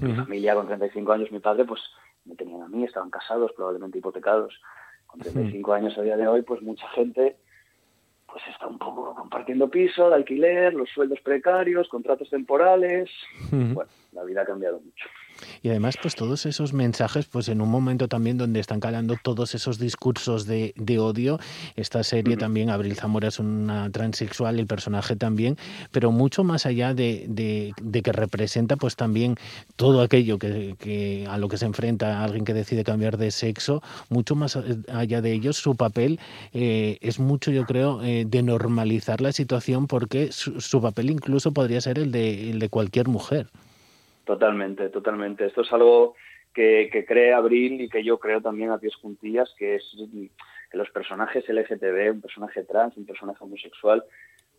Mi 0.00 0.14
familia 0.14 0.54
con 0.54 0.66
35 0.66 1.12
años, 1.12 1.30
mi 1.30 1.38
padre, 1.38 1.64
pues 1.64 1.80
me 2.24 2.34
tenían 2.34 2.62
a 2.62 2.68
mí, 2.68 2.84
estaban 2.84 3.10
casados, 3.10 3.52
probablemente 3.52 3.98
hipotecados 3.98 4.60
con 5.06 5.20
35 5.20 5.72
años 5.74 5.96
a 5.98 6.02
día 6.02 6.16
de 6.16 6.26
hoy, 6.26 6.42
pues 6.42 6.62
mucha 6.62 6.88
gente 6.88 7.36
pues 8.32 8.42
está 8.50 8.66
un 8.66 8.78
poco 8.78 9.14
compartiendo 9.14 9.68
piso, 9.68 10.08
de 10.08 10.14
alquiler, 10.14 10.72
los 10.72 10.88
sueldos 10.88 11.20
precarios, 11.20 11.86
contratos 11.88 12.30
temporales. 12.30 13.10
Bueno, 13.50 13.90
la 14.12 14.24
vida 14.24 14.40
ha 14.40 14.46
cambiado 14.46 14.80
mucho. 14.80 15.06
Y 15.62 15.68
además, 15.68 15.96
pues 16.00 16.14
todos 16.14 16.46
esos 16.46 16.72
mensajes, 16.72 17.26
pues 17.26 17.48
en 17.48 17.60
un 17.60 17.70
momento 17.70 18.08
también 18.08 18.38
donde 18.38 18.60
están 18.60 18.80
calando 18.80 19.16
todos 19.22 19.54
esos 19.54 19.78
discursos 19.78 20.46
de, 20.46 20.72
odio, 20.98 21.38
esta 21.76 22.02
serie 22.02 22.36
también, 22.36 22.70
Abril 22.70 22.96
Zamora 22.96 23.28
es 23.28 23.38
una 23.38 23.90
transexual, 23.90 24.58
el 24.58 24.66
personaje 24.66 25.16
también, 25.16 25.56
pero 25.90 26.12
mucho 26.12 26.44
más 26.44 26.66
allá 26.66 26.94
de, 26.94 27.26
de, 27.28 28.02
que 28.02 28.12
representa 28.12 28.76
pues 28.76 28.96
también 28.96 29.36
todo 29.76 30.02
aquello 30.02 30.38
que, 30.38 31.26
a 31.28 31.38
lo 31.38 31.48
que 31.48 31.56
se 31.56 31.66
enfrenta 31.66 32.22
alguien 32.24 32.44
que 32.44 32.54
decide 32.54 32.84
cambiar 32.84 33.16
de 33.16 33.30
sexo, 33.30 33.82
mucho 34.08 34.34
más 34.34 34.58
allá 34.92 35.22
de 35.22 35.32
ellos, 35.32 35.56
su 35.56 35.76
papel 35.76 36.18
eh, 36.52 36.98
es 37.00 37.18
mucho, 37.18 37.50
yo 37.50 37.64
creo, 37.64 38.02
eh, 38.02 38.24
de 38.26 38.42
normalizar 38.42 39.20
la 39.20 39.32
situación 39.32 39.86
porque 39.86 40.30
su, 40.32 40.80
papel 40.80 41.10
incluso 41.10 41.52
podría 41.52 41.80
ser 41.80 41.98
el 41.98 42.12
de, 42.12 42.50
el 42.50 42.58
de 42.58 42.68
cualquier 42.68 43.08
mujer. 43.08 43.48
Totalmente, 44.24 44.88
totalmente. 44.88 45.46
Esto 45.46 45.62
es 45.62 45.72
algo 45.72 46.14
que, 46.54 46.88
que 46.92 47.04
cree 47.04 47.32
Abril 47.32 47.80
y 47.80 47.88
que 47.88 48.04
yo 48.04 48.18
creo 48.18 48.40
también 48.40 48.70
a 48.70 48.78
pies 48.78 48.94
juntillas, 48.96 49.52
que 49.58 49.76
es 49.76 49.96
que 50.70 50.78
los 50.78 50.90
personajes 50.90 51.44
LGTB, 51.48 52.12
un 52.12 52.20
personaje 52.20 52.64
trans, 52.64 52.96
un 52.96 53.06
personaje 53.06 53.44
homosexual, 53.44 54.04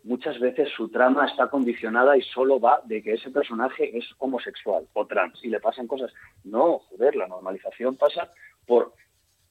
muchas 0.03 0.39
veces 0.39 0.69
su 0.75 0.89
trama 0.89 1.25
está 1.25 1.47
condicionada 1.47 2.17
y 2.17 2.21
solo 2.21 2.59
va 2.59 2.81
de 2.85 3.01
que 3.01 3.13
ese 3.13 3.31
personaje 3.31 3.97
es 3.97 4.05
homosexual 4.17 4.85
o 4.93 5.05
trans 5.07 5.39
y 5.43 5.49
le 5.49 5.59
pasan 5.59 5.87
cosas. 5.87 6.13
No, 6.43 6.79
joder, 6.79 7.15
la 7.15 7.27
normalización 7.27 7.95
pasa 7.95 8.29
por 8.65 8.93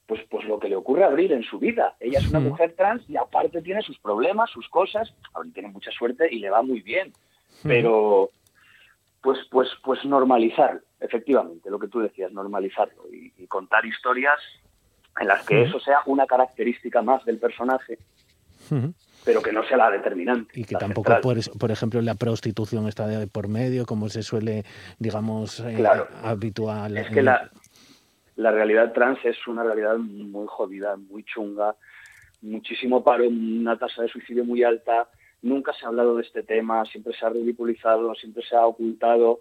pues, 0.06 0.20
pues 0.28 0.44
lo 0.44 0.58
que 0.58 0.68
le 0.68 0.76
ocurre 0.76 1.04
a 1.04 1.06
Abril 1.06 1.32
en 1.32 1.42
su 1.42 1.58
vida. 1.58 1.96
Ella 1.98 2.18
es 2.18 2.28
una 2.28 2.40
mujer 2.40 2.74
trans 2.76 3.02
y 3.08 3.16
aparte 3.16 3.62
tiene 3.62 3.82
sus 3.82 3.98
problemas, 3.98 4.50
sus 4.50 4.68
cosas. 4.68 5.12
Abril 5.32 5.52
tiene 5.52 5.68
mucha 5.70 5.90
suerte 5.90 6.28
y 6.30 6.38
le 6.38 6.50
va 6.50 6.62
muy 6.62 6.80
bien. 6.80 7.12
Pero, 7.62 8.30
pues, 9.22 9.38
pues, 9.50 9.68
pues 9.82 10.04
normalizarlo, 10.04 10.80
efectivamente, 11.00 11.70
lo 11.70 11.78
que 11.78 11.88
tú 11.88 12.00
decías, 12.00 12.32
normalizarlo 12.32 13.04
y, 13.10 13.46
contar 13.46 13.84
historias 13.84 14.38
en 15.20 15.28
las 15.28 15.44
que 15.44 15.62
eso 15.62 15.78
sea 15.78 15.98
una 16.06 16.26
característica 16.26 17.02
más 17.02 17.24
del 17.24 17.38
personaje. 17.38 17.98
pero 19.24 19.42
que 19.42 19.52
no 19.52 19.62
sea 19.64 19.76
la 19.76 19.90
determinante. 19.90 20.58
Y 20.58 20.64
que 20.64 20.74
tampoco, 20.76 21.12
por, 21.20 21.38
por, 21.58 21.70
ejemplo, 21.70 22.00
la 22.00 22.14
prostitución 22.14 22.88
está 22.88 23.06
de 23.06 23.26
por 23.26 23.48
medio, 23.48 23.86
como 23.86 24.08
se 24.08 24.22
suele, 24.22 24.64
digamos, 24.98 25.60
eh, 25.60 25.84
habitual. 26.22 26.96
Es 26.96 27.10
que 27.10 27.22
la, 27.22 27.50
la 28.36 28.50
realidad 28.50 28.92
trans 28.92 29.18
es 29.24 29.36
una 29.46 29.62
realidad 29.62 29.96
muy 29.98 30.46
jodida, 30.48 30.96
muy 30.96 31.24
chunga, 31.24 31.76
muchísimo 32.40 33.04
paro, 33.04 33.28
una 33.28 33.78
tasa 33.78 34.02
de 34.02 34.08
suicidio 34.08 34.44
muy 34.44 34.64
alta, 34.64 35.08
nunca 35.42 35.72
se 35.72 35.84
ha 35.84 35.88
hablado 35.88 36.16
de 36.16 36.22
este 36.22 36.42
tema, 36.42 36.84
siempre 36.86 37.12
se 37.14 37.26
ha 37.26 37.30
ridiculizado, 37.30 38.14
siempre 38.14 38.42
se 38.44 38.56
ha 38.56 38.66
ocultado. 38.66 39.40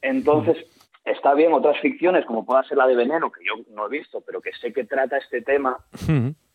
Entonces, 0.00 0.58
está 1.04 1.34
bien 1.34 1.52
otras 1.52 1.80
ficciones, 1.80 2.24
como 2.26 2.44
pueda 2.44 2.62
ser 2.64 2.76
la 2.78 2.86
de 2.86 2.94
Veneno, 2.94 3.32
que 3.32 3.44
yo 3.44 3.54
no 3.74 3.86
he 3.86 3.90
visto, 3.90 4.20
pero 4.20 4.40
que 4.40 4.52
sé 4.52 4.72
que 4.72 4.84
trata 4.84 5.16
este 5.16 5.42
tema, 5.42 5.78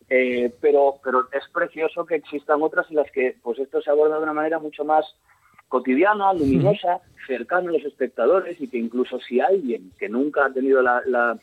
eh, 0.08 0.52
pero, 0.60 0.96
pero 1.02 1.28
es 1.32 1.46
precioso 1.52 2.06
que 2.06 2.14
existan 2.14 2.62
otras 2.62 2.88
en 2.90 2.96
las 2.96 3.10
que 3.10 3.36
pues 3.42 3.58
esto 3.58 3.82
se 3.82 3.90
aborda 3.90 4.16
de 4.16 4.22
una 4.22 4.32
manera 4.32 4.58
mucho 4.58 4.84
más 4.84 5.04
cotidiana, 5.68 6.32
luminosa, 6.32 7.00
cercana 7.26 7.70
a 7.70 7.72
los 7.72 7.84
espectadores 7.84 8.60
y 8.60 8.68
que 8.68 8.78
incluso 8.78 9.18
si 9.20 9.40
alguien 9.40 9.90
que 9.98 10.08
nunca 10.08 10.46
ha 10.46 10.52
tenido 10.52 10.82
la, 10.82 11.02
la, 11.06 11.38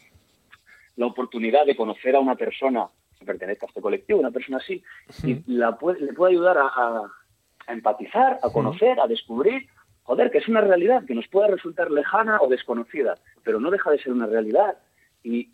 la 0.95 1.05
oportunidad 1.05 1.65
de 1.65 1.75
conocer 1.75 2.15
a 2.15 2.19
una 2.19 2.35
persona 2.35 2.87
pertenezca 3.25 3.65
a 3.65 3.69
este 3.69 3.81
colectivo, 3.81 4.19
una 4.19 4.31
persona 4.31 4.57
así, 4.57 4.83
y 5.23 5.43
la 5.47 5.77
puede, 5.77 6.01
le 6.01 6.13
puede 6.13 6.33
ayudar 6.33 6.57
a, 6.57 6.67
a, 6.67 7.11
a 7.67 7.73
empatizar, 7.73 8.39
a 8.41 8.49
conocer, 8.49 8.99
a 8.99 9.07
descubrir, 9.07 9.67
joder, 10.03 10.31
que 10.31 10.39
es 10.39 10.47
una 10.47 10.61
realidad 10.61 11.05
que 11.05 11.15
nos 11.15 11.27
puede 11.27 11.49
resultar 11.49 11.91
lejana 11.91 12.39
o 12.41 12.47
desconocida, 12.47 13.15
pero 13.43 13.59
no 13.59 13.71
deja 13.71 13.91
de 13.91 13.99
ser 13.99 14.13
una 14.13 14.25
realidad. 14.25 14.77
Y 15.23 15.51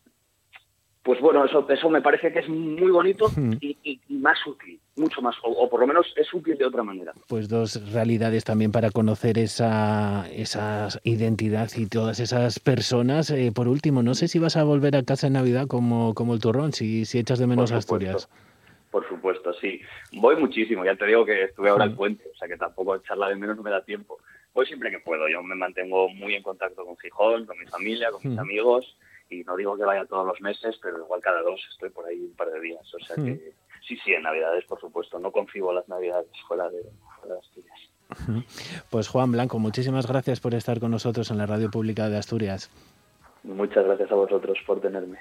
pues 1.08 1.22
bueno, 1.22 1.46
eso, 1.46 1.66
eso 1.70 1.90
me 1.90 2.02
parece 2.02 2.34
que 2.34 2.40
es 2.40 2.50
muy 2.50 2.92
bonito 2.92 3.32
y, 3.62 3.78
y, 3.82 4.02
y 4.10 4.14
más 4.16 4.38
útil, 4.46 4.78
mucho 4.98 5.22
más, 5.22 5.38
o, 5.42 5.52
o, 5.52 5.70
por 5.70 5.80
lo 5.80 5.88
menos 5.88 6.06
es 6.18 6.34
útil 6.34 6.58
de 6.58 6.66
otra 6.66 6.84
manera. 6.84 7.14
Pues 7.30 7.48
dos 7.48 7.94
realidades 7.94 8.44
también 8.44 8.74
para 8.74 8.92
conocer 8.92 9.38
esa, 9.38 10.30
esa 10.34 10.90
identidad 11.06 11.70
y 11.78 11.88
todas 11.88 12.20
esas 12.20 12.60
personas. 12.60 13.32
Eh, 13.32 13.54
por 13.56 13.70
último, 13.70 14.04
no 14.04 14.16
sé 14.16 14.28
si 14.28 14.38
vas 14.38 14.58
a 14.58 14.66
volver 14.66 14.98
a 14.98 15.04
casa 15.04 15.28
en 15.28 15.34
Navidad 15.34 15.68
como, 15.68 16.14
como 16.14 16.34
el 16.34 16.42
turrón, 16.42 16.74
si, 16.74 17.06
si 17.06 17.20
echas 17.20 17.40
de 17.40 17.48
menos 17.48 17.72
Asturias. 17.72 18.28
Por 18.92 19.08
supuesto, 19.08 19.54
sí. 19.54 19.80
Voy 20.12 20.36
muchísimo, 20.36 20.84
ya 20.84 20.98
te 20.98 21.06
digo 21.06 21.24
que 21.24 21.46
estuve 21.46 21.70
ahora 21.70 21.86
en 21.86 21.96
puente, 21.96 22.26
o 22.34 22.38
sea 22.38 22.50
que 22.50 22.58
tampoco 22.58 22.98
echarla 22.98 23.30
de 23.30 23.38
menos 23.38 23.56
no 23.56 23.64
me 23.64 23.72
da 23.72 23.82
tiempo. 23.82 24.18
Voy 24.54 24.66
siempre 24.66 24.92
que 24.92 25.00
puedo, 25.00 25.30
yo 25.30 25.42
me 25.42 25.56
mantengo 25.56 26.10
muy 26.10 26.36
en 26.36 26.44
contacto 26.44 26.84
con 26.84 26.98
Gijón, 26.98 27.46
con 27.46 27.58
mi 27.58 27.66
familia, 27.66 28.12
con 28.12 28.30
mis 28.30 28.38
amigos 28.38 28.98
y 29.30 29.44
no 29.44 29.56
digo 29.56 29.78
que 29.78 29.84
vaya 29.84 30.06
todos 30.06 30.26
los 30.26 30.40
meses, 30.42 30.78
pero 30.82 31.00
igual 31.00 31.22
cada 31.22 31.42
dos 31.42 31.60
estoy 31.72 31.90
por 31.90 32.06
ahí 32.06 32.20
un 32.20 32.36
par 32.36 32.52
de 32.52 32.60
días. 32.60 32.94
O 32.94 33.00
sea 33.00 33.16
que 33.16 33.54
sí, 33.88 33.98
sí, 34.04 34.14
en 34.14 34.24
Navidades, 34.24 34.66
por 34.66 34.80
supuesto. 34.80 35.20
No 35.20 35.32
concibo 35.32 35.74
las 35.74 35.88
Navidades 35.88 36.30
fuera 36.48 36.70
de, 36.70 36.84
fuera 37.20 37.36
de 37.36 37.40
Asturias. 37.40 37.80
Pues 38.90 39.10
Juan 39.10 39.32
Blanco, 39.32 39.60
muchísimas 39.60 40.08
gracias 40.08 40.40
por 40.40 40.54
estar 40.54 40.80
con 40.80 40.92
nosotros 40.92 41.30
en 41.32 41.38
la 41.38 41.46
Radio 41.46 41.70
Pública 41.70 42.10
de 42.10 42.18
Asturias. 42.18 42.72
Muchas 43.44 43.86
gracias 43.86 44.12
a 44.12 44.16
vosotros 44.16 44.58
por 44.66 44.82
tenerme. 44.82 45.20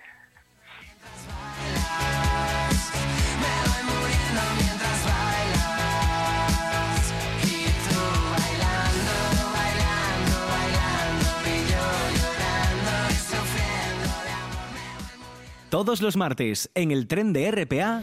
Todos 15.70 16.00
los 16.00 16.16
martes 16.16 16.70
en 16.76 16.92
el 16.92 17.08
tren 17.08 17.32
de 17.32 17.50
RPA, 17.50 18.00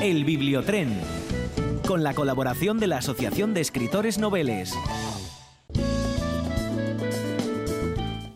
El 0.00 0.24
Bibliotren, 0.24 1.00
con 1.86 2.02
la 2.02 2.12
colaboración 2.12 2.80
de 2.80 2.88
la 2.88 2.98
Asociación 2.98 3.54
de 3.54 3.60
Escritores 3.60 4.18
Noveles. 4.18 4.74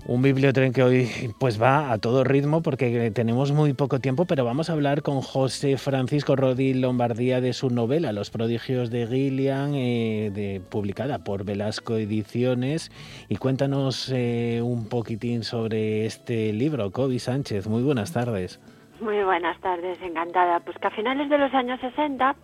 Un 0.09 0.23
bibliotren 0.23 0.73
que 0.73 0.85
hoy 0.85 1.09
pues 1.41 1.61
va 1.61 1.91
a 1.91 1.99
todo 1.99 2.23
ritmo 2.23 2.63
porque 2.63 3.11
tenemos 3.11 3.51
muy 3.51 3.73
poco 3.73 3.99
tiempo, 3.99 4.25
pero 4.25 4.45
vamos 4.45 4.71
a 4.71 4.75
hablar 4.75 5.03
con 5.03 5.21
José 5.21 5.79
Francisco 5.79 6.37
Rodil 6.37 6.81
Lombardía 6.81 7.41
de 7.41 7.53
su 7.53 7.71
novela 7.71 8.13
Los 8.13 8.31
prodigios 8.31 8.93
de 8.93 9.09
Gillian, 9.09 9.75
eh, 9.75 10.31
de, 10.33 10.61
publicada 10.61 11.25
por 11.25 11.45
Velasco 11.45 11.97
Ediciones. 11.97 12.93
Y 13.29 13.35
cuéntanos 13.35 14.13
eh, 14.15 14.61
un 14.63 14.89
poquitín 14.89 15.43
sobre 15.43 16.07
este 16.07 16.53
libro, 16.53 16.93
Kobe 16.93 17.19
Sánchez. 17.19 17.67
Muy 17.67 17.83
buenas 17.83 18.13
tardes. 18.13 18.61
Muy 19.01 19.25
buenas 19.25 19.61
tardes, 19.61 20.01
encantada. 20.03 20.61
Pues 20.61 20.79
que 20.79 20.87
a 20.87 20.91
finales 20.93 21.29
de 21.29 21.37
los 21.37 21.53
años 21.53 21.81
60 21.81 22.37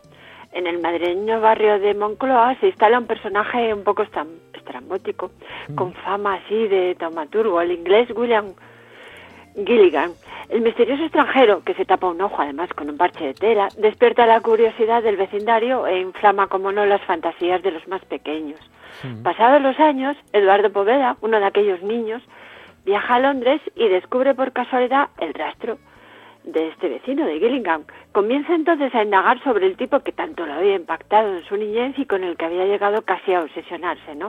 en 0.52 0.66
el 0.66 0.80
madrileño 0.80 1.40
barrio 1.40 1.78
de 1.78 1.94
Moncloa 1.94 2.56
se 2.60 2.68
instala 2.68 2.98
un 2.98 3.06
personaje 3.06 3.72
un 3.72 3.84
poco 3.84 4.04
estrambótico, 4.54 5.30
mm. 5.68 5.74
con 5.74 5.92
fama 5.94 6.34
así 6.34 6.68
de 6.68 6.94
taumaturgo, 6.94 7.60
el 7.60 7.72
inglés 7.72 8.08
William 8.14 8.54
Gilligan. 9.54 10.12
El 10.48 10.60
misterioso 10.60 11.04
extranjero, 11.04 11.62
que 11.64 11.74
se 11.74 11.86
tapa 11.86 12.08
un 12.08 12.20
ojo 12.20 12.42
además 12.42 12.68
con 12.74 12.90
un 12.90 12.98
parche 12.98 13.24
de 13.24 13.34
tela, 13.34 13.68
despierta 13.78 14.26
la 14.26 14.40
curiosidad 14.40 15.02
del 15.02 15.16
vecindario 15.16 15.86
e 15.86 16.00
inflama, 16.00 16.48
como 16.48 16.72
no, 16.72 16.84
las 16.84 17.00
fantasías 17.02 17.62
de 17.62 17.70
los 17.70 17.86
más 17.88 18.04
pequeños. 18.04 18.60
Mm. 19.02 19.22
Pasados 19.22 19.62
los 19.62 19.78
años, 19.80 20.16
Eduardo 20.32 20.70
Poveda, 20.70 21.16
uno 21.22 21.40
de 21.40 21.46
aquellos 21.46 21.82
niños, 21.82 22.22
viaja 22.84 23.14
a 23.14 23.20
Londres 23.20 23.62
y 23.74 23.88
descubre 23.88 24.34
por 24.34 24.52
casualidad 24.52 25.08
el 25.18 25.32
rastro 25.32 25.78
de 26.44 26.68
este 26.68 26.88
vecino 26.88 27.26
de 27.26 27.38
Gillingham. 27.38 27.84
Comienza 28.12 28.54
entonces 28.54 28.94
a 28.94 29.02
indagar 29.02 29.42
sobre 29.42 29.66
el 29.66 29.76
tipo 29.76 30.00
que 30.00 30.12
tanto 30.12 30.46
lo 30.46 30.54
había 30.54 30.74
impactado 30.74 31.36
en 31.36 31.44
su 31.44 31.56
niñez 31.56 31.98
y 31.98 32.06
con 32.06 32.24
el 32.24 32.36
que 32.36 32.44
había 32.44 32.66
llegado 32.66 33.02
casi 33.02 33.34
a 33.34 33.40
obsesionarse, 33.40 34.14
¿no? 34.14 34.28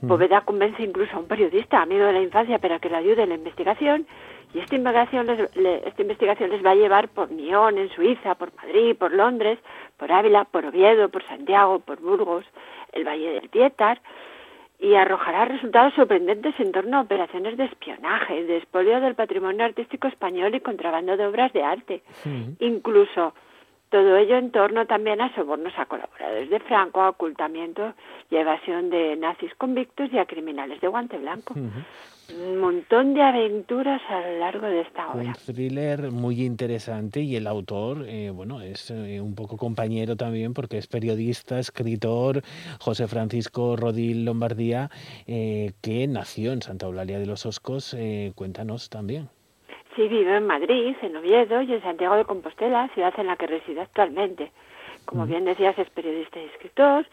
Mm. 0.00 0.08
Poveda 0.08 0.42
convence 0.42 0.82
incluso 0.82 1.16
a 1.16 1.20
un 1.20 1.28
periodista, 1.28 1.82
amigo 1.82 2.04
de 2.04 2.12
la 2.12 2.22
infancia, 2.22 2.58
para 2.58 2.78
que 2.78 2.88
lo 2.88 2.96
ayude 2.96 3.22
en 3.22 3.30
la 3.30 3.34
investigación 3.36 4.06
y 4.54 4.60
esta 4.60 4.76
investigación 4.76 5.26
les, 5.26 5.56
le, 5.56 5.88
esta 5.88 6.02
investigación 6.02 6.50
les 6.50 6.64
va 6.64 6.70
a 6.70 6.76
llevar 6.76 7.08
por 7.08 7.30
Nyon, 7.32 7.76
en 7.76 7.90
Suiza, 7.90 8.36
por 8.36 8.54
Madrid, 8.54 8.96
por 8.96 9.12
Londres, 9.12 9.58
por 9.96 10.12
Ávila, 10.12 10.44
por 10.44 10.64
Oviedo, 10.64 11.08
por 11.08 11.26
Santiago, 11.26 11.80
por 11.80 12.00
Burgos, 12.00 12.44
el 12.92 13.04
Valle 13.04 13.32
del 13.32 13.50
Tietar, 13.50 14.00
y 14.78 14.94
arrojará 14.94 15.44
resultados 15.44 15.94
sorprendentes 15.94 16.58
en 16.58 16.72
torno 16.72 16.98
a 16.98 17.02
operaciones 17.02 17.56
de 17.56 17.64
espionaje, 17.64 18.44
de 18.44 18.58
expolio 18.58 19.00
del 19.00 19.14
patrimonio 19.14 19.64
artístico 19.64 20.08
español 20.08 20.54
y 20.54 20.60
contrabando 20.60 21.16
de 21.16 21.26
obras 21.26 21.52
de 21.52 21.62
arte. 21.62 22.02
Sí. 22.22 22.56
Incluso 22.60 23.34
todo 23.94 24.16
ello 24.16 24.36
en 24.38 24.50
torno 24.50 24.88
también 24.88 25.20
a 25.20 25.32
sobornos 25.36 25.72
a 25.78 25.86
colaboradores 25.86 26.50
de 26.50 26.58
Franco, 26.58 27.00
a 27.00 27.10
ocultamiento 27.10 27.94
y 28.28 28.34
evasión 28.34 28.90
de 28.90 29.14
nazis 29.14 29.54
convictos 29.54 30.12
y 30.12 30.18
a 30.18 30.26
criminales 30.26 30.80
de 30.80 30.88
guante 30.88 31.16
blanco. 31.16 31.54
Uh 31.54 31.60
-huh. 31.60 32.44
Un 32.44 32.58
montón 32.58 33.14
de 33.14 33.22
aventuras 33.22 34.02
a 34.08 34.20
lo 34.20 34.38
largo 34.40 34.66
de 34.66 34.80
esta 34.80 35.12
obra. 35.12 35.28
Un 35.28 35.54
thriller 35.54 36.10
muy 36.10 36.42
interesante 36.42 37.20
y 37.20 37.36
el 37.36 37.46
autor, 37.46 38.04
eh, 38.08 38.30
bueno, 38.30 38.62
es 38.62 38.90
eh, 38.90 39.20
un 39.20 39.36
poco 39.36 39.56
compañero 39.56 40.16
también 40.16 40.54
porque 40.54 40.78
es 40.78 40.88
periodista, 40.88 41.60
escritor, 41.60 42.42
José 42.80 43.06
Francisco 43.06 43.76
Rodil 43.76 44.24
Lombardía, 44.24 44.90
eh, 45.28 45.70
que 45.80 46.08
nació 46.08 46.52
en 46.52 46.62
Santa 46.62 46.86
Eulalia 46.86 47.20
de 47.20 47.26
los 47.26 47.46
Oscos. 47.46 47.96
cuéntanos 48.34 48.88
también. 48.90 49.28
Sí, 49.96 50.08
vive 50.08 50.36
en 50.36 50.46
Madrid, 50.46 50.96
en 51.02 51.16
Oviedo 51.16 51.62
y 51.62 51.72
en 51.72 51.82
Santiago 51.82 52.16
de 52.16 52.24
Compostela, 52.24 52.88
ciudad 52.94 53.14
en 53.16 53.28
la 53.28 53.36
que 53.36 53.46
reside 53.46 53.82
actualmente. 53.82 54.50
Como 55.04 55.26
bien 55.26 55.44
decías, 55.44 55.78
es 55.78 55.88
periodista 55.90 56.40
y 56.40 56.46
escritor. 56.46 57.06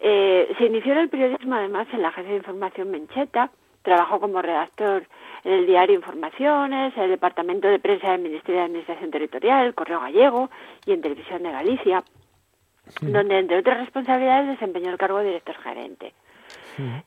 Eh, 0.00 0.52
se 0.58 0.66
inició 0.66 0.92
en 0.92 0.98
el 0.98 1.08
periodismo 1.08 1.54
además 1.54 1.86
en 1.92 2.02
la 2.02 2.08
agencia 2.08 2.32
de 2.32 2.38
información 2.38 2.90
Mencheta, 2.90 3.50
trabajó 3.82 4.20
como 4.20 4.42
redactor 4.42 5.06
en 5.44 5.52
el 5.52 5.66
diario 5.66 5.94
Informaciones, 5.94 6.96
en 6.96 7.04
el 7.04 7.10
departamento 7.10 7.68
de 7.68 7.78
prensa 7.78 8.12
del 8.12 8.20
Ministerio 8.20 8.60
de 8.60 8.66
Administración 8.66 9.10
Territorial, 9.10 9.66
el 9.66 9.74
Correo 9.74 10.00
Gallego 10.00 10.50
y 10.84 10.92
en 10.92 11.02
Televisión 11.02 11.42
de 11.42 11.52
Galicia, 11.52 12.04
sí. 13.00 13.06
donde 13.10 13.38
entre 13.38 13.58
otras 13.58 13.78
responsabilidades 13.78 14.48
desempeñó 14.48 14.90
el 14.90 14.98
cargo 14.98 15.18
de 15.18 15.26
director 15.26 15.56
gerente. 15.56 16.12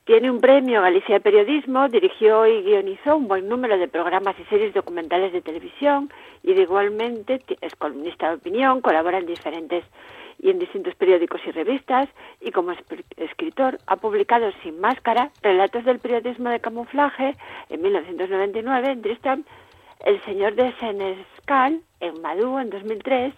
Tiene 0.03 0.29
un 0.29 0.39
premio 0.39 0.81
Galicia 0.81 1.15
de 1.15 1.21
Periodismo, 1.21 1.87
dirigió 1.89 2.45
y 2.45 2.61
guionizó 2.61 3.17
un 3.17 3.27
buen 3.27 3.49
número 3.49 3.77
de 3.77 3.87
programas 3.87 4.35
y 4.39 4.43
series 4.45 4.73
documentales 4.73 5.33
de 5.33 5.41
televisión 5.41 6.11
y 6.43 6.51
igualmente 6.51 7.41
es 7.61 7.75
columnista 7.75 8.29
de 8.29 8.35
opinión, 8.35 8.81
colabora 8.81 9.17
en 9.17 9.25
diferentes 9.25 9.83
y 10.39 10.51
en 10.51 10.59
distintos 10.59 10.93
periódicos 10.95 11.41
y 11.47 11.51
revistas 11.51 12.07
y 12.41 12.51
como 12.51 12.73
escritor 13.17 13.79
ha 13.87 13.95
publicado 13.95 14.51
Sin 14.61 14.79
Máscara, 14.79 15.31
Relatos 15.41 15.83
del 15.85 15.99
Periodismo 15.99 16.49
de 16.49 16.59
Camuflaje 16.59 17.35
en 17.69 17.81
1999 17.81 18.91
en 18.91 19.01
Tristram, 19.01 19.43
El 20.05 20.21
Señor 20.25 20.53
de 20.53 20.73
Senescal 20.73 21.81
en 22.01 22.21
Madú 22.21 22.59
en 22.59 22.69
2003, 22.69 23.33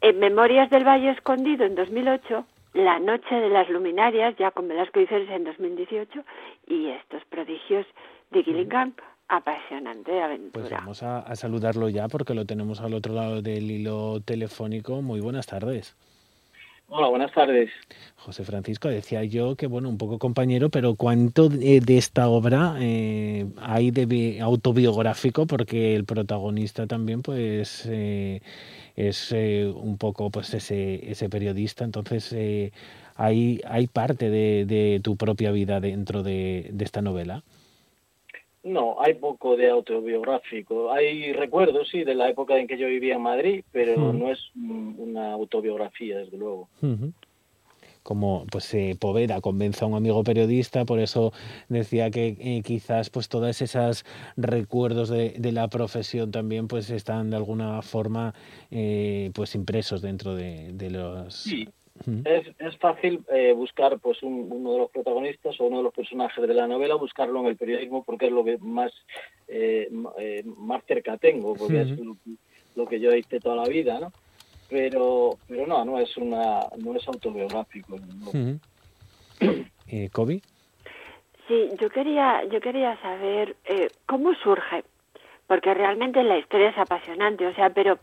en 0.00 0.18
Memorias 0.18 0.70
del 0.70 0.84
Valle 0.84 1.10
Escondido 1.10 1.64
en 1.64 1.76
2008 1.76 2.44
la 2.74 2.98
Noche 2.98 3.34
de 3.34 3.48
las 3.48 3.68
Luminarias, 3.70 4.34
ya 4.38 4.50
con 4.50 4.68
Velasco 4.68 5.00
y 5.00 5.06
Ceres 5.06 5.30
en 5.30 5.44
2018, 5.44 6.24
y 6.68 6.88
estos 6.88 7.24
prodigios 7.26 7.86
de 8.30 8.42
Gillingham 8.42 8.92
apasionante 9.28 10.20
aventura. 10.20 10.66
Pues 10.68 10.70
vamos 10.70 11.02
a, 11.02 11.20
a 11.20 11.34
saludarlo 11.36 11.88
ya 11.88 12.08
porque 12.08 12.34
lo 12.34 12.44
tenemos 12.44 12.80
al 12.80 12.94
otro 12.94 13.14
lado 13.14 13.40
del 13.42 13.70
hilo 13.70 14.20
telefónico. 14.20 15.00
Muy 15.02 15.20
buenas 15.20 15.46
tardes. 15.46 15.96
Hola, 16.88 17.08
buenas 17.08 17.32
tardes. 17.32 17.70
José 18.16 18.44
Francisco, 18.44 18.88
decía 18.88 19.24
yo 19.24 19.56
que, 19.56 19.66
bueno, 19.66 19.88
un 19.88 19.96
poco 19.96 20.18
compañero, 20.18 20.68
pero 20.68 20.94
¿cuánto 20.96 21.48
de, 21.48 21.80
de 21.80 21.96
esta 21.96 22.28
obra 22.28 22.74
eh, 22.78 23.46
hay 23.62 23.90
de 23.90 24.04
bi- 24.04 24.38
autobiográfico? 24.38 25.46
Porque 25.46 25.96
el 25.96 26.04
protagonista 26.04 26.86
también, 26.86 27.22
pues, 27.22 27.88
eh, 27.90 28.42
es 28.96 29.32
eh, 29.32 29.66
un 29.74 29.98
poco, 29.98 30.30
pues, 30.30 30.54
ese, 30.54 31.10
ese 31.10 31.28
periodista. 31.28 31.84
Entonces, 31.84 32.32
eh, 32.32 32.72
hay, 33.16 33.60
hay 33.66 33.86
parte 33.86 34.30
de, 34.30 34.64
de 34.66 35.00
tu 35.02 35.16
propia 35.16 35.50
vida 35.52 35.80
dentro 35.80 36.22
de, 36.22 36.70
de 36.72 36.84
esta 36.84 37.02
novela. 37.02 37.42
No, 38.62 38.96
hay 38.98 39.14
poco 39.14 39.56
de 39.58 39.68
autobiográfico. 39.68 40.90
Hay 40.90 41.34
recuerdos, 41.34 41.88
sí, 41.90 42.02
de 42.02 42.14
la 42.14 42.30
época 42.30 42.58
en 42.58 42.66
que 42.66 42.78
yo 42.78 42.86
vivía 42.86 43.16
en 43.16 43.20
Madrid, 43.20 43.62
pero 43.72 44.12
Mm. 44.12 44.18
no 44.18 44.30
es 44.32 44.40
una 44.54 45.32
autobiografía, 45.32 46.18
desde 46.18 46.38
luego. 46.38 46.68
Como 48.04 48.44
pues 48.52 48.72
eh, 48.74 48.96
Poveda 49.00 49.40
convence 49.40 49.82
a 49.82 49.88
un 49.88 49.94
amigo 49.94 50.22
periodista, 50.22 50.84
por 50.84 51.00
eso 51.00 51.32
decía 51.70 52.10
que 52.10 52.36
eh, 52.38 52.62
quizás 52.62 53.08
pues 53.08 53.28
todas 53.30 53.62
esas 53.62 54.04
recuerdos 54.36 55.08
de, 55.08 55.30
de 55.38 55.52
la 55.52 55.68
profesión 55.68 56.30
también 56.30 56.68
pues 56.68 56.90
están 56.90 57.30
de 57.30 57.36
alguna 57.36 57.80
forma 57.80 58.34
eh, 58.70 59.30
pues 59.34 59.54
impresos 59.54 60.02
dentro 60.02 60.34
de, 60.36 60.72
de 60.74 60.90
los 60.90 61.34
Sí. 61.34 61.66
Es, 62.24 62.46
es 62.58 62.76
fácil 62.78 63.24
eh, 63.32 63.52
buscar 63.54 63.98
pues 64.00 64.22
un- 64.22 64.48
uno 64.52 64.72
de 64.72 64.78
los 64.80 64.90
protagonistas 64.90 65.58
o 65.60 65.64
uno 65.64 65.78
de 65.78 65.84
los 65.84 65.94
personajes 65.94 66.46
de 66.46 66.52
la 66.52 66.66
novela, 66.66 66.96
buscarlo 66.96 67.40
en 67.40 67.46
el 67.46 67.56
periodismo 67.56 68.04
porque 68.04 68.26
es 68.26 68.32
lo 68.32 68.44
que 68.44 68.58
más 68.58 68.92
eh, 69.48 69.88
más 70.44 70.82
cerca 70.86 71.16
tengo, 71.16 71.54
porque 71.54 71.82
es 71.82 71.98
lo, 71.98 72.16
lo 72.74 72.86
que 72.86 73.00
yo 73.00 73.14
hice 73.14 73.40
toda 73.40 73.56
la 73.56 73.68
vida, 73.68 74.00
¿no? 74.00 74.12
Pero 74.68 75.38
pero 75.46 75.66
no, 75.66 75.84
no 75.84 75.98
es 75.98 76.16
una 76.16 76.66
no 76.78 76.94
es 76.96 77.06
autobiográfico. 77.08 77.98
no. 77.98 78.58
Eh, 79.86 80.08
Kobe, 80.10 80.40
Sí, 81.46 81.70
yo 81.78 81.90
quería, 81.90 82.42
yo 82.44 82.60
quería 82.60 82.96
saber 83.02 83.56
eh, 83.66 83.90
cómo 84.06 84.34
surge, 84.34 84.82
porque 85.46 85.74
realmente 85.74 86.22
la 86.22 86.38
historia 86.38 86.70
es 86.70 86.78
apasionante, 86.78 87.46
o 87.46 87.54
sea, 87.54 87.68
pero 87.70 87.98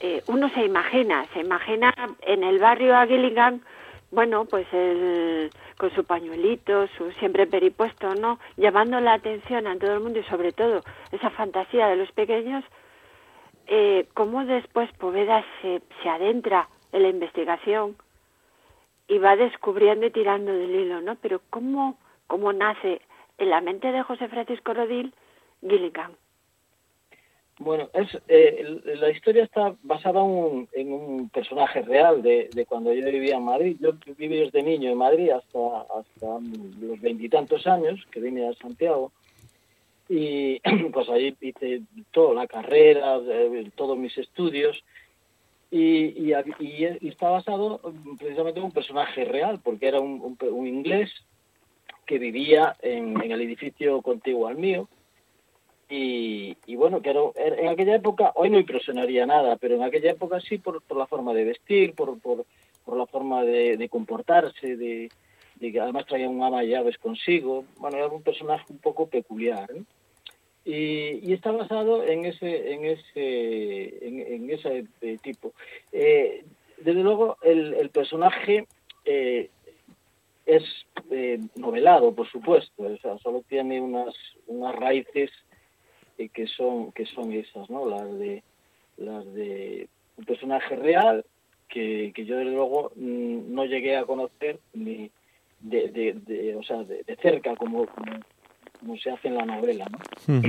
eh, 0.00 0.22
uno 0.26 0.48
se 0.50 0.64
imagina, 0.64 1.24
se 1.32 1.40
imagina 1.40 1.94
en 2.22 2.42
el 2.42 2.58
barrio 2.58 2.96
a 2.96 3.06
Gilligan, 3.06 3.62
bueno, 4.10 4.44
pues 4.44 4.66
el, 4.72 5.50
con 5.78 5.94
su 5.94 6.04
pañuelito, 6.04 6.88
su 6.96 7.12
siempre 7.12 7.46
peripuesto, 7.46 8.16
¿no? 8.16 8.40
Llamando 8.56 8.98
la 9.00 9.14
atención 9.14 9.68
a 9.68 9.78
todo 9.78 9.92
el 9.92 10.00
mundo 10.00 10.18
y 10.18 10.24
sobre 10.24 10.50
todo 10.50 10.82
esa 11.12 11.30
fantasía 11.30 11.86
de 11.86 11.96
los 11.96 12.10
pequeños, 12.10 12.64
eh, 13.66 14.06
cómo 14.14 14.44
después 14.44 14.90
Poveda 14.98 15.44
se, 15.60 15.82
se 16.02 16.08
adentra 16.08 16.68
en 16.92 17.02
la 17.02 17.08
investigación 17.08 17.96
y 19.08 19.18
va 19.18 19.36
descubriendo 19.36 20.06
y 20.06 20.10
tirando 20.10 20.52
del 20.52 20.74
hilo, 20.74 21.00
¿no? 21.00 21.16
Pero 21.16 21.40
cómo, 21.50 21.98
cómo 22.26 22.52
nace 22.52 23.00
en 23.38 23.50
la 23.50 23.60
mente 23.60 23.92
de 23.92 24.02
José 24.02 24.28
Francisco 24.28 24.72
Rodil 24.74 25.12
Gilligan. 25.60 26.12
Bueno, 27.58 27.88
es, 27.92 28.08
eh, 28.26 28.80
la 28.96 29.10
historia 29.10 29.44
está 29.44 29.74
basada 29.82 30.20
en 30.20 30.92
un, 30.92 31.30
personaje 31.32 31.82
real 31.82 32.20
de, 32.20 32.48
de 32.52 32.66
cuando 32.66 32.92
yo 32.92 33.04
vivía 33.06 33.36
en 33.36 33.44
Madrid. 33.44 33.76
Yo 33.78 33.92
viví 34.16 34.38
desde 34.38 34.62
niño 34.62 34.90
en 34.90 34.98
Madrid 34.98 35.30
hasta, 35.30 35.82
hasta 35.82 36.26
los 36.80 37.00
veintitantos 37.00 37.66
años 37.66 38.04
que 38.10 38.20
vine 38.20 38.48
a 38.48 38.54
Santiago. 38.54 39.12
Y 40.14 40.60
pues 40.92 41.08
ahí 41.08 41.36
hice 41.40 41.82
toda 42.12 42.34
la 42.34 42.46
carrera, 42.46 43.16
eh, 43.28 43.70
todos 43.74 43.98
mis 43.98 44.16
estudios. 44.16 44.84
Y, 45.70 46.30
y, 46.30 46.34
está 47.08 47.30
basado 47.30 47.80
precisamente 48.16 48.60
en 48.60 48.66
un 48.66 48.72
personaje 48.72 49.24
real, 49.24 49.58
porque 49.64 49.88
era 49.88 49.98
un, 49.98 50.20
un, 50.20 50.38
un 50.52 50.66
inglés 50.68 51.10
que 52.06 52.18
vivía 52.18 52.76
en, 52.80 53.20
el 53.20 53.40
edificio 53.40 54.00
contiguo 54.02 54.46
al 54.46 54.56
mío 54.56 54.88
y, 55.88 56.56
bueno, 56.76 57.02
que 57.02 57.10
era, 57.10 57.20
era- 57.36 57.56
en 57.56 57.68
aquella 57.68 57.96
época, 57.96 58.32
hoy 58.36 58.50
no 58.50 58.58
impresionaría 58.58 59.26
nada, 59.26 59.56
pero 59.56 59.74
en 59.76 59.82
aquella 59.82 60.12
época 60.12 60.40
sí 60.40 60.58
por, 60.58 60.82
la 60.96 61.06
forma 61.06 61.32
de 61.34 61.44
vestir, 61.44 61.94
por, 61.94 62.18
por, 62.20 62.46
la 62.96 63.06
forma 63.06 63.44
de, 63.44 63.88
comportarse, 63.88 64.76
de, 64.76 65.10
que 65.60 65.80
además 65.80 66.06
traía 66.06 66.28
un 66.28 66.42
ama 66.42 66.64
llaves 66.64 66.98
consigo. 66.98 67.64
Bueno, 67.78 67.96
era 67.98 68.08
un 68.08 68.22
personaje 68.22 68.64
un 68.70 68.78
poco 68.78 69.06
peculiar. 69.08 69.68
¿no? 69.72 69.84
Y, 70.64 71.20
y 71.28 71.32
está 71.34 71.50
basado 71.52 72.04
en 72.04 72.24
ese, 72.24 72.72
en 72.72 72.84
ese, 72.86 74.06
en, 74.06 74.50
ese 74.50 74.84
eh, 75.02 75.18
tipo. 75.22 75.52
Eh, 75.92 76.44
desde 76.78 77.02
luego, 77.02 77.36
el, 77.42 77.74
el 77.74 77.90
personaje 77.90 78.66
eh, 79.04 79.50
es 80.46 80.62
eh, 81.10 81.38
novelado, 81.56 82.14
por 82.14 82.28
supuesto, 82.30 82.82
o 82.82 82.96
sea, 82.98 83.18
solo 83.18 83.42
tiene 83.48 83.80
unas, 83.80 84.14
unas 84.46 84.74
raíces 84.74 85.30
eh, 86.18 86.28
que 86.28 86.46
son 86.46 86.92
que 86.92 87.06
son 87.06 87.32
esas, 87.32 87.68
¿no? 87.70 87.88
Las 87.88 88.18
de 88.18 88.42
las 88.96 89.24
de 89.34 89.88
un 90.16 90.24
personaje 90.24 90.76
real 90.76 91.24
que, 91.68 92.12
que 92.14 92.24
yo 92.24 92.36
desde 92.36 92.52
luego 92.52 92.92
mm, 92.96 93.52
no 93.54 93.64
llegué 93.64 93.96
a 93.96 94.04
conocer 94.04 94.60
ni 94.74 95.10
de, 95.60 95.88
de, 95.88 96.12
de- 96.12 96.54
o 96.56 96.62
sea, 96.62 96.84
de, 96.84 97.02
de 97.04 97.16
cerca 97.16 97.56
como 97.56 97.86
como 98.84 98.98
se 98.98 99.10
hace 99.10 99.28
en 99.28 99.36
la 99.36 99.46
novela, 99.46 99.86
¿no? 99.90 100.42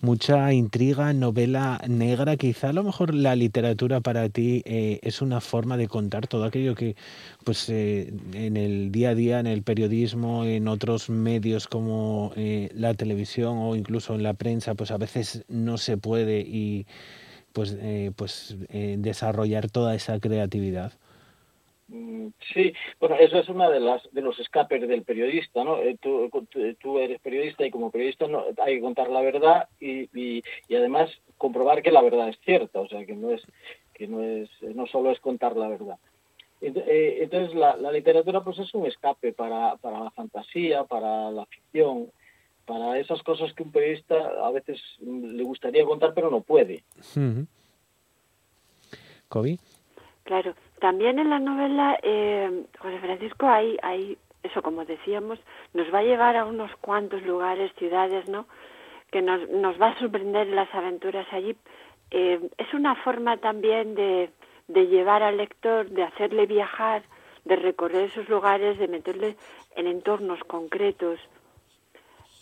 Mucha 0.00 0.52
intriga, 0.52 1.12
novela 1.12 1.80
negra. 1.86 2.36
Quizá 2.36 2.70
a 2.70 2.72
lo 2.72 2.82
mejor 2.82 3.14
la 3.14 3.36
literatura 3.36 4.00
para 4.00 4.28
ti 4.28 4.62
eh, 4.64 4.98
es 5.02 5.22
una 5.22 5.40
forma 5.40 5.76
de 5.76 5.86
contar 5.86 6.26
todo 6.26 6.44
aquello 6.44 6.74
que, 6.74 6.96
pues, 7.44 7.68
eh, 7.68 8.12
en 8.32 8.56
el 8.56 8.90
día 8.90 9.10
a 9.10 9.14
día, 9.14 9.38
en 9.38 9.46
el 9.46 9.62
periodismo, 9.62 10.44
en 10.44 10.66
otros 10.66 11.08
medios 11.08 11.68
como 11.68 12.32
eh, 12.34 12.70
la 12.74 12.94
televisión 12.94 13.58
o 13.58 13.76
incluso 13.76 14.16
en 14.16 14.24
la 14.24 14.34
prensa, 14.34 14.74
pues 14.74 14.90
a 14.90 14.98
veces 14.98 15.44
no 15.46 15.78
se 15.78 15.96
puede 15.96 16.40
y, 16.40 16.86
pues, 17.52 17.76
eh, 17.80 18.10
pues 18.16 18.56
desarrollar 18.68 19.70
toda 19.70 19.94
esa 19.94 20.18
creatividad. 20.18 20.94
Mm, 21.92 22.28
Sí, 22.54 22.72
bueno, 22.98 23.16
eso 23.16 23.38
es 23.38 23.48
una 23.50 23.68
de 23.68 23.78
las 23.78 24.02
de 24.12 24.22
los 24.22 24.38
escapes 24.40 24.80
del 24.88 25.02
periodista, 25.02 25.62
¿no? 25.62 25.78
Eh, 25.78 25.98
Tú, 26.00 26.98
eres 26.98 27.20
periodista 27.20 27.66
y 27.66 27.70
como 27.70 27.90
periodista 27.90 28.26
no, 28.26 28.44
hay 28.64 28.76
que 28.76 28.80
contar 28.80 29.10
la 29.10 29.20
verdad 29.20 29.68
y, 29.78 30.08
y, 30.18 30.42
y 30.68 30.74
además 30.74 31.10
comprobar 31.36 31.82
que 31.82 31.92
la 31.92 32.00
verdad 32.00 32.30
es 32.30 32.38
cierta, 32.40 32.80
o 32.80 32.88
sea 32.88 33.04
que 33.04 33.14
no 33.14 33.30
es 33.30 33.42
que 33.92 34.06
no 34.08 34.22
es 34.22 34.48
no 34.74 34.86
solo 34.86 35.10
es 35.10 35.20
contar 35.20 35.54
la 35.54 35.68
verdad. 35.68 35.98
Eh, 36.62 37.18
Entonces 37.20 37.54
la, 37.54 37.76
la 37.76 37.92
literatura 37.92 38.42
pues 38.42 38.58
es 38.58 38.72
un 38.72 38.86
escape 38.86 39.34
para, 39.34 39.76
para 39.76 40.00
la 40.00 40.10
fantasía, 40.12 40.84
para 40.84 41.30
la 41.30 41.44
ficción, 41.44 42.10
para 42.64 42.98
esas 42.98 43.22
cosas 43.22 43.52
que 43.52 43.64
un 43.64 43.72
periodista 43.72 44.14
a 44.42 44.50
veces 44.50 44.80
mm, 45.00 45.36
le 45.36 45.42
gustaría 45.42 45.84
contar 45.84 46.14
pero 46.14 46.30
no 46.30 46.40
puede. 46.40 46.84
Kobe. 49.28 49.58
Claro, 50.24 50.54
también 50.82 51.20
en 51.20 51.30
la 51.30 51.38
novela, 51.38 51.96
eh, 52.02 52.64
José 52.80 52.98
Francisco, 52.98 53.46
hay, 53.46 53.78
hay, 53.82 54.18
eso 54.42 54.62
como 54.62 54.84
decíamos, 54.84 55.38
nos 55.74 55.94
va 55.94 56.00
a 56.00 56.02
llevar 56.02 56.34
a 56.34 56.44
unos 56.44 56.74
cuantos 56.80 57.22
lugares, 57.22 57.70
ciudades, 57.78 58.28
¿no? 58.28 58.46
Que 59.12 59.22
nos, 59.22 59.48
nos 59.48 59.80
va 59.80 59.90
a 59.90 59.98
sorprender 60.00 60.48
en 60.48 60.56
las 60.56 60.74
aventuras 60.74 61.24
allí. 61.32 61.54
Eh, 62.10 62.40
es 62.58 62.74
una 62.74 62.96
forma 62.96 63.36
también 63.36 63.94
de, 63.94 64.30
de 64.66 64.86
llevar 64.88 65.22
al 65.22 65.36
lector, 65.36 65.88
de 65.88 66.02
hacerle 66.02 66.46
viajar, 66.46 67.04
de 67.44 67.54
recorrer 67.54 68.06
esos 68.06 68.28
lugares, 68.28 68.76
de 68.76 68.88
meterle 68.88 69.36
en 69.76 69.86
entornos 69.86 70.40
concretos. 70.48 71.20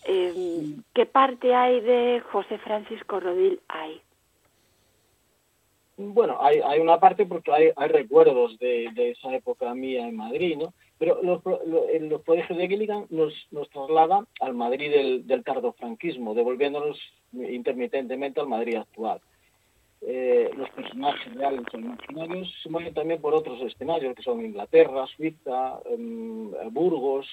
Eh, 0.06 0.76
¿Qué 0.94 1.04
parte 1.04 1.54
hay 1.54 1.82
de 1.82 2.22
José 2.32 2.56
Francisco 2.56 3.20
Rodil? 3.20 3.60
Hay. 3.68 4.00
Bueno, 6.02 6.38
hay, 6.40 6.60
hay 6.64 6.80
una 6.80 6.98
parte 6.98 7.26
porque 7.26 7.52
hay, 7.52 7.70
hay 7.76 7.88
recuerdos 7.88 8.58
de, 8.58 9.10
esa 9.10 9.34
época 9.34 9.74
mía 9.74 10.08
en 10.08 10.16
Madrid, 10.16 10.56
¿no? 10.56 10.72
Pero 10.98 11.22
los, 11.22 11.42
los 11.44 12.22
prodigios 12.22 12.58
de 12.58 12.68
Gilligan 12.68 13.06
nos, 13.10 13.34
nos 13.50 13.68
traslada 13.68 14.26
al 14.40 14.54
Madrid 14.54 14.90
del, 14.90 15.26
del 15.26 15.44
tardofranquismo, 15.44 16.34
devolviéndonos 16.34 16.98
intermitentemente 17.32 18.40
al 18.40 18.48
Madrid 18.48 18.76
actual. 18.76 19.20
Eh, 20.02 20.50
los 20.56 20.70
personajes 20.70 21.34
reales 21.34 21.66
o 21.74 21.78
imaginarios 21.78 22.50
se 22.62 22.92
también 22.92 23.20
por 23.20 23.34
otros 23.34 23.60
escenarios, 23.60 24.14
que 24.14 24.22
son 24.22 24.42
Inglaterra, 24.42 25.06
Suiza, 25.14 25.80
em, 25.84 26.50
Burgos, 26.70 27.26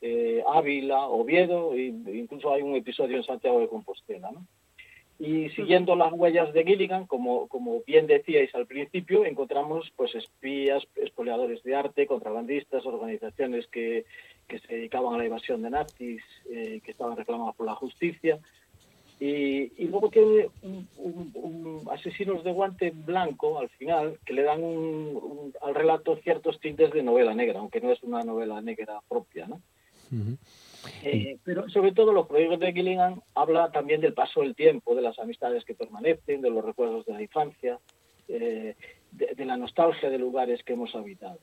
eh, 0.00 0.42
Ávila, 0.46 1.08
Oviedo, 1.08 1.74
e 1.74 1.92
incluso 2.14 2.52
hay 2.52 2.62
un 2.62 2.74
episodio 2.74 3.18
en 3.18 3.24
Santiago 3.24 3.60
de 3.60 3.68
Compostela, 3.68 4.30
¿no? 4.30 4.46
Y 5.20 5.48
siguiendo 5.50 5.96
las 5.96 6.12
huellas 6.12 6.52
de 6.52 6.62
Gilligan, 6.64 7.06
como, 7.06 7.48
como 7.48 7.82
bien 7.84 8.06
decíais 8.06 8.54
al 8.54 8.66
principio, 8.68 9.24
encontramos 9.24 9.90
pues 9.96 10.14
espías, 10.14 10.86
expoliadores 10.94 11.60
de 11.64 11.74
arte, 11.74 12.06
contrabandistas, 12.06 12.86
organizaciones 12.86 13.66
que, 13.66 14.04
que 14.46 14.60
se 14.60 14.74
dedicaban 14.76 15.14
a 15.14 15.18
la 15.18 15.24
evasión 15.24 15.60
de 15.62 15.70
nazis, 15.70 16.22
eh, 16.48 16.80
que 16.84 16.90
estaban 16.92 17.16
reclamadas 17.16 17.56
por 17.56 17.66
la 17.66 17.74
justicia. 17.74 18.38
Y, 19.18 19.72
y 19.82 19.88
luego 19.88 20.08
tiene 20.10 20.48
un, 20.62 20.86
un- 20.98 21.32
un 21.34 21.88
asesinos 21.90 22.44
de 22.44 22.52
guante 22.52 22.90
blanco 22.90 23.58
al 23.58 23.68
final, 23.70 24.20
que 24.24 24.32
le 24.32 24.44
dan 24.44 24.62
un- 24.62 25.16
un- 25.20 25.54
al 25.60 25.74
relato 25.74 26.14
ciertos 26.18 26.60
tintes 26.60 26.92
de 26.92 27.02
novela 27.02 27.34
negra, 27.34 27.58
aunque 27.58 27.80
no 27.80 27.90
es 27.90 28.00
una 28.04 28.22
novela 28.22 28.60
negra 28.60 29.00
propia, 29.08 29.48
¿no? 29.48 29.60
Eh, 31.02 31.38
pero 31.44 31.68
sobre 31.68 31.92
todo 31.92 32.12
los 32.12 32.26
proyectos 32.26 32.60
de 32.60 32.72
Gilligan 32.72 33.22
habla 33.34 33.70
también 33.70 34.00
del 34.00 34.14
paso 34.14 34.40
del 34.40 34.54
tiempo, 34.54 34.94
de 34.94 35.02
las 35.02 35.18
amistades 35.18 35.64
que 35.64 35.74
permanecen, 35.74 36.40
de 36.40 36.50
los 36.50 36.64
recuerdos 36.64 37.06
de 37.06 37.14
la 37.14 37.22
infancia, 37.22 37.78
eh, 38.28 38.76
de, 39.12 39.34
de 39.34 39.44
la 39.44 39.56
nostalgia 39.56 40.10
de 40.10 40.18
lugares 40.18 40.62
que 40.62 40.74
hemos 40.74 40.94
habitado. 40.94 41.38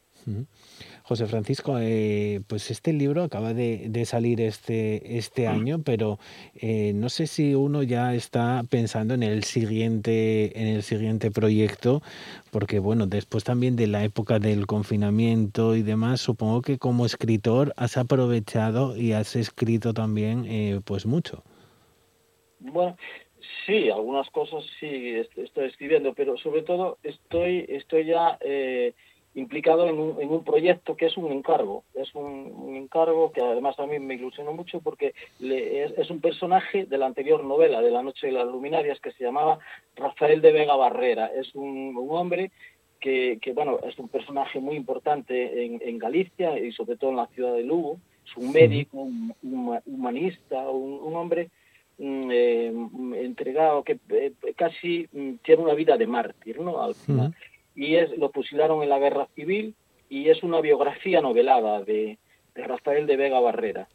José 1.03 1.27
Francisco, 1.27 1.77
eh, 1.79 2.41
pues 2.47 2.71
este 2.71 2.93
libro 2.93 3.23
acaba 3.23 3.53
de, 3.53 3.89
de 3.89 4.05
salir 4.05 4.41
este, 4.41 5.17
este 5.17 5.47
año, 5.47 5.83
pero 5.83 6.17
eh, 6.55 6.93
no 6.95 7.09
sé 7.09 7.27
si 7.27 7.53
uno 7.53 7.83
ya 7.83 8.15
está 8.15 8.63
pensando 8.69 9.13
en 9.13 9.21
el 9.21 9.43
siguiente, 9.43 10.59
en 10.59 10.67
el 10.67 10.81
siguiente 10.81 11.29
proyecto, 11.29 12.01
porque 12.49 12.79
bueno, 12.79 13.05
después 13.05 13.43
también 13.43 13.75
de 13.75 13.88
la 13.88 14.03
época 14.03 14.39
del 14.39 14.65
confinamiento 14.65 15.75
y 15.75 15.83
demás, 15.83 16.21
supongo 16.21 16.61
que 16.61 16.79
como 16.79 17.05
escritor 17.05 17.73
has 17.77 17.97
aprovechado 17.97 18.97
y 18.97 19.13
has 19.13 19.36
escrito 19.36 19.93
también 19.93 20.45
eh, 20.47 20.81
pues 20.83 21.05
mucho. 21.05 21.43
Bueno, 22.59 22.97
sí, 23.65 23.89
algunas 23.89 24.29
cosas 24.31 24.63
sí 24.79 25.09
est- 25.15 25.37
estoy 25.37 25.65
escribiendo, 25.67 26.13
pero 26.13 26.37
sobre 26.37 26.61
todo 26.63 26.97
estoy, 27.03 27.65
estoy 27.69 28.05
ya 28.05 28.37
eh, 28.41 28.93
implicado 29.35 29.87
en 29.89 29.99
un, 29.99 30.21
en 30.21 30.29
un 30.29 30.43
proyecto 30.43 30.95
que 30.95 31.07
es 31.07 31.17
un 31.17 31.31
encargo. 31.31 31.83
Es 31.93 32.13
un, 32.15 32.23
un 32.55 32.75
encargo 32.75 33.31
que 33.31 33.41
además 33.41 33.77
a 33.79 33.85
mí 33.85 33.99
me 33.99 34.13
ilusionó 34.15 34.53
mucho 34.53 34.79
porque 34.81 35.13
le- 35.39 35.83
es, 35.83 35.97
es 35.97 36.09
un 36.09 36.21
personaje 36.21 36.85
de 36.85 36.97
la 36.97 37.05
anterior 37.05 37.43
novela, 37.43 37.81
de 37.81 37.91
La 37.91 38.01
Noche 38.03 38.27
de 38.27 38.33
las 38.33 38.45
Luminarias, 38.47 38.99
que 39.01 39.11
se 39.11 39.23
llamaba 39.23 39.59
Rafael 39.95 40.41
de 40.41 40.51
Vega 40.51 40.75
Barrera. 40.75 41.27
Es 41.27 41.53
un, 41.55 41.95
un 41.97 42.15
hombre 42.17 42.51
que, 43.01 43.37
que, 43.41 43.51
bueno, 43.53 43.79
es 43.87 43.99
un 43.99 44.07
personaje 44.07 44.59
muy 44.59 44.75
importante 44.77 45.65
en, 45.65 45.81
en 45.83 45.97
Galicia 45.99 46.57
y 46.57 46.71
sobre 46.71 46.95
todo 46.97 47.09
en 47.11 47.17
la 47.17 47.27
ciudad 47.27 47.53
de 47.53 47.63
Lugo. 47.63 47.97
Es 48.25 48.35
un 48.37 48.51
médico, 48.53 48.97
un, 48.97 49.35
humanista, 49.85 50.69
un, 50.69 51.13
hombre 51.15 51.49
eh, 51.97 52.71
mm, 52.73 53.13
entregado 53.13 53.83
que 53.83 53.99
eh, 54.09 54.33
casi 54.55 55.07
mm, 55.11 55.35
tiene 55.43 55.63
una 55.63 55.73
vida 55.73 55.97
de 55.97 56.07
mártir, 56.07 56.59
¿no? 56.59 56.81
Al 56.81 56.95
final. 56.95 57.35
Y 57.75 57.95
es, 57.95 58.17
lo 58.17 58.29
fusilaron 58.29 58.83
en 58.83 58.89
la 58.89 58.99
guerra 58.99 59.27
civil 59.35 59.75
y 60.09 60.29
es 60.29 60.43
una 60.43 60.61
biografía 60.61 61.21
novelada 61.21 61.81
de, 61.81 62.17
de 62.55 62.63
Rafael 62.63 63.05
de 63.05 63.17
Vega 63.17 63.39
Barrera. 63.39 63.87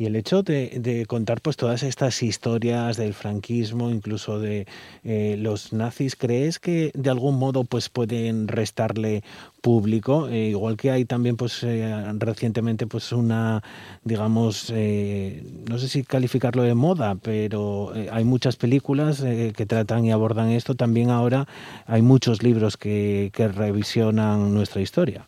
Y 0.00 0.06
el 0.06 0.16
hecho 0.16 0.42
de, 0.42 0.78
de 0.80 1.04
contar 1.04 1.42
pues 1.42 1.58
todas 1.58 1.82
estas 1.82 2.22
historias 2.22 2.96
del 2.96 3.12
franquismo, 3.12 3.90
incluso 3.90 4.40
de 4.40 4.66
eh, 5.04 5.36
los 5.38 5.74
nazis, 5.74 6.16
¿crees 6.16 6.58
que 6.58 6.90
de 6.94 7.10
algún 7.10 7.38
modo 7.38 7.64
pues 7.64 7.90
pueden 7.90 8.48
restarle 8.48 9.22
público? 9.60 10.26
Eh, 10.30 10.46
igual 10.46 10.78
que 10.78 10.90
hay 10.90 11.04
también 11.04 11.36
pues 11.36 11.62
eh, 11.64 12.02
recientemente 12.16 12.86
pues 12.86 13.12
una, 13.12 13.62
digamos, 14.02 14.72
eh, 14.74 15.44
no 15.68 15.76
sé 15.76 15.86
si 15.86 16.02
calificarlo 16.02 16.62
de 16.62 16.74
moda, 16.74 17.16
pero 17.16 17.92
hay 18.10 18.24
muchas 18.24 18.56
películas 18.56 19.20
que 19.20 19.66
tratan 19.66 20.06
y 20.06 20.12
abordan 20.12 20.48
esto. 20.48 20.74
También 20.74 21.10
ahora 21.10 21.46
hay 21.84 22.00
muchos 22.00 22.42
libros 22.42 22.78
que 22.78 23.30
revisionan 23.54 24.54
nuestra 24.54 24.80
historia. 24.80 25.26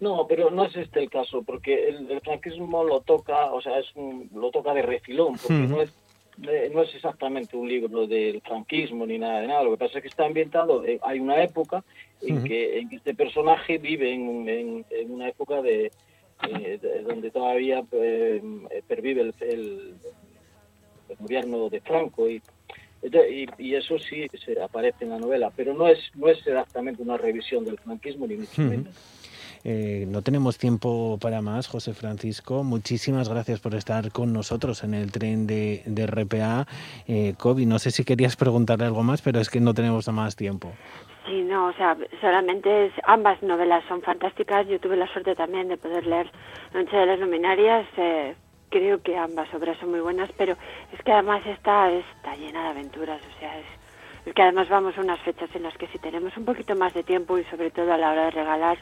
No, 0.00 0.26
pero 0.28 0.50
no 0.50 0.64
es 0.64 0.76
este 0.76 1.00
el 1.00 1.08
caso, 1.10 1.42
porque 1.42 1.88
el, 1.88 2.10
el 2.10 2.20
franquismo 2.20 2.84
lo 2.84 3.00
toca, 3.00 3.52
o 3.52 3.60
sea, 3.62 3.78
es 3.78 3.86
un, 3.94 4.28
lo 4.34 4.50
toca 4.50 4.74
de 4.74 4.82
refilón, 4.82 5.32
porque 5.38 5.54
no 5.68 5.80
es 5.82 5.90
no 6.38 6.82
es 6.82 6.94
exactamente 6.94 7.56
un 7.56 7.66
libro 7.66 8.06
del 8.06 8.42
franquismo 8.42 9.06
ni 9.06 9.16
nada 9.18 9.40
de 9.40 9.46
nada. 9.46 9.62
Lo 9.62 9.70
que 9.70 9.78
pasa 9.78 9.96
es 9.98 10.02
que 10.02 10.08
está 10.08 10.26
ambientado, 10.26 10.84
eh, 10.84 10.98
hay 11.02 11.18
una 11.18 11.42
época 11.42 11.82
en, 12.20 12.44
que, 12.44 12.78
en 12.78 12.90
que 12.90 12.96
este 12.96 13.14
personaje 13.14 13.78
vive 13.78 14.12
en, 14.12 14.46
en- 14.46 14.84
en 14.90 15.10
una 15.12 15.28
época 15.30 15.62
de, 15.62 15.90
eh, 16.46 16.78
de- 16.82 17.02
donde 17.04 17.30
todavía 17.30 17.82
eh, 17.90 18.42
pervive 18.86 19.22
el, 19.22 19.34
el- 19.40 19.94
el 21.08 21.16
gobierno 21.16 21.70
de 21.70 21.80
Franco 21.80 22.28
y, 22.28 22.42
y, 23.02 23.46
y 23.56 23.74
eso 23.74 23.98
sí 23.98 24.26
se 24.44 24.60
aparece 24.60 25.04
en 25.04 25.10
la 25.10 25.18
novela, 25.18 25.50
pero 25.56 25.72
no 25.72 25.88
es 25.88 26.00
no 26.16 26.28
es 26.28 26.36
exactamente 26.46 27.00
una 27.00 27.16
revisión 27.16 27.64
del 27.64 27.78
franquismo 27.78 28.26
ni 28.26 28.36
mucho 28.36 28.60
menos. 28.68 28.94
Eh, 29.68 30.06
no 30.06 30.22
tenemos 30.22 30.58
tiempo 30.58 31.18
para 31.20 31.42
más, 31.42 31.66
José 31.66 31.92
Francisco. 31.92 32.62
Muchísimas 32.62 33.28
gracias 33.28 33.58
por 33.58 33.74
estar 33.74 34.12
con 34.12 34.32
nosotros 34.32 34.84
en 34.84 34.94
el 34.94 35.10
tren 35.10 35.48
de, 35.48 35.82
de 35.86 36.06
RPA. 36.06 36.68
Eh, 37.08 37.34
Kobe, 37.36 37.66
no 37.66 37.80
sé 37.80 37.90
si 37.90 38.04
querías 38.04 38.36
preguntarle 38.36 38.84
algo 38.84 39.02
más, 39.02 39.22
pero 39.22 39.40
es 39.40 39.50
que 39.50 39.58
no 39.58 39.74
tenemos 39.74 40.06
más 40.12 40.36
tiempo. 40.36 40.70
Sí, 41.26 41.42
no, 41.42 41.66
o 41.66 41.72
sea, 41.72 41.96
solamente 42.20 42.86
es, 42.86 42.92
ambas 43.08 43.42
novelas 43.42 43.82
son 43.88 44.02
fantásticas. 44.02 44.68
Yo 44.68 44.78
tuve 44.78 44.96
la 44.96 45.08
suerte 45.08 45.34
también 45.34 45.66
de 45.66 45.76
poder 45.76 46.06
leer 46.06 46.30
Noche 46.72 46.96
de 46.96 47.06
las 47.06 47.18
Luminarias. 47.18 47.88
eh, 47.96 48.36
creo 48.70 49.02
que 49.02 49.16
ambas 49.16 49.52
obras 49.52 49.76
son 49.80 49.90
muy 49.90 50.00
buenas, 50.00 50.30
pero 50.36 50.56
es 50.92 51.02
que 51.02 51.10
además 51.10 51.44
esta 51.44 51.90
está 51.90 52.36
llena 52.36 52.62
de 52.62 52.68
aventuras, 52.68 53.20
o 53.20 53.40
sea, 53.40 53.58
es, 53.58 53.66
es 54.26 54.32
que 54.32 54.42
además 54.42 54.68
vamos 54.68 54.96
a 54.96 55.00
unas 55.00 55.20
fechas 55.20 55.48
en 55.54 55.64
las 55.64 55.76
que 55.76 55.86
si 55.88 55.98
tenemos 55.98 56.36
un 56.36 56.44
poquito 56.44 56.76
más 56.76 56.94
de 56.94 57.02
tiempo 57.02 57.38
y 57.38 57.44
sobre 57.44 57.70
todo 57.70 57.92
a 57.92 57.96
la 57.96 58.12
hora 58.12 58.24
de 58.26 58.30
regalar, 58.32 58.78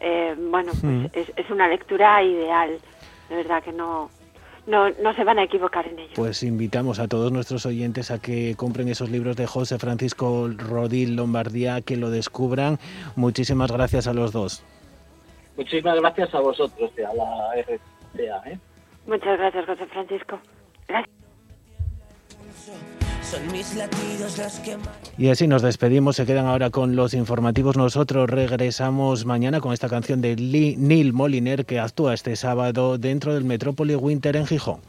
eh, 0.00 0.34
bueno, 0.38 0.72
pues 0.80 0.92
Mm. 0.92 1.06
es, 1.12 1.32
es 1.36 1.50
una 1.50 1.68
lectura 1.68 2.22
ideal. 2.22 2.78
De 3.28 3.36
verdad 3.36 3.62
que 3.62 3.72
no, 3.72 4.10
no, 4.66 4.88
no 5.02 5.14
se 5.14 5.24
van 5.24 5.38
a 5.38 5.44
equivocar 5.44 5.86
en 5.86 5.98
ello. 5.98 6.12
Pues 6.16 6.42
invitamos 6.42 6.98
a 6.98 7.08
todos 7.08 7.30
nuestros 7.30 7.64
oyentes 7.66 8.10
a 8.10 8.20
que 8.20 8.54
compren 8.56 8.88
esos 8.88 9.10
libros 9.10 9.36
de 9.36 9.46
José 9.46 9.78
Francisco 9.78 10.48
Rodil 10.56 11.16
Lombardía, 11.16 11.80
que 11.80 11.96
lo 11.96 12.10
descubran. 12.10 12.78
Muchísimas 13.16 13.70
gracias 13.70 14.06
a 14.06 14.12
los 14.12 14.32
dos. 14.32 14.64
Muchísimas 15.56 16.00
gracias 16.00 16.34
a 16.34 16.40
vosotros, 16.40 16.90
a 16.98 17.14
la 17.14 17.54
RCA. 17.62 18.50
¿eh? 18.50 18.58
Muchas 19.06 19.38
gracias, 19.38 19.66
José 19.66 19.86
Francisco. 19.86 20.38
Gracias. 20.88 21.14
Son 23.30 23.52
mis 23.52 23.76
latidos 23.76 24.38
los 24.38 24.58
que 24.58 24.76
Y 25.16 25.28
así 25.28 25.46
nos 25.46 25.62
despedimos, 25.62 26.16
se 26.16 26.26
quedan 26.26 26.46
ahora 26.46 26.70
con 26.70 26.96
los 26.96 27.14
informativos. 27.14 27.76
Nosotros 27.76 28.28
regresamos 28.28 29.24
mañana 29.24 29.60
con 29.60 29.72
esta 29.72 29.88
canción 29.88 30.20
de 30.20 30.34
Neil 30.34 31.12
Moliner 31.12 31.64
que 31.64 31.78
actúa 31.78 32.12
este 32.12 32.34
sábado 32.34 32.98
dentro 32.98 33.32
del 33.32 33.44
Metrópoli 33.44 33.94
Winter 33.94 34.34
en 34.34 34.48
Gijón. 34.48 34.80